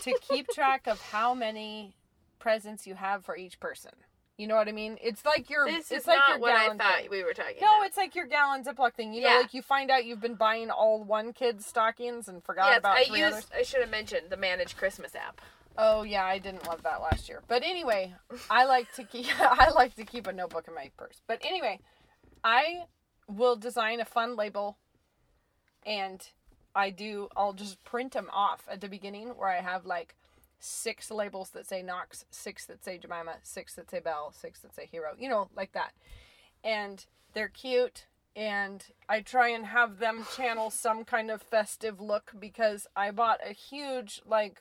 to 0.03 0.19
keep 0.31 0.49
track 0.55 0.87
of 0.87 1.01
how 1.01 1.35
many 1.35 1.95
presents 2.41 2.87
you 2.87 2.97
have 2.97 3.25
for 3.25 3.37
each 3.37 3.61
person. 3.61 3.93
You 4.37 4.47
know 4.47 4.57
what 4.57 4.69
I 4.69 4.73
mean? 4.73 4.97
It's 5.03 5.25
like 5.25 5.51
your. 5.51 5.67
This 5.67 5.91
it's 5.91 6.03
is 6.03 6.07
like 6.07 6.17
not 6.17 6.29
your 6.31 6.39
what 6.39 6.53
I 6.55 6.69
thought 6.75 7.01
thing. 7.03 7.11
we 7.11 7.23
were 7.23 7.35
talking 7.35 7.57
No, 7.61 7.77
about. 7.77 7.87
it's 7.87 7.97
like 7.99 8.15
your 8.15 8.27
gallon 8.27 8.65
Ziploc 8.65 8.95
thing. 8.95 9.13
You 9.13 9.21
know, 9.23 9.41
like 9.43 9.53
you 9.53 9.61
find 9.61 9.91
out 9.91 10.07
you've 10.07 10.21
been 10.23 10.35
buying 10.35 10.71
all 10.71 11.05
one 11.05 11.35
kid's 11.35 11.67
stockings 11.67 12.27
and 12.27 12.43
forgot 12.43 12.71
yes, 12.71 12.79
about 12.79 12.97
I 12.97 13.01
used. 13.03 13.23
others. 13.35 13.47
I 13.55 13.63
should 13.63 13.83
have 13.83 13.91
mentioned 13.91 14.31
the 14.31 14.39
Managed 14.39 14.79
Christmas 14.79 15.15
app. 15.15 15.43
Oh 15.77 16.03
yeah, 16.05 16.25
I 16.25 16.39
didn't 16.39 16.67
love 16.67 16.83
that 16.85 17.03
last 17.03 17.29
year. 17.29 17.43
But 17.49 17.63
anyway, 17.63 18.15
I 18.49 18.65
like 18.65 18.91
to 18.95 19.05
keep 19.05 19.27
I 19.41 19.71
like 19.75 19.95
to 19.97 20.05
keep 20.05 20.27
a 20.27 20.33
notebook 20.33 20.65
in 20.69 20.75
my 20.75 20.91
purse. 20.97 21.21
But 21.27 21.41
anyway, 21.45 21.79
I 22.43 22.85
will 23.29 23.57
design 23.57 24.01
a 24.01 24.05
fun 24.07 24.37
label 24.37 24.79
and 25.85 26.27
I 26.75 26.91
do 26.91 27.29
I'll 27.37 27.53
just 27.53 27.83
print 27.85 28.13
them 28.13 28.29
off 28.33 28.67
at 28.71 28.81
the 28.81 28.89
beginning 28.89 29.29
where 29.37 29.49
I 29.51 29.61
have 29.61 29.85
like 29.87 30.15
six 30.61 31.11
labels 31.11 31.51
that 31.51 31.67
say 31.67 31.83
Knox, 31.83 32.25
six 32.31 32.67
that 32.67 32.85
say 32.85 32.99
Jemima, 32.99 33.37
six 33.43 33.75
that 33.75 33.91
say 33.91 33.99
Belle, 34.01 34.33
six 34.33 34.61
that 34.61 34.75
say 34.75 34.87
Hero, 34.91 35.15
you 35.19 35.29
know, 35.29 35.49
like 35.57 35.73
that. 35.73 35.93
And 36.63 37.05
they're 37.33 37.49
cute 37.49 38.07
and 38.37 38.85
I 39.09 39.21
try 39.21 39.49
and 39.49 39.67
have 39.67 39.99
them 39.99 40.27
channel 40.37 40.71
some 40.71 41.05
kind 41.05 41.31
of 41.31 41.43
festive 41.43 42.01
look 42.01 42.33
because 42.39 42.87
I 42.95 43.11
bought 43.11 43.41
a 43.45 43.53
huge 43.53 44.23
like 44.27 44.61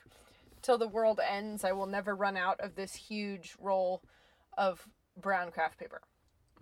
till 0.62 0.78
the 0.78 0.88
world 0.88 1.20
ends 1.26 1.64
I 1.64 1.72
will 1.72 1.86
never 1.86 2.14
run 2.14 2.36
out 2.36 2.60
of 2.60 2.74
this 2.74 2.94
huge 2.94 3.54
roll 3.60 4.02
of 4.56 4.88
brown 5.16 5.50
craft 5.50 5.78
paper. 5.78 6.00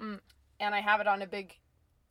Mm. 0.00 0.20
And 0.60 0.74
I 0.74 0.80
have 0.80 1.00
it 1.00 1.06
on 1.06 1.22
a 1.22 1.26
big 1.26 1.56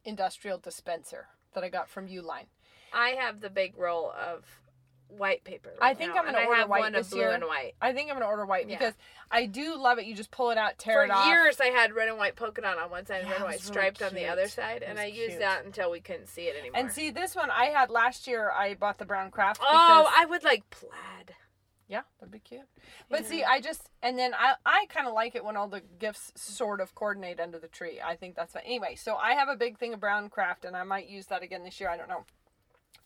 industrial 0.03 0.57
dispenser 0.57 1.28
that 1.53 1.63
I 1.63 1.69
got 1.69 1.89
from 1.89 2.07
Uline. 2.07 2.47
I 2.93 3.09
have 3.19 3.41
the 3.41 3.49
big 3.49 3.78
roll 3.78 4.11
of 4.11 4.45
white 5.09 5.43
paper. 5.43 5.73
I 5.81 5.93
think 5.93 6.13
now, 6.13 6.19
I'm 6.21 6.25
gonna 6.25 6.37
and 6.39 6.45
I 6.45 6.47
order 6.47 6.59
have 6.61 6.69
white 6.69 6.79
one 6.81 6.91
this 6.93 7.07
of 7.07 7.11
blue 7.11 7.19
year. 7.21 7.31
and 7.31 7.43
white. 7.45 7.73
I 7.81 7.93
think 7.93 8.09
I'm 8.09 8.15
gonna 8.15 8.25
order 8.27 8.45
white 8.45 8.67
Yeah. 8.67 8.77
because 8.77 8.93
I 9.31 9.45
do 9.45 9.75
love 9.77 9.99
it. 9.99 10.05
You 10.05 10.13
just 10.15 10.31
pull 10.31 10.51
it 10.51 10.57
out, 10.57 10.77
tear 10.77 10.95
For 10.95 11.03
it 11.05 11.11
off. 11.11 11.27
years, 11.27 11.59
I 11.61 11.67
had 11.67 11.93
red 11.93 12.07
and 12.09 12.17
white 12.17 12.35
polka 12.35 12.61
dot 12.61 12.77
on 12.77 12.89
one 12.91 13.05
side 13.05 13.19
and 13.21 13.25
Yeah, 13.27 13.31
red 13.33 13.37
and 13.37 13.45
white 13.45 13.51
really 13.53 13.61
striped 13.63 14.01
on 14.01 14.13
the 14.13 14.27
other 14.27 14.47
side, 14.47 14.83
and 14.83 14.99
I 14.99 15.05
used 15.05 15.39
that 15.39 15.65
until 15.65 15.89
we 15.91 15.99
couldn't 16.01 16.27
see 16.27 16.43
it 16.47 16.57
anymore. 16.57 16.79
And 16.79 16.91
see 16.91 17.09
this 17.09 17.35
one 17.35 17.49
I 17.49 17.65
had 17.65 17.89
last 17.89 18.27
year. 18.27 18.51
I 18.51 18.73
bought 18.73 18.97
the 18.97 19.05
brown 19.05 19.31
craft. 19.31 19.61
oh, 19.63 20.11
I 20.15 20.25
would 20.25 20.43
like 20.43 20.69
plaid. 20.69 21.35
Yeah, 21.89 22.01
that'd 22.19 22.31
be 22.33 22.39
cute. 22.39 22.67
But 23.09 23.25
see, 23.25 23.45
I 23.45 23.61
just 23.61 23.89
and 24.01 24.19
then 24.19 24.33
I 24.33 24.55
I 24.65 24.87
kind 24.89 25.07
of 25.07 25.13
like 25.13 25.35
it 25.35 25.45
when 25.45 25.55
all 25.55 25.69
the 25.69 25.79
gifts 25.99 26.33
sort 26.35 26.81
of 26.81 26.93
coordinate 26.93 27.39
under 27.39 27.59
the 27.59 27.69
tree. 27.69 28.01
I 28.03 28.17
think 28.17 28.35
that's 28.35 28.51
fine. 28.51 28.63
Anyway, 28.65 28.95
so 28.95 29.15
I 29.15 29.35
have 29.35 29.47
a 29.47 29.55
big 29.55 29.77
thing 29.77 29.93
of 29.93 30.01
brown 30.01 30.29
craft, 30.29 30.65
and 30.65 30.75
I 30.75 30.83
might 30.83 31.07
use 31.07 31.27
that 31.27 31.43
again 31.43 31.63
this 31.63 31.79
year. 31.79 31.89
I 31.89 31.95
don't 31.95 32.09
know. 32.09 32.25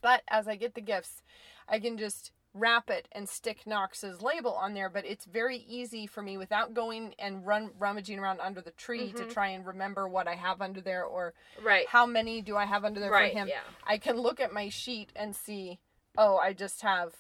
But 0.02 0.24
as 0.28 0.48
I 0.48 0.56
get 0.56 0.74
the 0.76 0.82
gifts, 0.82 1.22
I 1.68 1.80
can 1.80 1.98
just 1.98 2.32
wrap 2.54 2.90
it 2.90 3.08
and 3.14 3.30
stick 3.30 3.66
Knox's 3.66 4.22
label 4.22 4.54
on 4.54 4.74
there. 4.74 4.90
But 4.90 5.06
it's 5.06 5.26
very 5.26 5.58
easy 5.58 6.06
for 6.08 6.22
me 6.22 6.38
without 6.38 6.74
going 6.74 7.16
and 7.18 7.46
run 7.46 7.72
rummaging 7.80 8.20
around 8.20 8.42
under 8.42 8.62
the 8.62 8.72
tree 8.72 9.12
to 9.14 9.24
mm-hmm. 9.24 9.32
try 9.32 9.50
and 9.50 9.66
remember 9.66 10.08
what 10.08 10.28
I 10.28 10.36
have 10.36 10.62
under 10.62 10.82
there 10.82 11.06
or 11.06 11.34
Right. 11.62 11.88
how 11.88 12.06
many 12.06 12.42
do 12.42 12.58
I 12.58 12.66
have 12.66 12.84
under 12.84 13.00
there 13.00 13.12
Right, 13.12 13.32
for 13.32 13.40
him. 13.40 13.48
yeah. 13.48 13.62
I 13.86 13.98
can 13.98 14.18
look 14.18 14.40
at 14.40 14.52
my 14.52 14.70
sheet 14.70 15.12
and 15.16 15.36
see, 15.36 15.80
oh, 16.18 16.38
I 16.38 16.54
just 16.54 16.82
have, 16.82 17.14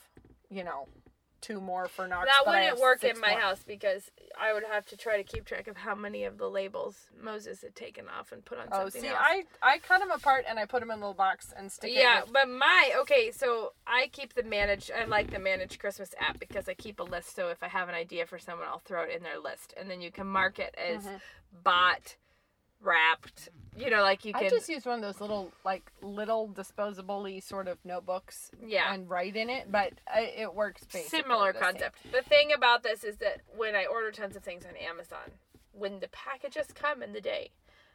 you 0.49 0.63
know, 0.63 0.87
two 1.41 1.59
more 1.59 1.87
for 1.87 2.07
Knox. 2.07 2.27
that 2.27 2.49
wouldn't 2.49 2.79
work 2.79 3.03
in 3.03 3.19
my 3.19 3.31
more. 3.31 3.39
house 3.39 3.63
because 3.65 4.11
I 4.39 4.53
would 4.53 4.63
have 4.71 4.85
to 4.87 4.97
try 4.97 5.17
to 5.17 5.23
keep 5.23 5.45
track 5.45 5.67
of 5.67 5.75
how 5.77 5.95
many 5.95 6.23
of 6.23 6.37
the 6.37 6.47
labels 6.49 7.07
Moses 7.19 7.61
had 7.61 7.75
taken 7.75 8.05
off 8.07 8.31
and 8.31 8.45
put 8.45 8.59
on 8.59 8.67
Oh, 8.71 8.81
something 8.83 9.01
see, 9.01 9.07
else. 9.07 9.17
I 9.19 9.43
I 9.61 9.79
cut 9.79 9.99
them 9.99 10.11
apart 10.11 10.45
and 10.47 10.59
I 10.59 10.65
put 10.65 10.79
them 10.81 10.91
in 10.91 10.97
a 10.97 10.99
little 10.99 11.13
box 11.13 11.53
and 11.57 11.71
stick 11.71 11.91
yeah, 11.93 12.19
it. 12.19 12.23
With, 12.25 12.33
but 12.33 12.47
my 12.49 12.91
okay, 13.01 13.31
so 13.31 13.73
I 13.87 14.09
keep 14.11 14.33
the 14.35 14.43
manage. 14.43 14.91
I 14.91 15.05
like 15.05 15.31
the 15.31 15.39
manage 15.39 15.79
Christmas 15.79 16.13
app 16.19 16.39
because 16.39 16.69
I 16.69 16.73
keep 16.75 16.99
a 16.99 17.03
list. 17.03 17.35
So 17.35 17.49
if 17.49 17.63
I 17.63 17.67
have 17.67 17.89
an 17.89 17.95
idea 17.95 18.25
for 18.25 18.39
someone, 18.39 18.67
I'll 18.67 18.79
throw 18.79 19.03
it 19.03 19.15
in 19.15 19.23
their 19.23 19.39
list, 19.39 19.73
and 19.79 19.89
then 19.89 19.99
you 20.01 20.11
can 20.11 20.27
mark 20.27 20.59
it 20.59 20.75
as 20.77 21.03
Mm-hmm. 21.03 21.15
bought, 21.63 22.15
wrapped. 22.81 23.49
You 23.77 23.89
know, 23.89 24.01
like 24.01 24.25
you 24.25 24.33
can. 24.33 24.45
I 24.45 24.49
just 24.49 24.67
use 24.67 24.85
one 24.85 24.95
of 24.95 25.01
those 25.01 25.21
little 25.21 25.51
like 25.63 25.91
little 26.01 26.47
disposable-y 26.47 27.39
sort 27.39 27.67
of 27.67 27.77
notebooks. 27.85 28.51
Yeah. 28.65 28.93
And 28.93 29.09
write 29.09 29.35
in 29.35 29.49
it, 29.49 29.71
but 29.71 29.93
it 30.15 30.53
works 30.53 30.83
basically 30.91 31.19
similar 31.19 31.53
the 31.53 31.59
same. 31.59 31.71
concept. 31.71 32.11
The 32.11 32.21
thing 32.21 32.51
about 32.55 32.83
this 32.83 33.03
is 33.03 33.17
that 33.17 33.41
when 33.55 33.75
I 33.75 33.85
order 33.85 34.11
tons 34.11 34.35
of 34.35 34.43
things 34.43 34.65
on 34.65 34.75
Amazon, 34.75 35.31
when 35.71 35.99
the 35.99 36.09
packages 36.09 36.67
come 36.73 37.01
in 37.01 37.13
the 37.13 37.21
day, 37.21 37.51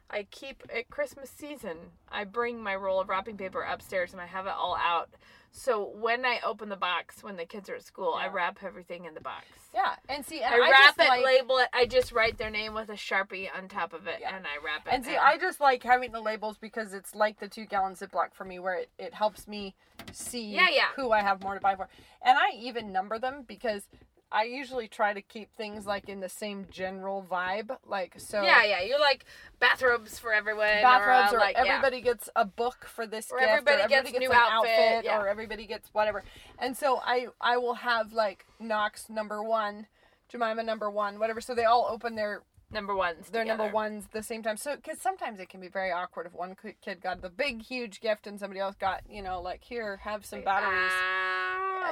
I 0.09 0.23
keep 0.31 0.63
at 0.73 0.89
Christmas 0.89 1.29
season, 1.29 1.77
I 2.09 2.23
bring 2.23 2.61
my 2.63 2.75
roll 2.75 3.01
of 3.01 3.09
wrapping 3.09 3.37
paper 3.37 3.61
upstairs 3.61 4.13
and 4.13 4.21
I 4.21 4.25
have 4.25 4.45
it 4.45 4.53
all 4.57 4.77
out. 4.77 5.09
So 5.51 5.91
when 5.99 6.25
I 6.25 6.39
open 6.45 6.69
the 6.69 6.75
box 6.75 7.23
when 7.23 7.35
the 7.35 7.45
kids 7.45 7.69
are 7.69 7.75
at 7.75 7.83
school, 7.83 8.13
I 8.13 8.27
wrap 8.27 8.59
everything 8.63 9.05
in 9.05 9.13
the 9.13 9.21
box. 9.21 9.45
Yeah, 9.73 9.95
and 10.07 10.25
see, 10.25 10.41
and 10.41 10.53
I 10.53 10.57
I, 10.57 10.69
wrap 10.69 10.83
just 10.97 10.99
it, 10.99 11.07
like, 11.09 11.25
label 11.25 11.57
it. 11.57 11.67
I 11.73 11.85
just 11.85 12.11
write 12.11 12.37
their 12.37 12.49
name 12.49 12.73
with 12.73 12.89
a 12.89 12.93
sharpie 12.93 13.47
on 13.55 13.67
top 13.67 13.93
of 13.93 14.07
it, 14.07 14.17
Yeah. 14.21 14.35
and 14.35 14.45
I 14.45 14.63
wrap 14.63 14.87
it. 14.87 14.93
And 14.93 15.03
see. 15.05 15.15
I 15.15 15.37
just 15.37 15.59
like 15.59 15.83
having 15.83 16.11
the 16.11 16.21
labels 16.21 16.57
because 16.57 16.93
it's 16.93 17.15
like 17.15 17.39
the 17.39 17.47
two 17.47 17.65
gallon 17.65 17.93
Ziploc 17.95 18.33
for 18.33 18.45
me, 18.45 18.59
where 18.59 18.75
it, 18.75 18.89
it 18.99 19.13
helps 19.13 19.47
me 19.47 19.75
see 20.11 20.53
Yeah, 20.53 20.67
yeah. 20.71 20.87
who 20.95 21.11
I 21.11 21.21
have 21.21 21.41
more 21.41 21.55
to 21.55 21.59
buy 21.61 21.75
for. 21.75 21.87
And 22.23 22.37
I 22.37 22.55
even 22.57 22.91
number 22.91 23.17
them 23.19 23.43
because 23.47 23.83
I 24.31 24.43
usually 24.43 24.87
try 24.87 25.13
to 25.13 25.21
keep 25.21 25.55
things 25.55 25.85
like 25.85 26.09
in 26.09 26.19
the 26.19 26.29
same 26.29 26.67
general 26.69 27.25
vibe. 27.29 27.75
Like, 27.85 28.15
so 28.17 28.41
yeah, 28.41 28.63
yeah. 28.63 28.81
You're 28.81 28.99
like 28.99 29.25
bathrobes 29.59 30.19
for 30.19 30.33
everyone, 30.33 30.81
bathrobes, 30.81 31.33
or, 31.33 31.37
or, 31.37 31.39
like 31.39 31.55
yeah. 31.55 31.75
everybody 31.75 32.01
gets 32.01 32.29
a 32.35 32.45
book 32.45 32.85
for 32.85 33.07
this 33.07 33.31
Or 33.31 33.39
gift, 33.39 33.51
everybody 33.51 33.83
or 33.83 33.87
gets 33.87 33.99
everybody 33.99 34.25
new 34.25 34.31
gets 34.31 34.39
an 34.39 34.51
outfit, 34.51 34.71
outfit, 34.71 35.05
yeah. 35.05 35.19
or 35.19 35.27
everybody 35.27 35.65
gets 35.65 35.89
whatever. 35.93 36.23
And 36.59 36.75
so 36.75 37.01
I 37.03 37.27
I 37.39 37.57
will 37.57 37.75
have 37.75 38.13
like 38.13 38.45
Knox 38.59 39.09
number 39.09 39.41
one, 39.41 39.87
Jemima 40.29 40.63
number 40.63 40.89
one, 40.89 41.19
whatever. 41.19 41.39
So 41.39 41.55
they 41.55 41.65
all 41.65 41.87
open 41.89 42.15
their 42.15 42.43
number 42.71 42.95
ones. 42.95 43.29
their 43.29 43.45
number 43.45 43.69
ones 43.69 44.05
the 44.11 44.23
same 44.23 44.43
time. 44.43 44.57
So, 44.57 44.75
because 44.75 44.99
sometimes 44.99 45.39
it 45.39 45.49
can 45.49 45.61
be 45.61 45.69
very 45.69 45.91
awkward 45.91 46.25
if 46.25 46.33
one 46.33 46.55
kid 46.81 47.01
got 47.01 47.21
the 47.21 47.29
big, 47.29 47.63
huge 47.63 48.01
gift 48.01 48.27
and 48.27 48.39
somebody 48.39 48.59
else 48.59 48.75
got, 48.75 49.03
you 49.09 49.21
know, 49.21 49.41
like, 49.41 49.63
here, 49.63 49.97
have 50.03 50.25
some 50.25 50.43
batteries. 50.43 50.91
Ah, 50.91 51.36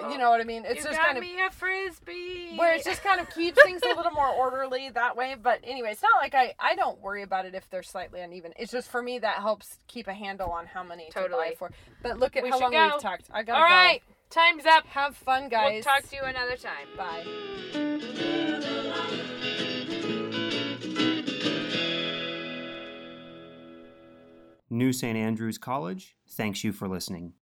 Ow. 0.04 0.10
You 0.12 0.18
know 0.18 0.30
what 0.30 0.42
I 0.42 0.44
mean? 0.44 0.64
It's 0.66 0.78
you 0.78 0.84
just 0.84 0.98
got 0.98 1.06
kind 1.06 1.18
of. 1.18 1.24
me 1.24 1.40
a 1.42 1.50
frisbee. 1.52 2.56
Where 2.58 2.76
it 2.76 2.84
just 2.84 3.04
kind 3.04 3.20
of 3.22 3.30
keeps 3.30 3.62
things 3.64 3.82
a 3.84 3.96
little 3.96 4.12
more 4.12 4.28
orderly 4.30 4.90
that 4.90 5.16
way. 5.16 5.36
But 5.42 5.60
anyway, 5.64 5.92
it's 5.92 6.02
not 6.04 6.12
like 6.22 6.34
I, 6.36 6.54
I 6.60 6.76
don't 6.76 7.00
worry 7.02 7.24
about 7.24 7.46
it 7.46 7.56
if 7.56 7.70
they're 7.70 7.84
slightly 7.84 8.22
uneven. 8.22 8.54
It's 8.58 8.72
just 8.72 8.90
for 8.90 9.02
me 9.02 9.20
that 9.20 9.36
helps 9.38 9.80
keep 9.88 10.08
a 10.08 10.14
handle 10.14 10.50
on 10.52 10.66
how 10.66 10.84
many 10.84 11.06
to 11.08 11.12
Totally. 11.12 11.50
buy 11.50 11.56
for. 11.58 11.72
But 12.04 12.20
look 12.20 12.36
at 12.36 12.44
We 12.44 12.50
how 12.50 12.60
long 12.60 12.72
go. 12.72 12.90
we've 12.94 13.02
talked. 13.02 13.30
I 13.34 13.44
gotta 13.44 13.62
All 13.62 13.94
go. 13.94 14.00
time's 14.30 14.66
up. 14.66 14.86
Have 14.88 15.16
fun, 15.16 15.50
guys. 15.50 15.84
We'll 15.86 15.94
talk 15.94 16.10
to 16.10 16.16
you 16.16 16.24
another 16.24 16.58
time. 16.58 16.88
Bye. 16.98 18.36
New 24.70 24.92
St. 24.92 25.18
Andrews 25.18 25.58
College 25.58 26.16
thanks 26.28 26.64
you 26.64 26.72
for 26.74 26.88
listening. 26.88 27.34